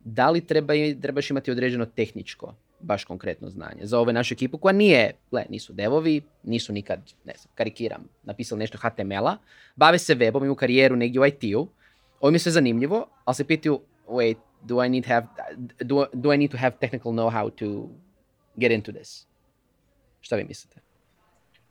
da 0.00 0.30
li 0.30 0.46
treba, 0.46 0.74
trebaš 1.02 1.30
imati 1.30 1.50
određeno 1.50 1.86
tehničko, 1.86 2.54
baš 2.80 3.04
konkretno 3.04 3.50
znanje 3.50 3.80
za 3.82 3.98
ove 3.98 4.12
našu 4.12 4.34
ekipu 4.34 4.58
koja 4.58 4.72
nije, 4.72 5.12
gle, 5.30 5.44
nisu 5.48 5.72
devovi, 5.72 6.22
nisu 6.42 6.72
nikad, 6.72 7.00
ne 7.24 7.32
znam, 7.40 7.52
karikiram, 7.54 8.04
napisali 8.22 8.58
nešto 8.58 8.78
HTML-a, 8.78 9.36
bave 9.76 9.98
se 9.98 10.14
webom, 10.14 10.36
imaju 10.36 10.54
karijeru 10.54 10.96
negdje 10.96 11.20
u 11.20 11.26
IT-u, 11.26 11.68
ovo 12.20 12.30
mi 12.30 12.38
sve 12.38 12.52
zanimljivo, 12.52 13.06
ali 13.24 13.34
se 13.34 13.44
pitaju, 13.44 13.80
wait, 14.08 14.36
do 14.62 14.84
I 14.84 14.88
need, 14.88 15.06
have, 15.06 15.26
do, 15.80 16.06
do 16.12 16.32
I 16.32 16.38
need 16.38 16.50
to 16.50 16.56
have 16.56 16.76
technical 16.80 17.12
know-how 17.12 17.50
to 17.50 17.88
get 18.56 18.72
into 18.72 18.92
this? 18.92 19.26
Šta 20.20 20.36
vi 20.36 20.44
mislite? 20.44 20.80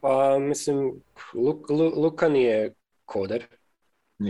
Pa, 0.02 0.40
mislim, 0.40 1.02
Luka 1.96 2.30
nije 2.30 2.74
koder, 3.12 3.46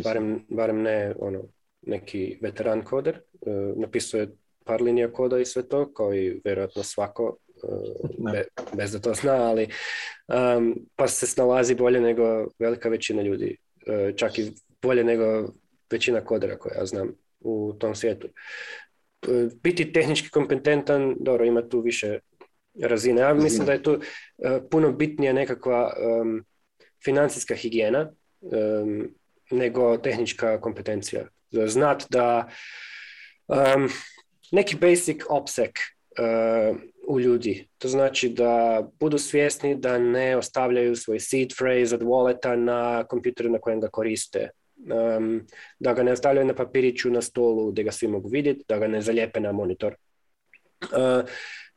barem, 0.03 0.45
barem 0.49 0.81
ne 0.81 1.13
ono, 1.19 1.43
neki 1.81 2.39
veteran 2.41 2.83
koder, 2.83 3.21
uh, 3.41 3.77
napisuje 3.77 4.29
par 4.65 4.81
linija 4.81 5.11
koda 5.13 5.39
i 5.39 5.45
sve 5.45 5.67
to, 5.67 5.93
kao 5.93 6.13
i 6.13 6.41
vjerojatno 6.45 6.83
svako, 6.83 7.37
uh, 7.63 8.33
bez 8.77 8.91
da 8.91 8.99
to 8.99 9.13
zna, 9.13 9.33
ali 9.33 9.67
um, 10.27 10.75
pa 10.95 11.07
se 11.07 11.27
snalazi 11.27 11.75
bolje 11.75 12.01
nego 12.01 12.47
velika 12.59 12.89
većina 12.89 13.21
ljudi, 13.21 13.57
uh, 13.87 14.15
čak 14.15 14.39
i 14.39 14.51
bolje 14.81 15.03
nego 15.03 15.53
većina 15.91 16.25
kodera 16.25 16.57
koja 16.57 16.77
ja 16.77 16.85
znam 16.85 17.13
u 17.39 17.73
tom 17.79 17.95
svijetu. 17.95 18.27
Biti 19.63 19.91
tehnički 19.93 20.29
kompetentan, 20.29 21.15
dobro, 21.19 21.45
ima 21.45 21.61
tu 21.69 21.81
više 21.81 22.19
razine. 22.79 23.21
Ja 23.21 23.33
mislim 23.33 23.65
da 23.65 23.71
je 23.71 23.83
tu 23.83 23.99
puno 24.71 24.91
bitnija 24.91 25.33
nekakva 25.33 25.93
um, 26.21 26.45
financijska 27.03 27.55
higijena, 27.55 28.11
nego 29.51 29.97
tehnička 29.97 30.61
kompetencija. 30.61 31.25
Znat 31.51 32.05
da 32.09 32.47
um, 33.47 33.89
neki 34.51 34.75
basic 34.75 35.17
opsec 35.29 35.71
uh, 36.19 36.77
u 37.07 37.19
ljudi. 37.19 37.67
To 37.77 37.87
znači 37.87 38.29
da 38.29 38.83
budu 38.99 39.17
svjesni 39.17 39.75
da 39.75 39.97
ne 39.97 40.37
ostavljaju 40.37 40.95
svoj 40.95 41.19
seed 41.19 41.49
phrase 41.57 41.95
od 41.95 42.01
walleta 42.01 42.55
na 42.55 43.03
kompjuteru 43.03 43.49
na 43.49 43.59
kojem 43.59 43.81
ga 43.81 43.87
koriste. 43.87 44.49
Um, 44.75 45.47
da 45.79 45.93
ga 45.93 46.03
ne 46.03 46.11
ostavljaju 46.11 46.47
na 46.47 46.55
papiriću 46.55 47.09
na 47.09 47.21
stolu 47.21 47.71
gdje 47.71 47.83
ga 47.83 47.91
svi 47.91 48.07
mogu 48.07 48.29
vidjeti, 48.29 48.63
da 48.67 48.77
ga 48.77 48.87
ne 48.87 49.01
zalijepe 49.01 49.39
na 49.39 49.51
monitor. 49.51 49.95
Uh, 50.81 51.29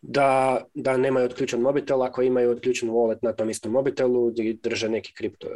da, 0.07 0.61
da 0.75 0.97
nemaju 0.97 1.27
odključen 1.27 1.61
mobitel 1.61 2.03
ako 2.03 2.23
imaju 2.23 2.51
odključen 2.51 2.91
wallet 2.91 3.19
na 3.23 3.33
tom 3.33 3.51
istom 3.51 3.73
mobitelu 3.73 4.31
gdje 4.31 4.57
drže 4.63 4.89
neki 4.89 5.15
kripto. 5.15 5.49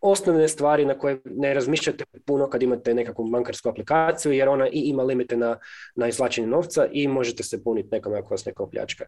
osnovne 0.00 0.48
stvari 0.48 0.84
na 0.84 0.98
koje 0.98 1.20
ne 1.24 1.54
razmišljate 1.54 2.04
puno 2.26 2.50
kad 2.50 2.62
imate 2.62 2.94
nekakvu 2.94 3.24
bankarsku 3.24 3.68
aplikaciju 3.68 4.32
jer 4.32 4.48
ona 4.48 4.68
i 4.68 4.80
ima 4.80 5.02
limite 5.02 5.36
na, 5.36 5.58
na 5.94 6.08
izvlačenje 6.08 6.46
novca 6.46 6.86
i 6.92 7.08
možete 7.08 7.42
se 7.42 7.64
puniti 7.64 7.88
nekome 7.92 8.18
ako 8.18 8.34
vas 8.34 8.44
neka 8.44 8.62
opljačka. 8.62 9.04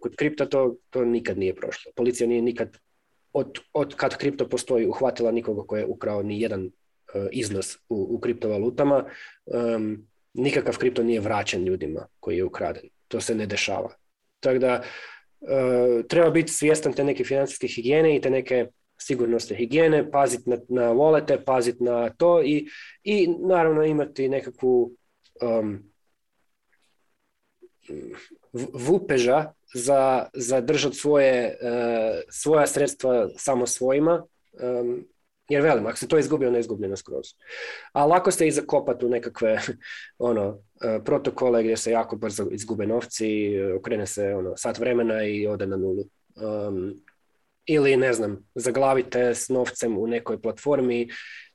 Kod 0.00 0.16
kripta 0.16 0.46
to, 0.46 0.76
to 0.90 1.04
nikad 1.04 1.38
nije 1.38 1.54
prošlo. 1.54 1.92
Policija 1.96 2.26
nije 2.26 2.42
nikad 2.42 2.76
od, 3.32 3.58
od 3.72 3.94
kad 3.94 4.16
kripto 4.16 4.48
postoji 4.48 4.86
uhvatila 4.86 5.30
nikoga 5.30 5.62
koji 5.66 5.80
je 5.80 5.86
ukrao 5.86 6.22
ni 6.22 6.40
jedan 6.40 6.64
uh, 6.64 6.72
iznos 7.30 7.76
u, 7.88 8.16
u 8.16 8.20
kriptovalutama. 8.20 9.04
Um, 9.44 10.08
nikakav 10.34 10.78
kripto 10.78 11.02
nije 11.02 11.20
vraćen 11.20 11.64
ljudima 11.64 12.06
koji 12.20 12.36
je 12.36 12.44
ukraden 12.44 12.84
to 13.12 13.20
se 13.20 13.34
ne 13.34 13.46
dešava. 13.46 13.90
Tako 14.40 14.58
da 14.58 14.82
uh, 15.40 16.06
treba 16.08 16.30
biti 16.30 16.52
svjestan 16.52 16.92
te 16.92 17.04
neke 17.04 17.24
financijske 17.24 17.68
higijene 17.68 18.16
i 18.16 18.20
te 18.20 18.30
neke 18.30 18.66
sigurnosne 18.96 19.56
higijene, 19.56 20.10
paziti 20.10 20.50
na, 20.50 20.56
na 20.68 20.90
volete, 20.90 21.44
paziti 21.44 21.84
na 21.84 22.10
to 22.10 22.42
i, 22.42 22.66
i 23.04 23.28
naravno 23.48 23.84
imati 23.84 24.28
nekakvu 24.28 24.92
um, 25.42 25.92
vupeža 28.72 29.52
za, 29.74 30.28
za 30.34 30.60
držati 30.60 30.96
svoje, 30.96 31.58
uh, 31.62 32.20
svoja 32.30 32.66
sredstva 32.66 33.28
samo 33.36 33.66
svojima 33.66 34.24
um, 34.52 35.06
jer 35.48 35.62
velim, 35.62 35.86
ako 35.86 35.96
se 35.96 36.08
to 36.08 36.18
izgubi, 36.18 36.46
ono 36.46 36.56
je 36.56 36.60
izgubljeno 36.60 36.96
skroz. 36.96 37.26
A 37.92 38.06
lako 38.06 38.30
ste 38.30 38.46
i 38.46 38.50
zakopati 38.50 39.06
u 39.06 39.08
nekakve 39.08 39.60
ono, 40.18 40.58
e, 40.82 41.00
protokole 41.04 41.62
gdje 41.62 41.76
se 41.76 41.90
jako 41.90 42.16
brzo 42.16 42.48
izgube 42.50 42.86
novci, 42.86 43.60
okrene 43.78 44.06
se 44.06 44.34
ono, 44.34 44.56
sat 44.56 44.78
vremena 44.78 45.24
i 45.24 45.46
ode 45.46 45.66
na 45.66 45.76
nulu. 45.76 46.04
Um, 46.34 47.02
ili, 47.66 47.96
ne 47.96 48.12
znam, 48.12 48.48
zaglavite 48.54 49.34
s 49.34 49.48
novcem 49.48 49.98
u 49.98 50.06
nekoj 50.06 50.42
platformi 50.42 51.08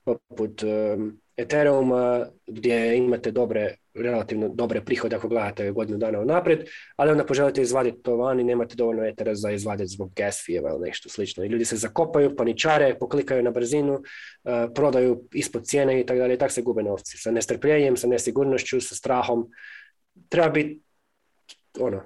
poput 0.04 0.62
um, 0.62 1.20
Ethereuma 1.38 2.26
gdje 2.46 2.96
imate 2.96 3.30
dobre, 3.30 3.76
relativno 3.94 4.48
dobre 4.48 4.80
prihode 4.84 5.16
ako 5.16 5.28
gledate 5.28 5.70
godinu 5.70 5.98
dana 5.98 6.20
unaprijed, 6.20 6.66
ali 6.96 7.10
onda 7.10 7.24
poželite 7.24 7.62
izvaditi 7.62 8.02
to 8.02 8.16
van 8.16 8.40
i 8.40 8.44
nemate 8.44 8.74
dovoljno 8.76 9.04
etera 9.04 9.34
za 9.34 9.50
izvaditi 9.50 9.88
zbog 9.88 10.12
gas 10.16 10.42
fijeva 10.46 10.70
ili 10.70 10.88
nešto 10.88 11.08
slično. 11.08 11.44
I 11.44 11.48
ljudi 11.48 11.64
se 11.64 11.76
zakopaju, 11.76 12.36
paničare, 12.36 12.98
poklikaju 12.98 13.42
na 13.42 13.50
brzinu, 13.50 14.02
prodaju 14.74 15.24
ispod 15.32 15.66
cijene 15.66 16.00
i 16.00 16.06
tako 16.06 16.18
dalje. 16.18 16.34
I 16.34 16.38
tako 16.38 16.52
se 16.52 16.62
gube 16.62 16.82
novci. 16.82 17.16
Sa 17.18 17.30
nestrpljenjem, 17.30 17.96
sa 17.96 18.06
nesigurnošću, 18.06 18.80
sa 18.80 18.94
strahom. 18.94 19.50
Treba 20.28 20.48
biti 20.48 20.80
ono, 21.80 22.02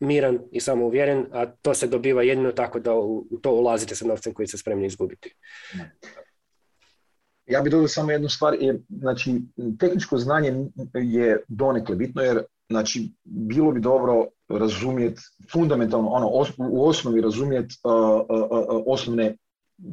miran 0.00 0.38
i 0.52 0.60
samouvjeren, 0.60 1.26
a 1.32 1.46
to 1.46 1.74
se 1.74 1.86
dobiva 1.86 2.22
jedino 2.22 2.52
tako 2.52 2.80
da 2.80 2.94
u 2.94 3.38
to 3.42 3.52
ulazite 3.52 3.94
sa 3.94 4.06
novcem 4.06 4.34
koji 4.34 4.46
ste 4.46 4.58
spremni 4.58 4.86
izgubiti. 4.86 5.34
Ja 7.50 7.60
bih 7.62 7.70
dodao 7.70 7.88
samo 7.88 8.10
jednu 8.10 8.28
stvar, 8.28 8.54
je, 8.60 8.80
znači 8.88 9.40
tehničko 9.78 10.18
znanje 10.18 10.54
je 10.94 11.42
donekle 11.48 11.96
bitno 11.96 12.22
jer 12.22 12.42
znači 12.70 13.12
bilo 13.24 13.72
bi 13.72 13.80
dobro 13.80 14.26
razumjeti 14.48 15.20
fundamentalno, 15.52 16.08
ono 16.08 16.30
u 16.70 16.86
osnovi 16.86 17.20
razumjeti 17.20 17.74
uh, 17.84 17.92
uh, 17.92 18.50
uh, 18.50 18.82
osnovne 18.86 19.36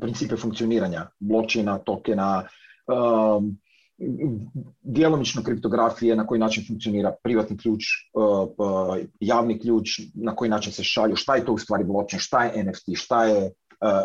principe 0.01 0.35
funkcioniranja 0.37 1.07
blockchaina, 1.19 1.77
tokena, 1.77 2.47
um, 2.87 3.57
djelomično 4.81 5.43
kriptografije, 5.43 6.15
na 6.15 6.27
koji 6.27 6.39
način 6.39 6.63
funkcionira 6.67 7.15
privatni 7.23 7.57
ključ, 7.57 7.83
javni 9.19 9.59
ključ, 9.59 9.99
na 10.13 10.35
koji 10.35 10.49
način 10.49 10.73
se 10.73 10.83
šalju, 10.83 11.15
šta 11.15 11.35
je 11.35 11.45
to 11.45 11.53
u 11.53 11.57
stvari 11.57 11.83
blockchain, 11.83 12.19
šta 12.19 12.43
je 12.43 12.63
NFT, 12.63 12.85
šta 12.93 13.23
je 13.23 13.51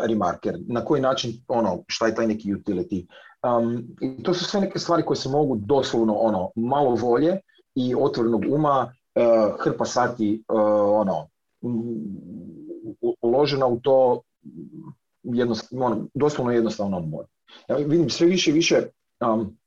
remarker, 0.07 0.57
na 0.67 0.85
koji 0.85 1.01
način, 1.01 1.31
ono, 1.47 1.83
šta 1.87 2.07
je 2.07 2.15
taj 2.15 2.27
neki 2.27 2.53
utility, 2.53 3.05
Um, 3.43 3.95
I 4.01 4.23
to 4.23 4.33
su 4.33 4.45
sve 4.45 4.61
neke 4.61 4.79
stvari 4.79 5.03
koje 5.05 5.17
se 5.17 5.29
mogu 5.29 5.55
doslovno 5.55 6.13
ono, 6.13 6.51
malo 6.55 6.95
volje 6.95 7.39
i 7.75 7.95
otvorenog 7.95 8.43
uma, 8.49 8.93
uh, 9.15 9.59
hrpa 9.59 9.85
sati 9.85 10.43
uh, 10.47 10.59
ono, 11.01 11.27
uložena 13.21 13.65
u 13.65 13.79
to 13.79 14.21
jednostavno, 15.23 15.85
ono, 15.85 16.07
doslovno 16.13 16.51
jednostavno 16.51 16.97
odmor. 16.97 17.25
Ja 17.67 17.75
vidim 17.75 18.09
sve 18.09 18.27
više 18.27 18.51
i 18.51 18.53
više 18.53 18.87
um, 19.27 19.57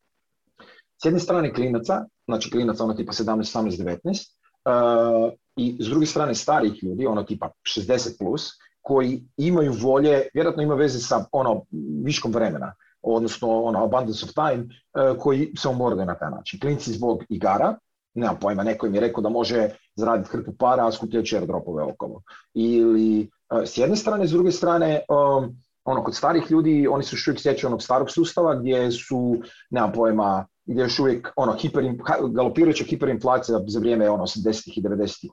s 1.03 1.05
jedne 1.05 1.21
strane 1.21 1.55
klinaca, 1.55 2.05
znači 2.25 2.51
klinaca 2.51 2.85
ono 2.85 2.95
tipa 2.95 3.13
17, 3.13 3.37
18, 3.37 3.99
19, 4.05 5.27
uh, 5.27 5.33
i 5.57 5.77
s 5.81 5.87
druge 5.87 6.07
strane 6.07 6.35
starih 6.35 6.83
ljudi, 6.83 7.07
ono 7.07 7.23
tipa 7.23 7.51
60 7.79 8.19
plus, 8.19 8.49
koji 8.87 9.23
imaju 9.37 9.73
volje, 9.83 10.23
vjerojatno 10.35 10.63
ima 10.63 10.75
veze 10.75 10.99
sa 10.99 11.25
ono 11.33 11.63
viškom 12.05 12.33
vremena 12.33 12.75
odnosno 13.03 13.63
ono, 13.63 13.85
abundance 13.85 14.25
of 14.25 14.33
time, 14.35 14.65
uh, 14.65 15.19
koji 15.23 15.53
se 15.59 15.69
umorde 15.69 16.05
na 16.05 16.15
taj 16.15 16.31
način. 16.31 16.61
Klinci 16.61 16.93
zbog 16.93 17.23
igara, 17.29 17.75
nemam 18.15 18.37
pojma, 18.41 18.63
neko 18.63 18.87
im 18.87 18.95
je 18.95 19.01
rekao 19.01 19.23
da 19.23 19.29
može 19.29 19.69
zaraditi 19.95 20.31
hrpu 20.31 20.53
para, 20.59 20.87
a 20.87 20.93
skupljajući 20.93 21.37
airdropove 21.37 21.83
okolo. 21.83 22.23
Ili 22.55 23.31
uh, 23.51 23.63
s 23.65 23.79
jedne 23.79 23.97
strane, 23.97 24.27
s 24.27 24.31
druge 24.31 24.53
strane, 24.53 25.01
um, 25.09 25.57
ono, 25.85 26.05
kod 26.05 26.15
starih 26.15 26.51
ljudi, 26.51 26.87
oni 26.91 27.05
su 27.05 27.17
još 27.17 27.29
uvijek 27.29 27.41
sjećaju 27.41 27.69
onog 27.69 27.83
starog 27.83 28.11
sustava 28.11 28.55
gdje 28.55 28.91
su, 28.93 29.37
nemam 29.71 29.93
pojma, 29.93 30.47
gdje 30.67 30.83
još 30.83 30.99
uvijek 30.99 31.33
ono, 31.37 31.53
hiper, 31.53 31.85
galopirajuća 32.31 32.85
hiperinflacija 32.85 33.59
za 33.67 33.81
vrijeme 33.81 34.11
ono, 34.11 34.25
80-ih 34.25 34.79
i 34.79 34.83
90-ih 34.83 35.31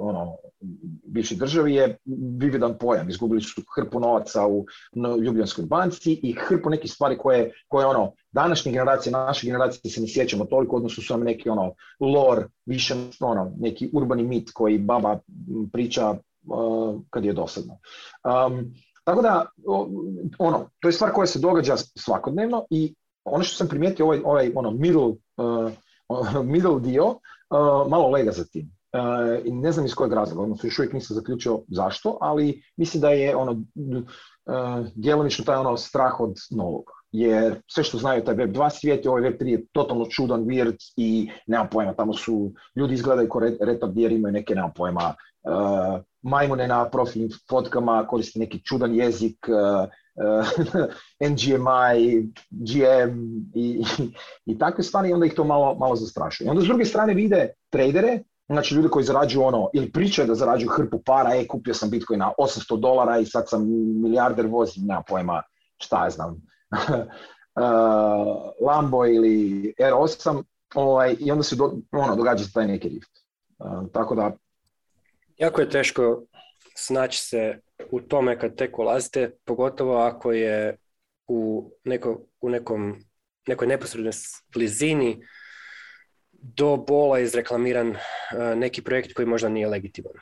ono, 0.00 0.36
bivših 1.04 1.38
državi 1.38 1.74
je 1.74 1.98
vividan 2.38 2.78
pojam. 2.78 3.08
Izgubili 3.08 3.42
su 3.42 3.62
hrpu 3.76 4.00
novaca 4.00 4.46
u 4.46 4.66
Ljubljanskoj 5.24 5.64
banci 5.64 6.20
i 6.22 6.32
hrpu 6.32 6.70
nekih 6.70 6.92
stvari 6.92 7.18
koje, 7.18 7.52
koje 7.68 7.86
ono, 7.86 8.12
današnje 8.32 8.72
generacije, 8.72 9.12
naše 9.12 9.46
generacije 9.46 9.90
se 9.92 10.00
ne 10.00 10.08
sjećamo 10.08 10.44
toliko, 10.44 10.76
odnosno 10.76 11.02
su 11.02 11.14
nam 11.14 11.26
neki 11.26 11.48
ono, 11.48 11.74
lore, 12.00 12.46
više 12.66 12.94
ono, 13.20 13.52
neki 13.58 13.90
urbani 13.92 14.22
mit 14.22 14.50
koji 14.54 14.78
baba 14.78 15.18
priča 15.72 16.10
uh, 16.10 17.00
kad 17.10 17.24
je 17.24 17.32
dosadno. 17.32 17.78
Um, 18.24 18.74
tako 19.04 19.22
da, 19.22 19.46
ono, 20.38 20.70
to 20.80 20.88
je 20.88 20.92
stvar 20.92 21.12
koja 21.12 21.26
se 21.26 21.38
događa 21.38 21.76
svakodnevno 21.76 22.64
i 22.70 22.94
ono 23.24 23.44
što 23.44 23.56
sam 23.56 23.68
primijetio, 23.68 24.04
ovaj, 24.04 24.20
ovaj 24.24 24.52
ono, 24.54 24.70
middle, 24.70 25.08
uh, 25.36 25.70
middle 26.52 26.80
dio, 26.80 27.06
uh, 27.06 27.88
malo 27.88 28.10
lega 28.10 28.32
za 28.32 28.44
tim. 28.44 28.72
Uh, 28.92 29.46
I 29.46 29.52
ne 29.52 29.72
znam 29.72 29.86
iz 29.86 29.94
kojeg 29.94 30.12
razloga, 30.12 30.42
odnosno 30.42 30.66
još 30.66 30.78
uvijek 30.78 30.92
nisam 30.92 31.14
zaključio 31.14 31.60
zašto, 31.68 32.18
ali 32.20 32.62
mislim 32.76 33.00
da 33.00 33.10
je 33.10 33.36
ono, 33.36 33.62
djelomično 34.94 35.44
taj 35.44 35.56
ono 35.56 35.76
strah 35.76 36.20
od 36.20 36.36
novog. 36.50 36.84
Jer 37.12 37.62
sve 37.66 37.84
što 37.84 37.98
znaju 37.98 38.24
taj 38.24 38.34
Web 38.34 38.50
2 38.56 38.70
svijet, 38.70 39.06
ovaj 39.06 39.22
Web 39.22 39.34
3 39.40 39.46
je 39.46 39.66
totalno 39.72 40.06
čudan, 40.06 40.44
weird 40.44 40.92
i 40.96 41.30
nemam 41.46 41.68
pojma, 41.70 41.94
tamo 41.94 42.12
su, 42.14 42.52
ljudi 42.76 42.94
izgledaju 42.94 43.28
kao 43.28 43.40
retardijer, 43.60 44.12
imaju 44.12 44.32
neke, 44.32 44.54
nemam 44.54 44.72
pojma, 44.76 45.14
majmune 46.22 46.68
na 46.68 46.90
profilnim 46.90 47.30
fotkama, 47.50 48.06
koriste 48.06 48.38
neki 48.38 48.64
čudan 48.64 48.94
jezik, 48.94 49.46
NGMI, 51.30 52.32
GM 52.50 53.40
i, 53.54 53.84
i, 54.46 54.58
takve 54.58 54.84
stvari 54.84 55.08
i 55.08 55.12
onda 55.12 55.26
ih 55.26 55.34
to 55.34 55.44
malo, 55.44 55.74
malo 55.74 55.96
zastrašuje. 55.96 56.46
I 56.46 56.50
onda 56.50 56.62
s 56.62 56.66
druge 56.66 56.84
strane 56.84 57.14
vide 57.14 57.48
tradere, 57.70 58.18
znači 58.48 58.74
ljudi 58.74 58.88
koji 58.88 59.04
zarađuju 59.04 59.42
ono, 59.42 59.70
ili 59.74 59.92
pričaju 59.92 60.28
da 60.28 60.34
zarađuju 60.34 60.68
hrpu 60.68 61.02
para, 61.02 61.34
e, 61.34 61.46
kupio 61.46 61.74
sam 61.74 61.90
Bitcoin 61.90 62.18
na 62.18 62.32
800 62.38 62.80
dolara 62.80 63.18
i 63.18 63.26
sad 63.26 63.48
sam 63.48 63.66
milijarder 64.02 64.46
vozim, 64.46 64.86
nema 64.86 65.02
pojma, 65.02 65.42
šta 65.76 66.04
ja 66.04 66.10
znam, 66.10 66.42
uh, 66.70 67.06
Lambo 68.66 69.06
ili 69.06 69.74
R8, 69.78 70.42
ovaj, 70.74 71.16
i 71.20 71.30
onda 71.32 71.44
se 71.44 71.56
do, 71.56 71.72
ono, 71.92 72.16
događa 72.16 72.44
taj 72.54 72.66
neki 72.66 72.88
rift. 72.88 73.10
Uh, 73.58 73.90
tako 73.92 74.14
da... 74.14 74.32
Jako 75.38 75.60
je 75.60 75.70
teško 75.70 76.22
snaći 76.74 77.20
se 77.20 77.60
u 77.90 78.00
tome 78.00 78.38
kad 78.38 78.56
tek 78.56 78.78
ulazite, 78.78 79.30
pogotovo 79.44 79.96
ako 79.96 80.32
je 80.32 80.76
u, 81.28 81.70
neko, 81.84 82.26
u 82.40 82.50
nekom, 82.50 83.04
nekoj 83.46 83.66
neposrednoj 83.66 84.12
blizini 84.52 85.26
do 86.32 86.76
bola 86.76 87.20
izreklamiran 87.20 87.90
uh, 87.90 87.96
neki 88.56 88.82
projekt 88.82 89.12
koji 89.12 89.26
možda 89.26 89.48
nije 89.48 89.68
legitiman. 89.68 90.12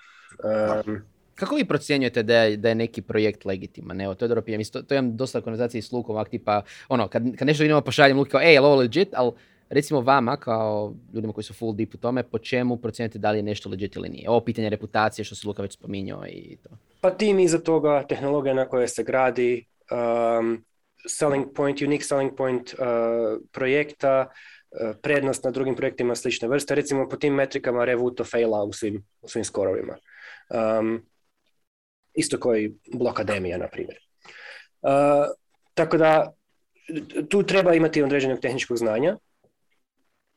Um, 0.86 1.02
Kako 1.34 1.54
vi 1.54 1.64
procjenjujete 1.64 2.22
da 2.22 2.36
je, 2.36 2.56
da 2.56 2.68
je 2.68 2.74
neki 2.74 3.02
projekt 3.02 3.44
legitiman? 3.44 4.00
Evo, 4.00 4.14
to 4.14 4.24
je 4.24 4.28
dobro 4.28 4.44
To, 4.72 4.82
to 4.82 4.94
imam 4.94 5.16
dosta 5.16 5.40
konverzacije 5.40 5.82
s 5.82 5.92
Lukom, 5.92 6.16
ak 6.16 6.28
tipa, 6.28 6.62
ono, 6.88 7.08
kad, 7.08 7.22
kad 7.38 7.48
nešto 7.48 7.62
vidimo 7.62 7.80
pošaljem 7.80 8.18
Luka 8.18 8.30
kao, 8.30 8.40
ej, 8.40 8.52
je 8.52 8.61
ovo 8.61 8.76
legit, 8.76 9.08
ali 9.12 9.32
recimo 9.70 10.00
vama, 10.00 10.36
kao 10.36 10.94
ljudima 11.14 11.32
koji 11.32 11.44
su 11.44 11.54
full 11.54 11.74
deep 11.74 11.94
u 11.94 11.98
tome, 11.98 12.22
po 12.22 12.38
čemu 12.38 12.76
procjenjujete 12.76 13.18
da 13.18 13.30
li 13.30 13.38
je 13.38 13.42
nešto 13.42 13.68
legit 13.68 13.96
ili 13.96 14.08
nije? 14.08 14.30
Ovo 14.30 14.40
pitanje 14.40 14.68
reputacije, 14.68 15.24
što 15.24 15.34
se 15.34 15.48
Luka 15.48 15.62
već 15.62 15.72
spominjao 15.72 16.26
i 16.26 16.56
to. 16.62 16.70
Pa 17.00 17.10
tim 17.10 17.38
iza 17.38 17.58
toga, 17.58 18.06
tehnologija 18.08 18.54
na 18.54 18.68
kojoj 18.68 18.88
se 18.88 19.02
gradi, 19.02 19.66
um, 19.90 20.64
selling 21.08 21.46
point, 21.54 21.82
unique 21.82 22.04
selling 22.04 22.36
point 22.36 22.74
uh, 22.74 23.42
projekta, 23.52 24.26
uh, 24.26 24.96
prednost 25.02 25.44
na 25.44 25.50
drugim 25.50 25.76
projektima 25.76 26.14
slične 26.14 26.48
vrste. 26.48 26.74
Recimo 26.74 27.08
po 27.08 27.16
tim 27.16 27.34
metrikama 27.34 27.84
Revuto 27.84 28.24
faila 28.24 28.64
u 28.64 28.72
svim, 28.72 29.04
u 29.22 29.28
svim 29.28 29.44
skorovima. 29.44 29.96
Um, 30.50 31.06
isto 32.14 32.40
koji 32.40 32.74
Blokademija, 32.94 33.58
na 33.58 33.68
primjer. 33.68 33.98
Uh, 34.82 34.90
tako 35.74 35.96
da, 35.96 36.32
tu 37.28 37.42
treba 37.42 37.74
imati 37.74 38.02
određenog 38.02 38.40
tehničkog 38.40 38.76
znanja, 38.76 39.16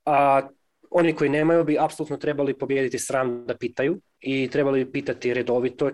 a 0.05 0.47
oni 0.89 1.15
koji 1.15 1.29
nemaju 1.29 1.63
bi 1.63 1.77
apsolutno 1.79 2.17
trebali 2.17 2.53
pobijediti 2.53 2.99
sram 2.99 3.45
da 3.45 3.57
pitaju 3.57 3.99
i 4.19 4.49
trebali 4.51 4.85
bi 4.85 4.91
pitati 4.91 5.33
redovito, 5.33 5.91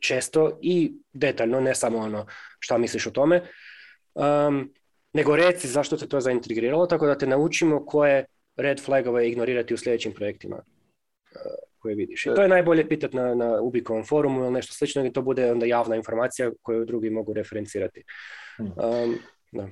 često 0.00 0.58
i 0.62 0.92
detaljno, 1.12 1.60
ne 1.60 1.74
samo 1.74 1.98
ono 1.98 2.26
šta 2.58 2.78
misliš 2.78 3.06
o 3.06 3.10
tome, 3.10 3.42
um, 4.14 4.72
nego 5.12 5.36
reci 5.36 5.68
zašto 5.68 5.96
te 5.96 6.08
to 6.08 6.20
zaintrigiralo, 6.20 6.86
tako 6.86 7.06
da 7.06 7.18
te 7.18 7.26
naučimo 7.26 7.86
koje 7.86 8.24
red 8.56 8.80
flagove 8.80 9.28
ignorirati 9.28 9.74
u 9.74 9.78
sljedećim 9.78 10.12
projektima 10.12 10.56
uh, 10.56 10.62
koje 11.78 11.94
vidiš. 11.94 12.26
I 12.26 12.34
to 12.34 12.42
je 12.42 12.48
najbolje 12.48 12.88
pitati 12.88 13.16
na, 13.16 13.34
na 13.34 13.60
Ubikovom 13.60 14.04
forumu 14.04 14.40
ili 14.40 14.50
nešto 14.50 14.74
slično, 14.74 15.06
i 15.06 15.12
to 15.12 15.22
bude 15.22 15.52
onda 15.52 15.66
javna 15.66 15.96
informacija 15.96 16.50
koju 16.62 16.84
drugi 16.84 17.10
mogu 17.10 17.32
referencirati. 17.32 18.02
Um, 18.58 19.18
da. 19.52 19.68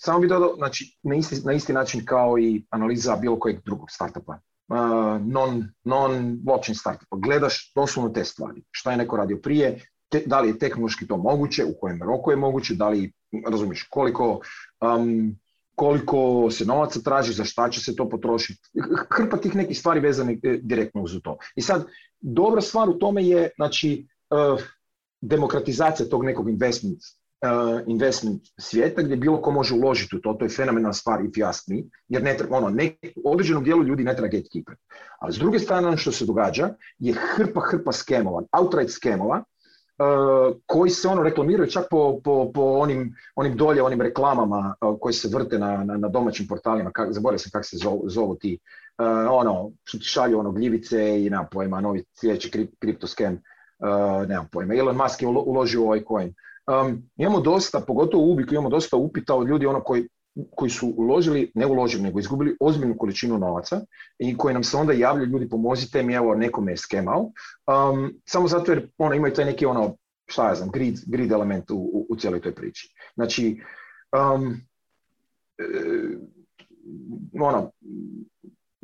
Samo 0.00 0.20
bi 0.20 0.28
dodao, 0.28 0.54
znači, 0.56 0.98
na 1.02 1.14
isti, 1.14 1.36
na 1.44 1.52
isti 1.52 1.72
način 1.72 2.04
kao 2.04 2.38
i 2.38 2.64
analiza 2.70 3.16
bilo 3.16 3.38
kojeg 3.38 3.60
drugog 3.64 3.90
startupa. 3.90 4.38
Uh, 4.68 5.26
non, 5.26 5.64
non 5.84 6.38
blockchain 6.42 6.74
startupa. 6.74 7.16
Gledaš 7.16 7.72
doslovno 7.74 8.10
te 8.10 8.24
stvari. 8.24 8.62
Šta 8.70 8.90
je 8.90 8.96
neko 8.96 9.16
radio 9.16 9.38
prije, 9.42 9.80
da 10.26 10.40
li 10.40 10.48
je 10.48 10.58
tehnološki 10.58 11.06
to 11.06 11.16
moguće, 11.16 11.64
u 11.64 11.74
kojem 11.80 12.02
roku 12.02 12.30
je 12.30 12.36
moguće, 12.36 12.74
da 12.74 12.88
li, 12.88 13.12
razumiješ, 13.50 13.86
koliko, 13.90 14.40
um, 14.80 15.36
koliko 15.74 16.50
se 16.50 16.64
novaca 16.64 17.00
traži, 17.00 17.32
za 17.32 17.44
šta 17.44 17.70
će 17.70 17.80
se 17.80 17.96
to 17.96 18.08
potrošiti. 18.08 18.68
Hrpa 19.10 19.36
tih 19.36 19.54
nekih 19.54 19.78
stvari 19.78 20.00
vezane 20.00 20.38
direktno 20.62 21.02
uz 21.02 21.12
to. 21.24 21.38
I 21.56 21.62
sad, 21.62 21.86
dobra 22.20 22.60
stvar 22.60 22.88
u 22.88 22.98
tome 22.98 23.24
je, 23.24 23.50
znači, 23.56 24.06
uh, 24.30 24.62
demokratizacija 25.20 26.08
tog 26.08 26.24
nekog 26.24 26.48
investment 26.50 26.98
investment 27.86 28.42
svijeta 28.58 29.02
gdje 29.02 29.16
bilo 29.16 29.42
ko 29.42 29.50
može 29.50 29.74
uložiti 29.74 30.16
u 30.16 30.20
to, 30.20 30.32
to 30.32 30.44
je 30.44 30.48
fenomenalna 30.48 30.92
stvar 30.92 31.20
if 31.20 31.30
you 31.30 31.48
ask 31.48 31.68
me, 31.68 31.76
jer 32.08 32.22
ne 32.22 32.36
treba, 32.36 32.56
ono, 32.56 32.68
ne, 32.68 32.96
određenom 33.24 33.64
dijelu 33.64 33.84
ljudi 33.84 34.04
ne 34.04 34.16
treba 34.16 34.28
gatekeeper. 34.28 34.74
Ali 35.20 35.32
s 35.32 35.36
druge 35.36 35.58
strane 35.58 35.88
ono 35.88 35.96
što 35.96 36.12
se 36.12 36.26
događa 36.26 36.68
je 36.98 37.14
hrpa, 37.36 37.60
hrpa 37.70 37.92
skemova, 37.92 38.42
outright 38.52 38.92
skemova, 38.92 39.44
Uh, 40.00 40.56
koji 40.66 40.90
se 40.90 41.08
ono 41.08 41.22
reklamiraju 41.22 41.70
čak 41.70 41.86
po, 41.90 42.20
po, 42.24 42.52
po 42.54 42.62
onim, 42.62 43.14
onim 43.36 43.56
dolje, 43.56 43.82
onim 43.82 44.00
reklamama 44.00 44.74
uh, 44.80 44.96
koji 45.00 45.12
se 45.12 45.28
vrte 45.32 45.58
na, 45.58 45.84
na, 45.84 45.96
na 45.96 46.08
domaćim 46.08 46.46
portalima, 46.46 46.90
kak, 46.90 47.12
zaboravio 47.12 47.38
sam 47.38 47.50
kako 47.50 47.64
se 47.64 47.76
zovu, 47.76 48.04
zovu 48.06 48.36
ti, 48.36 48.58
uh, 48.98 49.06
ono, 49.30 49.70
što 49.84 49.98
ti 49.98 50.04
šalju 50.04 50.38
ono 50.38 50.52
gljivice 50.52 51.24
i 51.24 51.30
nema 51.30 51.48
pojma, 51.52 51.80
novi 51.80 52.04
sljedeći 52.14 52.50
krip, 52.50 52.70
kripto 52.78 53.06
skem, 53.06 53.42
nemam 54.28 54.48
pojma. 54.52 54.74
Elon 54.74 54.96
Musk 54.96 55.22
je 55.22 55.28
uložio 55.28 55.82
ovaj 55.82 56.02
coin. 56.08 56.34
Um, 56.68 57.10
imamo 57.16 57.40
dosta, 57.40 57.80
pogotovo 57.80 58.24
u 58.24 58.32
Ubiku, 58.32 58.54
imamo 58.54 58.68
dosta 58.68 58.96
upita 58.96 59.34
od 59.34 59.48
ljudi 59.48 59.66
ono 59.66 59.80
koji, 59.80 60.08
koji 60.56 60.70
su 60.70 60.94
uložili, 60.96 61.52
ne 61.54 61.66
uložili, 61.66 62.02
nego 62.02 62.18
izgubili 62.18 62.56
ozbiljnu 62.60 62.96
količinu 62.98 63.38
novaca 63.38 63.80
i 64.18 64.36
koji 64.36 64.54
nam 64.54 64.64
se 64.64 64.76
onda 64.76 64.92
javljaju, 64.92 65.28
ljudi 65.30 65.48
pomozite 65.48 66.02
mi, 66.02 66.14
evo 66.14 66.34
nekome 66.34 66.72
je 66.72 66.76
skemao. 66.76 67.20
Um, 67.20 68.12
samo 68.24 68.48
zato 68.48 68.72
jer 68.72 68.90
ono, 68.98 69.14
imaju 69.14 69.34
taj 69.34 69.44
neki 69.44 69.66
ono, 69.66 69.96
šta 70.26 70.48
ja 70.48 70.54
znam, 70.54 70.70
grid, 70.70 70.98
grid 71.06 71.32
element 71.32 71.70
u, 71.70 71.76
u, 71.76 72.06
u 72.08 72.16
cijeloj 72.16 72.40
toj 72.40 72.54
priči. 72.54 72.94
Znači, 73.14 73.60
um, 74.34 74.60
e, 75.58 75.64
ono, 77.40 77.70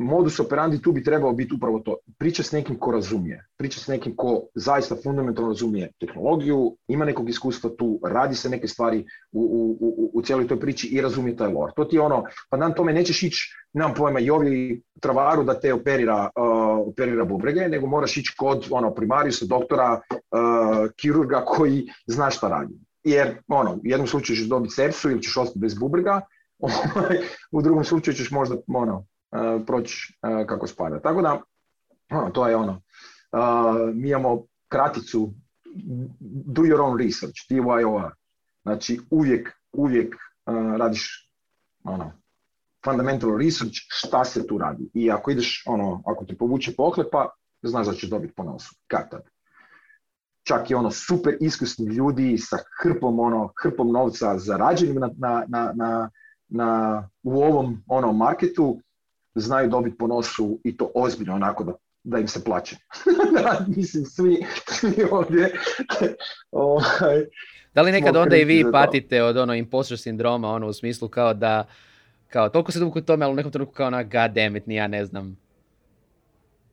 modus 0.04 0.40
operandi 0.40 0.82
tu 0.82 0.92
bi 0.92 1.04
trebao 1.04 1.32
biti 1.32 1.54
upravo 1.54 1.78
to. 1.78 1.96
Priča 2.18 2.42
s 2.42 2.52
nekim 2.52 2.78
ko 2.78 2.90
razumije. 2.90 3.46
Priča 3.56 3.80
s 3.80 3.88
nekim 3.88 4.16
ko 4.16 4.42
zaista 4.54 4.96
fundamentalno 5.04 5.50
razumije 5.50 5.90
tehnologiju, 6.00 6.76
ima 6.88 7.04
nekog 7.04 7.28
iskustva 7.28 7.70
tu, 7.78 8.00
radi 8.04 8.34
se 8.34 8.48
neke 8.48 8.68
stvari 8.68 9.04
u, 9.32 9.40
u, 9.40 9.78
u, 9.80 10.10
u 10.14 10.22
cijeloj 10.22 10.48
toj 10.48 10.60
priči 10.60 10.88
i 10.88 11.00
razumije 11.00 11.36
taj 11.36 11.52
lore. 11.52 11.72
To 11.76 11.84
ti 11.84 11.96
je 11.96 12.00
ono, 12.00 12.24
pa 12.50 12.56
nam 12.56 12.74
tome 12.74 12.92
nećeš 12.92 13.22
ići, 13.22 13.54
nemam 13.72 13.94
pojma, 13.94 14.20
i 14.20 14.30
ovi 14.30 14.82
travaru 15.00 15.44
da 15.44 15.60
te 15.60 15.74
operira, 15.74 16.30
uh, 16.36 16.88
operira 16.88 17.24
bubrege, 17.24 17.68
nego 17.68 17.86
moraš 17.86 18.16
ići 18.16 18.34
kod 18.38 18.66
ono, 18.70 18.94
primariusa, 18.94 19.46
doktora, 19.46 20.00
uh, 20.10 20.90
kirurga 20.96 21.44
koji 21.44 21.86
zna 22.06 22.30
šta 22.30 22.48
radi. 22.48 22.74
Jer 23.04 23.36
ono, 23.48 23.74
u 23.74 23.80
jednom 23.82 24.06
slučaju 24.06 24.36
ćeš 24.36 24.48
dobiti 24.48 24.74
sepsu 24.74 25.10
ili 25.10 25.22
ćeš 25.22 25.36
ostati 25.36 25.58
bez 25.58 25.74
bubrega, 25.74 26.20
u 27.56 27.62
drugom 27.62 27.84
slučaju 27.84 28.14
ćeš 28.14 28.30
možda 28.30 28.56
ono, 28.68 29.06
proći 29.66 30.18
e, 30.22 30.46
kako 30.46 30.66
spada. 30.66 31.00
Tako 31.00 31.22
da, 31.22 31.40
ono, 32.10 32.30
to 32.30 32.48
je 32.48 32.56
ono. 32.56 32.72
E, 32.72 33.38
mi 33.94 34.08
imamo 34.08 34.46
kraticu 34.68 35.34
do 36.46 36.62
your 36.62 36.80
own 36.80 36.98
research, 37.06 37.34
DYOR. 37.50 38.10
Znači, 38.62 39.00
uvijek, 39.10 39.52
uvijek 39.72 40.14
radiš 40.78 41.30
ono, 41.84 42.12
fundamental 42.84 43.38
research 43.38 43.74
šta 43.88 44.24
se 44.24 44.46
tu 44.46 44.58
radi. 44.58 44.90
I 44.94 45.10
ako 45.10 45.30
ideš, 45.30 45.62
ono, 45.66 46.02
ako 46.06 46.24
te 46.24 46.36
povuče 46.36 46.74
pohlepa, 46.76 47.28
znaš 47.62 47.86
da 47.86 47.92
ćeš 47.92 48.10
dobiti 48.10 48.34
po 48.34 48.42
nosu. 48.44 48.74
Kad 48.86 49.10
Čak 50.42 50.70
i 50.70 50.74
ono 50.74 50.90
super 50.90 51.36
iskusni 51.40 51.86
ljudi 51.86 52.38
sa 52.38 52.58
hrpom, 52.82 53.20
ono, 53.20 53.52
hrpom 53.62 53.92
novca 53.92 54.38
zarađenim 54.38 55.00
na, 55.00 55.10
na, 55.48 55.72
na, 55.74 56.10
na, 56.48 57.08
u 57.22 57.42
ovom 57.42 57.82
ono, 57.86 58.12
marketu, 58.12 58.80
znaju 59.34 59.70
dobiti 59.70 59.98
po 59.98 60.06
nosu 60.06 60.60
i 60.64 60.76
to 60.76 60.90
ozbiljno 60.94 61.34
onako 61.34 61.64
da, 61.64 61.72
da 62.04 62.18
im 62.18 62.28
se 62.28 62.44
plaće. 62.44 62.76
da, 63.42 63.66
mislim, 63.76 64.04
svi, 64.04 64.46
svi 64.66 65.04
ovdje. 65.10 65.52
Ovaj, 66.50 67.24
da 67.74 67.82
li 67.82 67.92
nekad 67.92 68.16
onda 68.16 68.36
i 68.36 68.44
vi 68.44 68.64
patite 68.72 69.22
od 69.22 69.36
ono 69.36 69.54
imposter 69.54 69.98
sindroma, 69.98 70.48
ono 70.48 70.66
u 70.66 70.72
smislu 70.72 71.08
kao 71.08 71.34
da, 71.34 71.66
kao 72.28 72.48
toliko 72.48 72.72
se 72.72 72.78
dugo 72.78 73.00
tome, 73.00 73.24
ali 73.24 73.32
u 73.32 73.36
nekom 73.36 73.52
trenutku 73.52 73.74
kao 73.74 73.86
ona 73.86 74.02
god 74.02 74.30
damn 74.34 74.56
it, 74.56 74.66
ni 74.66 74.74
ja 74.74 74.88
ne 74.88 75.04
znam 75.04 75.44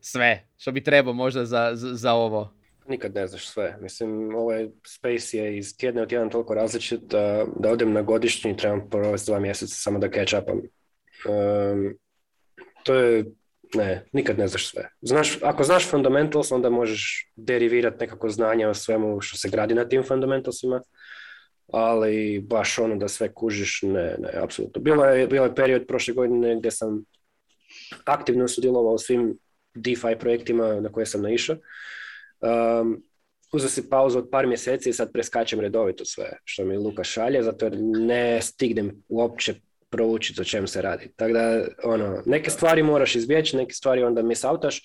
sve 0.02 0.44
što 0.56 0.72
bi 0.72 0.84
trebao 0.84 1.14
možda 1.14 1.44
za, 1.44 1.70
za, 1.74 1.94
za 1.94 2.12
ovo. 2.12 2.52
Nikad 2.88 3.14
ne 3.14 3.26
znaš 3.26 3.48
sve. 3.48 3.76
Mislim, 3.80 4.34
ovaj 4.34 4.68
space 4.86 5.38
je 5.38 5.58
iz 5.58 5.76
tjedna 5.76 6.02
u 6.02 6.06
tjedan 6.06 6.30
toliko 6.30 6.54
različit 6.54 7.00
da, 7.00 7.44
da 7.58 7.70
odem 7.70 7.92
na 7.92 8.02
godišnji 8.02 8.50
i 8.50 8.56
trebam 8.56 8.90
provesti 8.90 9.30
dva 9.30 9.40
mjeseca 9.40 9.74
samo 9.74 9.98
da 9.98 10.10
catch 10.10 10.34
upam. 10.42 10.58
Um, 10.58 11.98
to 12.82 12.94
je, 12.94 13.24
ne, 13.74 14.04
nikad 14.12 14.38
ne 14.38 14.48
znaš 14.48 14.70
sve. 14.70 14.88
Znaš, 15.00 15.38
ako 15.42 15.64
znaš 15.64 15.90
fundamentals, 15.90 16.52
onda 16.52 16.70
možeš 16.70 17.32
derivirati 17.36 17.96
nekako 18.00 18.28
znanje 18.28 18.66
o 18.66 18.74
svemu 18.74 19.20
što 19.20 19.36
se 19.36 19.48
gradi 19.48 19.74
na 19.74 19.88
tim 19.88 20.02
fundamentalsima, 20.02 20.82
ali 21.72 22.40
baš 22.48 22.78
ono 22.78 22.96
da 22.96 23.08
sve 23.08 23.34
kužiš, 23.34 23.82
ne, 23.82 24.16
ne, 24.18 24.30
apsolutno. 24.42 24.82
Bilo 24.82 25.04
je, 25.04 25.26
bilo 25.26 25.44
je 25.44 25.54
period 25.54 25.86
prošle 25.86 26.14
godine 26.14 26.56
gdje 26.56 26.70
sam 26.70 27.04
aktivno 28.04 28.48
sudjelovao 28.48 28.92
u 28.92 28.98
svim 28.98 29.38
DeFi 29.74 30.18
projektima 30.20 30.80
na 30.80 30.92
koje 30.92 31.06
sam 31.06 31.22
naišao. 31.22 31.56
Um, 32.40 33.02
uzeo 33.52 33.68
si 33.68 33.88
pauzu 33.90 34.18
od 34.18 34.28
par 34.30 34.46
mjeseci 34.46 34.90
i 34.90 34.92
sad 34.92 35.12
preskačem 35.12 35.60
redovito 35.60 36.04
sve 36.04 36.38
što 36.44 36.64
mi 36.64 36.76
Luka 36.76 37.04
šalje, 37.04 37.42
zato 37.42 37.66
jer 37.66 37.76
ne 37.80 38.42
stignem 38.42 39.02
uopće 39.08 39.54
proučiti 39.92 40.40
o 40.40 40.44
čem 40.44 40.66
se 40.66 40.82
radi. 40.82 41.12
Tako 41.16 41.32
da, 41.32 41.64
ono, 41.84 42.22
neke 42.26 42.50
stvari 42.50 42.82
moraš 42.82 43.14
izbjeći, 43.14 43.56
neke 43.56 43.74
stvari 43.74 44.02
onda 44.02 44.22
misautaš, 44.22 44.82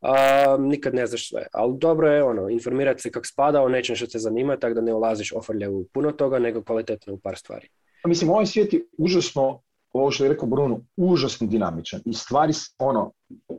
a, 0.00 0.56
nikad 0.58 0.94
ne 0.94 1.06
znaš 1.06 1.28
sve. 1.28 1.46
Ali 1.52 1.78
dobro 1.78 2.10
je, 2.12 2.24
ono, 2.24 2.48
informirati 2.48 3.02
se 3.02 3.10
kako 3.10 3.26
spada 3.26 3.62
o 3.62 3.68
nečem 3.68 3.96
što 3.96 4.06
te 4.06 4.18
zanima, 4.18 4.56
tako 4.56 4.74
da 4.74 4.80
ne 4.80 4.94
ulaziš 4.94 5.32
ofrlje 5.32 5.68
u 5.68 5.84
puno 5.92 6.12
toga, 6.12 6.38
nego 6.38 6.64
kvalitetno 6.64 7.14
u 7.14 7.18
par 7.18 7.36
stvari. 7.36 7.68
Mislim, 8.06 8.30
ovaj 8.30 8.46
svijet 8.46 8.72
je 8.72 8.84
užasno, 8.98 9.62
ovo 9.92 10.10
što 10.10 10.24
je 10.24 10.30
rekao 10.30 10.48
Bruno, 10.48 10.80
užasno 10.96 11.46
dinamičan 11.46 12.00
i 12.04 12.14
stvari 12.14 12.52
ono, 12.78 13.12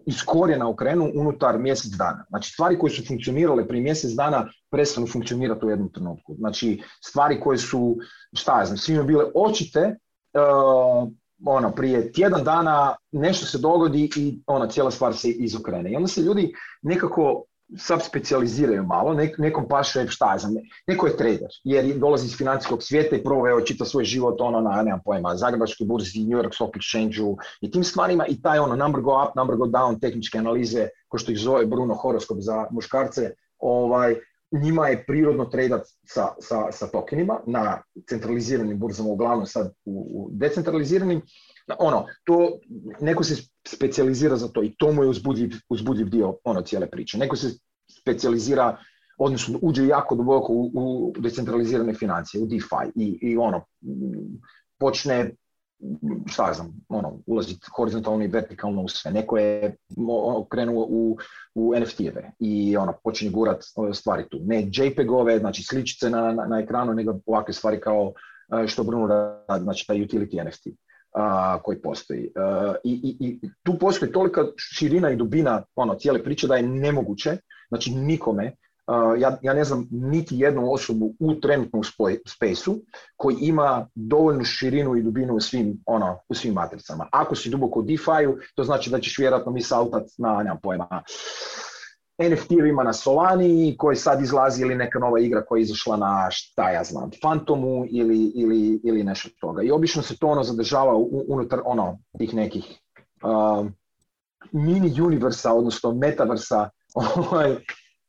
iz 0.05 0.23
korijena 0.25 0.69
okrenu 0.69 1.11
unutar 1.15 1.59
mjesec 1.59 1.91
dana. 1.91 2.25
Znači, 2.29 2.51
stvari 2.51 2.79
koje 2.79 2.91
su 2.91 3.05
funkcionirale 3.07 3.67
prije 3.67 3.83
mjesec 3.83 4.11
dana 4.11 4.49
prestanu 4.71 5.07
funkcionirati 5.07 5.65
u 5.65 5.69
jednom 5.69 5.91
trenutku. 5.91 6.35
Znači, 6.35 6.81
stvari 7.05 7.39
koje 7.39 7.57
su, 7.57 7.97
šta 8.33 8.59
ja 8.59 8.65
znam, 8.65 8.77
svima 8.77 9.03
bile 9.03 9.25
očite, 9.35 9.95
uh, 10.37 11.09
ono, 11.45 11.71
prije 11.71 12.11
tjedan 12.11 12.43
dana 12.43 12.95
nešto 13.11 13.45
se 13.45 13.57
dogodi 13.57 14.09
i 14.15 14.39
ona 14.47 14.67
cijela 14.67 14.91
stvar 14.91 15.15
se 15.15 15.29
izokrene. 15.29 15.91
I 15.91 15.95
onda 15.95 16.07
se 16.07 16.21
ljudi 16.21 16.53
nekako 16.81 17.43
sad 17.77 18.05
specijaliziraju 18.05 18.83
malo, 18.83 19.13
Nek, 19.13 19.37
nekom 19.37 19.67
paše, 19.67 20.07
šta 20.07 20.31
ja 20.31 20.37
znam, 20.37 20.53
neko 20.87 21.07
je 21.07 21.17
trader, 21.17 21.49
jer 21.63 21.97
dolazi 21.97 22.25
iz 22.25 22.37
financijskog 22.37 22.83
svijeta 22.83 23.15
i 23.15 23.23
prvo 23.23 23.61
čita 23.61 23.85
svoj 23.85 24.03
život 24.03 24.41
ono 24.41 24.61
na, 24.61 24.81
nemam 24.81 25.01
pojma, 25.05 25.35
Zagrebačkoj 25.35 25.87
burzi, 25.87 26.19
New 26.19 26.39
York 26.39 26.53
Stock 26.53 26.75
Exchange 26.75 27.35
i 27.61 27.71
tim 27.71 27.83
stvarima 27.83 28.25
i 28.25 28.41
taj 28.41 28.59
ono 28.59 28.75
number 28.75 29.01
go 29.01 29.23
up, 29.23 29.35
number 29.35 29.55
go 29.55 29.65
down, 29.65 29.99
tehničke 30.01 30.37
analize, 30.37 30.87
ko 31.07 31.17
što 31.17 31.31
ih 31.31 31.37
zove 31.37 31.65
Bruno 31.65 31.93
horoskop 31.93 32.37
za 32.39 32.67
muškarce, 32.71 33.31
ovaj, 33.59 34.15
njima 34.51 34.87
je 34.87 35.03
prirodno 35.07 35.45
tradat 35.45 35.81
sa, 36.03 36.27
sa, 36.39 36.71
sa 36.71 36.87
tokenima 36.87 37.39
na 37.47 37.81
centraliziranim 38.09 38.79
burzama, 38.79 39.09
uglavnom 39.09 39.45
sad 39.45 39.73
u, 39.85 40.07
u 40.13 40.29
decentraliziranim, 40.31 41.21
ono, 41.79 42.05
to, 42.23 42.59
neko 43.01 43.23
se 43.23 43.35
specijalizira 43.67 44.35
za 44.35 44.47
to 44.47 44.63
i 44.63 44.75
to 44.77 44.91
mu 44.91 45.03
je 45.03 45.09
uzbudljiv, 45.09 45.51
uzbudljiv 45.69 46.09
dio 46.09 46.37
ono 46.43 46.61
cijele 46.61 46.89
priče. 46.89 47.17
Neko 47.17 47.35
se 47.35 47.47
specijalizira, 48.01 48.77
odnosno 49.17 49.59
uđe 49.61 49.87
jako 49.87 50.15
duboko 50.15 50.53
u, 50.53 50.71
u 50.73 51.13
decentralizirane 51.19 51.93
financije, 51.93 52.43
u 52.43 52.47
DeFi 52.47 52.91
i, 52.95 53.17
i 53.21 53.37
ono, 53.37 53.65
počne 54.79 55.31
šta 56.25 56.53
znam, 56.53 56.73
ono, 56.89 57.19
ulaziti 57.25 57.67
horizontalno 57.75 58.23
i 58.23 58.27
vertikalno 58.27 58.81
u 58.81 58.87
sve. 58.87 59.11
Neko 59.11 59.37
je 59.37 59.75
krenuo 60.49 60.85
u, 60.89 61.17
u 61.55 61.73
NFT-eve 61.75 62.31
i 62.39 62.77
ono, 62.77 62.93
počinje 63.03 63.31
gurat 63.31 63.63
stvari 63.93 64.23
tu. 64.29 64.39
Ne 64.45 64.69
JPEG-ove, 64.71 65.39
znači 65.39 65.63
sličice 65.63 66.09
na, 66.09 66.33
na, 66.33 66.45
na 66.45 66.59
ekranu, 66.59 66.93
nego 66.93 67.19
ovakve 67.25 67.53
stvari 67.53 67.79
kao 67.81 68.13
e, 68.63 68.67
što 68.67 68.83
Bruno 68.83 69.07
radi, 69.07 69.63
znači 69.63 69.87
taj 69.87 69.97
utility 69.97 70.47
NFT 70.47 70.67
a, 71.15 71.59
koji 71.63 71.81
postoji. 71.81 72.31
i, 72.83 73.17
i, 73.19 73.39
I 73.41 73.49
tu 73.63 73.77
postoji 73.79 74.11
tolika 74.11 74.45
širina 74.57 75.11
i 75.11 75.15
dubina 75.15 75.63
ono, 75.75 75.95
cijele 75.95 76.23
priče 76.23 76.47
da 76.47 76.55
je 76.55 76.67
nemoguće, 76.67 77.37
znači 77.69 77.91
nikome, 77.91 78.55
ja, 79.17 79.37
ja 79.41 79.53
ne 79.53 79.63
znam 79.63 79.87
niti 79.91 80.39
jednu 80.39 80.73
osobu 80.73 81.13
u 81.19 81.35
trenutnom 81.35 81.83
spaceu 82.27 82.75
koji 83.15 83.35
ima 83.41 83.87
dovoljnu 83.95 84.43
širinu 84.43 84.95
i 84.95 85.01
dubinu 85.01 85.35
u 85.35 85.39
svim, 85.39 85.83
ono, 85.85 86.19
u 86.29 86.33
svim 86.33 86.53
matricama. 86.53 87.07
Ako 87.11 87.35
si 87.35 87.49
duboko 87.49 87.79
u 87.79 87.83
DeFi-u, 87.83 88.37
to 88.55 88.63
znači 88.63 88.89
da 88.89 88.99
ćeš 88.99 89.17
vjerojatno 89.17 89.51
mi 89.51 89.61
saltat 89.61 90.03
na, 90.17 90.37
nemam 90.37 90.59
pojma, 90.63 91.03
NFT-evima 92.17 92.83
na 92.83 92.93
Solani 92.93 93.75
koji 93.77 93.95
sad 93.95 94.21
izlazi 94.21 94.61
ili 94.61 94.75
neka 94.75 94.99
nova 94.99 95.19
igra 95.19 95.45
koja 95.45 95.59
je 95.59 95.61
izašla 95.61 95.97
na 95.97 96.27
šta 96.31 96.69
ja 96.69 96.83
znam, 96.83 97.09
Phantomu 97.21 97.85
ili, 97.89 98.31
ili, 98.35 98.81
ili 98.83 99.03
nešto 99.03 99.29
toga. 99.39 99.63
I 99.63 99.71
obično 99.71 100.01
se 100.01 100.17
to 100.17 100.27
ono 100.27 100.43
zadržava 100.43 100.93
unutar 101.27 101.61
ono 101.65 101.99
tih 102.17 102.33
nekih 102.33 102.79
uh, 103.23 103.67
mini 104.51 105.01
universa, 105.01 105.53
odnosno 105.53 105.91
metaversa 105.91 106.69
ovaj, 107.31 107.55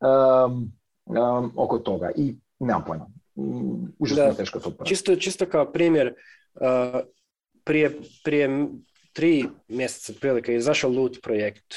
um, 0.00 0.72
um, 1.04 1.52
oko 1.56 1.78
toga. 1.78 2.10
I 2.16 2.34
nemam 2.58 2.84
pojma. 2.86 3.06
Mm, 3.36 3.92
užasno 3.98 4.24
je 4.24 4.36
teško 4.36 4.60
to 4.60 4.84
čisto, 4.84 5.16
čisto 5.16 5.46
kao 5.46 5.72
primjer, 5.72 6.14
uh, 6.54 7.00
prije, 7.64 8.00
prije 8.24 8.68
tri 9.12 9.44
mjeseca 9.68 10.12
prilike 10.20 10.52
je 10.52 10.58
izašao 10.58 10.90
Loot 10.90 11.22
projekt 11.22 11.74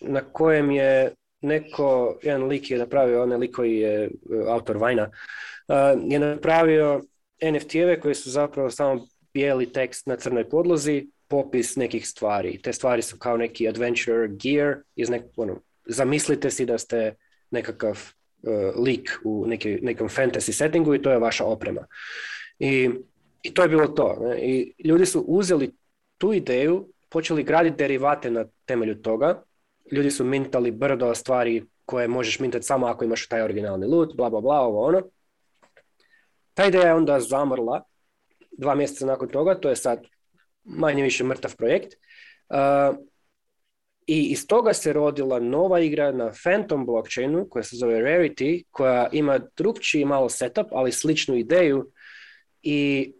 na 0.00 0.20
kojem 0.32 0.70
je 0.70 1.14
neko, 1.40 2.18
jedan 2.22 2.42
lik 2.42 2.70
je 2.70 2.78
napravio, 2.78 3.22
onaj 3.22 3.38
lik 3.38 3.56
koji 3.56 3.76
je 3.76 4.04
e, 4.04 4.10
autor 4.48 4.76
Vajna, 4.76 5.10
je 6.08 6.18
napravio 6.18 7.02
NFT-eve 7.42 8.00
koji 8.00 8.14
su 8.14 8.30
zapravo 8.30 8.70
samo 8.70 9.06
bijeli 9.34 9.72
tekst 9.72 10.06
na 10.06 10.16
crnoj 10.16 10.48
podlozi, 10.48 11.06
popis 11.28 11.76
nekih 11.76 12.08
stvari. 12.08 12.62
Te 12.62 12.72
stvari 12.72 13.02
su 13.02 13.18
kao 13.18 13.36
neki 13.36 13.68
adventure 13.68 14.28
gear 14.28 14.76
iz 14.96 15.10
nek, 15.10 15.22
ono, 15.36 15.60
zamislite 15.86 16.50
si 16.50 16.66
da 16.66 16.78
ste 16.78 17.14
nekakav 17.50 17.98
uh, 18.42 18.84
lik 18.84 19.10
u 19.24 19.44
neki, 19.46 19.78
nekom 19.82 20.08
fantasy 20.08 20.52
settingu 20.52 20.94
i 20.94 21.02
to 21.02 21.10
je 21.10 21.18
vaša 21.18 21.44
oprema. 21.44 21.86
I, 22.58 22.90
i 23.42 23.54
to 23.54 23.62
je 23.62 23.68
bilo 23.68 23.86
to. 23.86 24.16
Ne? 24.20 24.38
I 24.38 24.74
ljudi 24.84 25.06
su 25.06 25.20
uzeli 25.20 25.70
tu 26.18 26.32
ideju 26.32 26.88
počeli 27.08 27.42
graditi 27.42 27.76
derivate 27.76 28.30
na 28.30 28.44
temelju 28.64 29.02
toga. 29.02 29.42
Ljudi 29.92 30.10
su 30.10 30.24
mintali 30.24 30.70
brdo 30.70 31.14
stvari 31.14 31.64
koje 31.84 32.08
možeš 32.08 32.38
mintati 32.40 32.66
samo 32.66 32.86
ako 32.86 33.04
imaš 33.04 33.28
taj 33.28 33.42
originalni 33.42 33.86
loot, 33.86 34.16
bla, 34.16 34.30
bla, 34.30 34.40
bla, 34.40 34.60
ovo 34.60 34.86
ono. 34.86 35.02
Ta 36.54 36.66
ideja 36.66 36.86
je 36.86 36.94
onda 36.94 37.20
zamrla 37.20 37.82
dva 38.50 38.74
mjeseca 38.74 39.06
nakon 39.06 39.28
toga, 39.28 39.54
to 39.54 39.68
je 39.68 39.76
sad 39.76 40.06
manje 40.64 41.02
više 41.02 41.24
mrtav 41.24 41.56
projekt. 41.56 41.94
Uh, 42.48 42.96
I 44.06 44.22
iz 44.22 44.46
toga 44.46 44.72
se 44.72 44.92
rodila 44.92 45.40
nova 45.40 45.80
igra 45.80 46.12
na 46.12 46.32
Phantom 46.42 46.86
blockchainu 46.86 47.46
koja 47.50 47.62
se 47.62 47.76
zove 47.76 48.00
Rarity, 48.00 48.64
koja 48.70 49.08
ima 49.12 49.40
drugčiji 49.56 50.04
malo 50.04 50.28
setup, 50.28 50.66
ali 50.72 50.92
sličnu 50.92 51.36
ideju. 51.36 51.90
I 52.62 53.12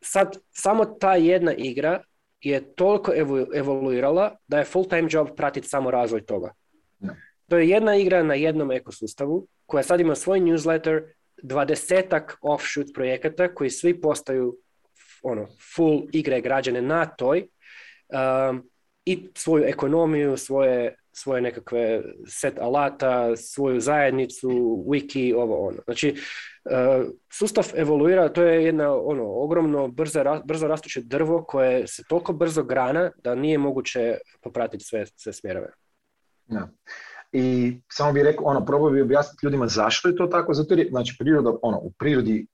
sad 0.00 0.38
samo 0.50 0.84
ta 0.84 1.14
jedna 1.14 1.54
igra 1.54 2.02
je 2.40 2.74
toliko 2.74 3.12
evoluirala 3.54 4.36
da 4.48 4.58
je 4.58 4.64
full-time 4.64 5.08
job 5.10 5.28
pratiti 5.36 5.68
samo 5.68 5.90
razvoj 5.90 6.26
toga. 6.26 6.54
To 7.48 7.58
je 7.58 7.68
jedna 7.68 7.96
igra 7.96 8.22
na 8.22 8.34
jednom 8.34 8.70
ekosustavu 8.70 9.46
koja 9.66 9.82
sad 9.82 10.00
ima 10.00 10.14
svoj 10.14 10.40
newsletter, 10.40 11.02
dvadesetak 11.42 12.38
offshoot 12.42 12.86
projekata 12.94 13.54
koji 13.54 13.70
svi 13.70 14.00
postaju 14.00 14.56
ono, 15.22 15.46
full 15.74 16.02
igre 16.12 16.40
građane 16.40 16.82
na 16.82 17.06
toj 17.06 17.46
um, 18.08 18.70
i 19.04 19.28
svoju 19.34 19.64
ekonomiju, 19.64 20.36
svoje, 20.36 20.96
svoje 21.12 21.42
nekakve 21.42 22.02
set 22.28 22.58
alata, 22.58 23.36
svoju 23.36 23.80
zajednicu, 23.80 24.48
wiki, 24.88 25.34
ovo 25.34 25.66
ono. 25.68 25.78
Znači, 25.84 26.16
E, 26.64 27.04
sustav 27.32 27.66
evoluira, 27.74 28.28
to 28.28 28.42
je 28.42 28.64
jedna 28.64 28.94
ono, 28.94 29.24
ogromno 29.24 29.88
brzo, 29.88 30.42
brzo 30.44 30.68
rastuće 30.68 31.00
drvo 31.00 31.44
koje 31.44 31.86
se 31.86 32.02
toliko 32.08 32.32
brzo 32.32 32.62
grana 32.62 33.10
da 33.24 33.34
nije 33.34 33.58
moguće 33.58 34.18
popratiti 34.42 34.84
sve, 34.84 35.06
sve 35.16 35.32
smjerove. 35.32 35.72
Ja. 36.46 36.68
I 37.32 37.76
samo 37.92 38.12
bih 38.12 38.22
rekao, 38.22 38.44
ono, 38.46 38.64
probao 38.64 38.90
bi 38.90 39.02
objasniti 39.02 39.46
ljudima 39.46 39.66
zašto 39.68 40.08
je 40.08 40.16
to 40.16 40.26
tako, 40.26 40.54
zato 40.54 40.74
je, 40.74 40.88
znači, 40.90 41.16
priroda, 41.18 41.52
ono, 41.62 41.78
u 41.78 41.92
prirodi 41.98 42.46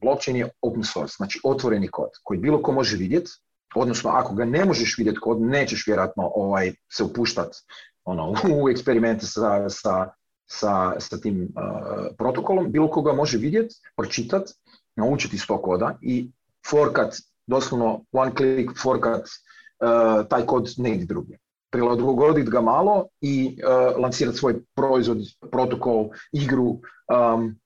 blockchain 0.00 0.36
je 0.36 0.50
open 0.62 0.84
source, 0.84 1.14
znači 1.16 1.40
otvoreni 1.44 1.88
kod 1.88 2.10
koji 2.22 2.40
bilo 2.40 2.62
ko 2.62 2.72
može 2.72 2.96
vidjeti, 2.96 3.30
odnosno 3.74 4.10
ako 4.10 4.34
ga 4.34 4.44
ne 4.44 4.64
možeš 4.64 4.98
vidjeti 4.98 5.18
kod, 5.20 5.40
nećeš 5.40 5.86
vjerojatno 5.86 6.32
ovaj, 6.34 6.72
se 6.92 7.04
upuštati 7.04 7.58
ono, 8.04 8.34
u 8.62 8.68
eksperimente 8.68 9.26
sa, 9.26 9.68
sa 9.68 10.10
sa, 10.50 10.98
sa 10.98 11.16
tim 11.18 11.42
uh, 11.42 12.10
protokolom, 12.18 12.72
bilo 12.72 12.90
koga 12.90 13.12
može 13.12 13.38
vidjeti, 13.38 13.74
pročitati, 13.96 14.52
naučiti 14.96 15.36
iz 15.36 15.46
tog 15.46 15.62
koda 15.62 15.98
i 16.02 16.30
forkat, 16.70 17.14
doslovno 17.46 18.04
one 18.12 18.32
click 18.36 18.78
forkat 18.82 19.20
uh, 19.22 20.26
taj 20.28 20.46
kod 20.46 20.74
negdje 20.76 21.06
drugdje. 21.06 21.38
Prilagoditi 21.70 22.50
ga 22.50 22.60
malo 22.60 23.06
i 23.20 23.58
uh, 23.62 24.02
lancirati 24.02 24.38
svoj 24.38 24.60
proizvod, 24.74 25.18
protokol, 25.50 26.08
igru 26.32 26.66
um, 26.66 27.56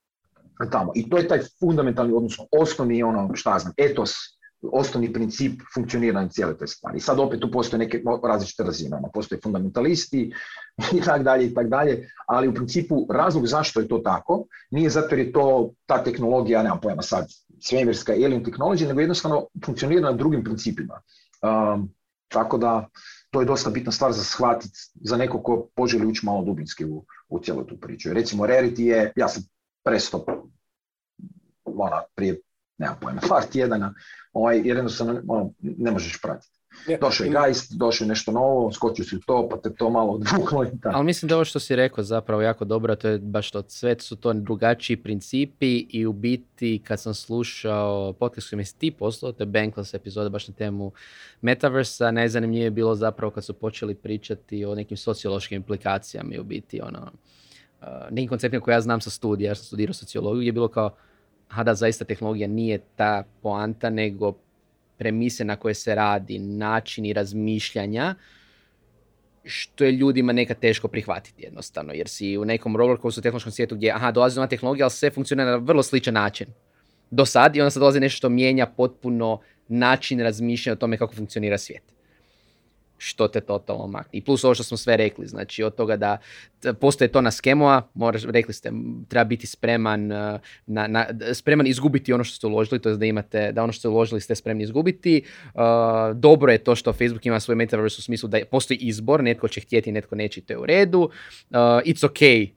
tamo. 0.70 0.92
I 0.94 1.08
to 1.10 1.18
je 1.18 1.28
taj 1.28 1.40
fundamentalni, 1.60 2.12
odnosno 2.12 2.46
osnovni 2.52 3.02
ono, 3.02 3.30
šta 3.34 3.58
znam, 3.58 3.72
etos 3.76 4.12
osnovni 4.72 5.12
princip 5.12 5.60
funkcioniranja 5.74 6.28
cijele 6.28 6.56
te 6.58 6.66
stvari. 6.66 7.00
sad 7.00 7.18
opet 7.18 7.40
tu 7.40 7.50
postoje 7.50 7.78
neke 7.78 8.02
različite 8.28 8.62
razine, 8.62 8.96
ono, 8.96 9.10
postoje 9.14 9.40
fundamentalisti 9.42 10.32
i 10.96 11.00
tak 11.00 11.22
dalje 11.22 11.46
i 11.46 11.54
tak 11.54 11.68
dalje, 11.68 12.08
ali 12.26 12.48
u 12.48 12.54
principu 12.54 13.06
razlog 13.10 13.46
zašto 13.46 13.80
je 13.80 13.88
to 13.88 13.98
tako 13.98 14.44
nije 14.70 14.90
zato 14.90 15.08
jer 15.10 15.26
je 15.26 15.32
to 15.32 15.72
ta 15.86 16.04
tehnologija, 16.04 16.62
nemam 16.62 16.80
pojma 16.80 17.02
sad, 17.02 17.26
svemirska 17.60 18.12
alien 18.12 18.44
tehnologija, 18.44 18.88
nego 18.88 19.00
jednostavno 19.00 19.46
funkcionira 19.64 20.10
na 20.10 20.12
drugim 20.12 20.44
principima. 20.44 21.00
Um, 21.42 21.90
tako 22.28 22.58
da 22.58 22.88
to 23.30 23.40
je 23.40 23.46
dosta 23.46 23.70
bitna 23.70 23.92
stvar 23.92 24.12
za 24.12 24.24
shvatiti 24.24 24.78
za 24.94 25.16
neko 25.16 25.42
ko 25.42 25.68
poželi 25.74 26.06
ući 26.06 26.26
malo 26.26 26.44
dubinski 26.44 26.84
u, 26.84 27.04
u 27.28 27.38
cijelu 27.38 27.64
tu 27.64 27.76
priču. 27.80 28.12
Recimo 28.12 28.46
Rarity 28.46 28.80
je, 28.80 29.12
ja 29.16 29.28
sam 29.28 29.42
presto 29.84 30.24
ona, 31.64 32.02
prije 32.14 32.40
nemam 32.78 32.96
pojma, 33.02 33.20
par 33.28 33.42
tjedana, 33.52 33.94
ovaj, 34.32 34.56
jer 34.64 34.76
jednostavno 34.76 35.20
ono, 35.28 35.52
ne 35.60 35.90
možeš 35.90 36.20
pratiti. 36.22 36.54
Došao 37.00 37.24
je 37.24 37.30
Geist, 37.30 37.72
došao 37.72 38.04
je 38.04 38.08
nešto 38.08 38.32
novo, 38.32 38.72
skočio 38.72 39.04
si 39.04 39.16
u 39.16 39.20
to, 39.26 39.48
pa 39.48 39.56
te 39.56 39.74
to 39.74 39.90
malo 39.90 40.12
odvuklo 40.16 40.64
i 40.64 40.80
tako. 40.82 40.96
Ali 40.96 41.04
mislim 41.04 41.28
da 41.28 41.34
ovo 41.34 41.44
što 41.44 41.60
si 41.60 41.76
rekao 41.76 42.04
zapravo 42.04 42.42
jako 42.42 42.64
dobro, 42.64 42.96
to 42.96 43.08
je 43.08 43.18
baš 43.18 43.50
to, 43.50 43.62
sve 43.68 43.96
su 43.98 44.16
to 44.16 44.32
drugačiji 44.32 44.96
principi 44.96 45.86
i 45.90 46.06
u 46.06 46.12
biti 46.12 46.82
kad 46.84 47.00
sam 47.00 47.14
slušao 47.14 48.12
podcast 48.12 48.50
koji 48.50 48.56
mi 48.56 48.64
ti 48.64 48.90
poslao, 48.90 49.32
to 49.32 49.42
je 49.42 49.46
Bankless 49.46 49.94
epizoda 49.94 50.28
baš 50.28 50.48
na 50.48 50.54
temu 50.54 50.92
Metaversa, 51.40 52.10
najzanimljivije 52.10 52.66
je 52.66 52.70
bilo 52.70 52.94
zapravo 52.94 53.30
kad 53.30 53.44
su 53.44 53.54
počeli 53.54 53.94
pričati 53.94 54.64
o 54.64 54.74
nekim 54.74 54.96
sociološkim 54.96 55.56
implikacijama 55.56 56.34
i 56.34 56.38
u 56.38 56.44
biti 56.44 56.80
ono, 56.80 57.10
uh, 57.80 57.88
nekim 58.10 58.28
konceptima 58.28 58.60
koje 58.60 58.72
ja 58.72 58.80
znam 58.80 59.00
sa 59.00 59.10
studija, 59.10 59.50
ja 59.50 59.54
sam 59.54 59.64
studirao 59.64 59.94
sociologiju, 59.94 60.42
je 60.42 60.52
bilo 60.52 60.68
kao 60.68 60.96
a 61.56 61.62
da 61.62 61.74
zaista 61.74 62.04
tehnologija 62.04 62.48
nije 62.48 62.80
ta 62.96 63.24
poanta, 63.42 63.90
nego 63.90 64.34
premise 64.98 65.44
na 65.44 65.56
koje 65.56 65.74
se 65.74 65.94
radi, 65.94 66.38
načini 66.38 67.12
razmišljanja 67.12 68.14
što 69.44 69.84
je 69.84 69.92
ljudima 69.92 70.32
nekad 70.32 70.58
teško 70.58 70.88
prihvatiti 70.88 71.42
jednostavno, 71.42 71.92
jer 71.92 72.08
si 72.08 72.38
u 72.38 72.44
nekom 72.44 72.76
rollercoasteru 72.76 73.22
tehnološkom 73.22 73.52
svijetu 73.52 73.76
gdje, 73.76 73.92
aha, 73.92 74.10
dolazi 74.10 74.36
nova 74.36 74.46
tehnologija, 74.46 74.84
ali 74.84 74.90
sve 74.90 75.10
funkcionira 75.10 75.50
na 75.50 75.56
vrlo 75.56 75.82
sličan 75.82 76.14
način. 76.14 76.46
Do 77.10 77.26
sad 77.26 77.56
i 77.56 77.60
onda 77.60 77.70
se 77.70 77.78
dolazi 77.78 78.00
nešto 78.00 78.16
što 78.16 78.28
mijenja 78.28 78.66
potpuno 78.66 79.40
način 79.68 80.20
razmišljanja 80.20 80.72
o 80.72 80.76
tome 80.76 80.98
kako 80.98 81.14
funkcionira 81.14 81.58
svijet 81.58 81.93
što 82.98 83.28
te 83.28 83.40
totalno 83.40 83.86
makne. 83.86 84.18
I 84.18 84.24
plus 84.24 84.44
ovo 84.44 84.54
što 84.54 84.64
smo 84.64 84.76
sve 84.76 84.96
rekli, 84.96 85.26
znači 85.26 85.62
od 85.62 85.74
toga 85.74 85.96
da 85.96 86.18
postoje 86.80 87.08
to 87.08 87.20
na 87.20 87.30
skemova, 87.30 87.88
moraš, 87.94 88.22
rekli 88.24 88.54
ste, 88.54 88.72
treba 89.08 89.24
biti 89.24 89.46
spreman, 89.46 90.12
uh, 90.12 90.40
na, 90.66 90.86
na, 90.86 91.06
spreman 91.32 91.66
izgubiti 91.66 92.12
ono 92.12 92.24
što 92.24 92.36
ste 92.36 92.46
uložili, 92.46 92.80
to 92.80 92.88
je 92.88 92.96
da 92.96 93.06
imate, 93.06 93.52
da 93.52 93.62
ono 93.62 93.72
što 93.72 93.78
ste 93.78 93.88
uložili 93.88 94.20
ste 94.20 94.34
spremni 94.34 94.64
izgubiti. 94.64 95.22
Uh, 95.54 95.60
dobro 96.14 96.52
je 96.52 96.58
to 96.58 96.74
što 96.74 96.92
Facebook 96.92 97.26
ima 97.26 97.40
svoj 97.40 97.56
metaverse 97.56 97.98
u 97.98 98.02
smislu 98.02 98.28
da 98.28 98.38
postoji 98.50 98.78
izbor, 98.78 99.22
netko 99.22 99.48
će 99.48 99.60
htjeti, 99.60 99.92
netko 99.92 100.14
neće, 100.14 100.40
to 100.40 100.52
je 100.52 100.58
u 100.58 100.66
redu. 100.66 101.00
Uh, 101.02 101.10
it's 101.58 102.06
ok 102.06 102.54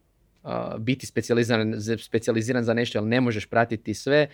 biti 0.78 1.06
specijaliziran, 1.06 1.74
specijaliziran 1.98 2.64
za 2.64 2.74
nešto, 2.74 2.98
ali 2.98 3.08
ne 3.08 3.20
možeš 3.20 3.46
pratiti 3.46 3.94
sve. 3.94 4.28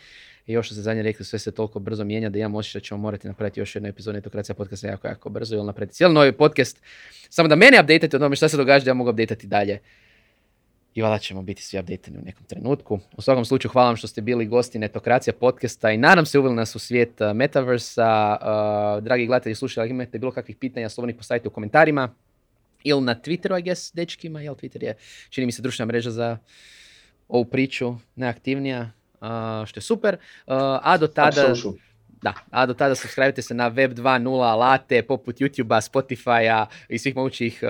I 0.46 0.52
još 0.52 0.66
što 0.66 0.74
se 0.74 0.82
zadnje 0.82 1.02
rekli, 1.02 1.24
sve 1.24 1.38
se 1.38 1.52
toliko 1.52 1.78
brzo 1.78 2.04
mijenja 2.04 2.30
da 2.30 2.38
imam 2.38 2.54
osjećaj 2.54 2.80
da 2.80 2.84
ćemo 2.84 3.00
morati 3.00 3.28
napraviti 3.28 3.60
još 3.60 3.76
jednu 3.76 3.88
epizodu 3.88 4.14
Netokracija 4.14 4.54
podcasta 4.54 4.88
jako, 4.88 5.06
jako 5.06 5.28
brzo 5.28 5.56
ili 5.56 5.66
napraviti 5.66 5.94
cijeli 5.94 6.14
novi 6.14 6.32
podcast. 6.32 6.82
Samo 7.28 7.48
da 7.48 7.56
mene 7.56 7.80
updateate 7.80 8.16
o 8.16 8.20
tome 8.20 8.36
šta 8.36 8.48
se 8.48 8.56
događa 8.56 8.84
da 8.84 8.90
ja 8.90 8.94
mogu 8.94 9.10
updateati 9.10 9.46
dalje. 9.46 9.78
I 10.94 11.02
valjda 11.02 11.18
ćemo 11.18 11.42
biti 11.42 11.62
svi 11.62 11.78
updateni 11.78 12.18
u 12.18 12.22
nekom 12.22 12.44
trenutku. 12.46 12.98
U 13.16 13.22
svakom 13.22 13.44
slučaju 13.44 13.72
hvala 13.72 13.88
vam 13.88 13.96
što 13.96 14.06
ste 14.06 14.20
bili 14.20 14.46
gosti 14.46 14.78
Netokracija 14.78 15.34
podcasta 15.34 15.90
i 15.90 15.96
nadam 15.96 16.26
se 16.26 16.38
uveli 16.38 16.54
nas 16.54 16.76
u 16.76 16.78
svijet 16.78 17.20
Metaversa. 17.34 18.38
dragi 19.00 19.26
gledatelji 19.26 19.52
i 19.52 19.54
slušatelji, 19.54 19.84
ako 19.84 19.90
imate 19.90 20.18
bilo 20.18 20.32
kakvih 20.32 20.56
pitanja, 20.56 20.88
slobodno 20.88 21.16
postavite 21.16 21.48
u 21.48 21.50
komentarima. 21.50 22.14
Ili 22.84 23.00
na 23.00 23.14
Twitteru, 23.14 23.58
I 23.58 23.62
guess, 23.62 23.92
dečkima, 23.94 24.40
jel 24.40 24.54
Twitter 24.54 24.82
je, 24.84 24.96
čini 25.30 25.46
mi 25.46 25.52
se, 25.52 25.62
društvena 25.62 25.86
mreža 25.86 26.10
za 26.10 26.38
ovu 27.28 27.44
priču, 27.44 27.94
neaktivnija 28.16 28.90
što 29.66 29.78
je 29.78 29.82
super. 29.82 30.16
a 30.82 30.96
do 30.96 31.06
tada... 31.06 31.54
Da, 32.22 32.34
a 32.50 32.66
do 32.66 32.74
tada 32.74 32.94
subscribe 32.94 33.42
se 33.42 33.54
na 33.54 33.68
Web 33.68 33.92
2.0 33.92 34.50
alate 34.50 35.02
poput 35.02 35.40
YouTube-a, 35.40 35.80
Spotify-a 35.80 36.66
i 36.88 36.98
svih 36.98 37.16
mogućih 37.16 37.60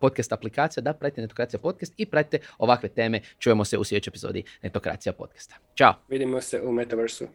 podcast 0.00 0.32
aplikacija. 0.32 0.82
Da, 0.82 0.92
pratite 0.92 1.20
Netokracija 1.20 1.60
podcast 1.60 1.94
i 1.96 2.06
pratite 2.06 2.38
ovakve 2.58 2.88
teme. 2.88 3.20
Čujemo 3.38 3.64
se 3.64 3.78
u 3.78 3.84
sljedećoj 3.84 4.10
epizodi 4.10 4.42
Netokracija 4.62 5.12
podcasta. 5.12 5.54
Ćao! 5.74 5.94
Vidimo 6.08 6.40
se 6.40 6.60
u 6.62 6.72
Metaversu. 6.72 7.26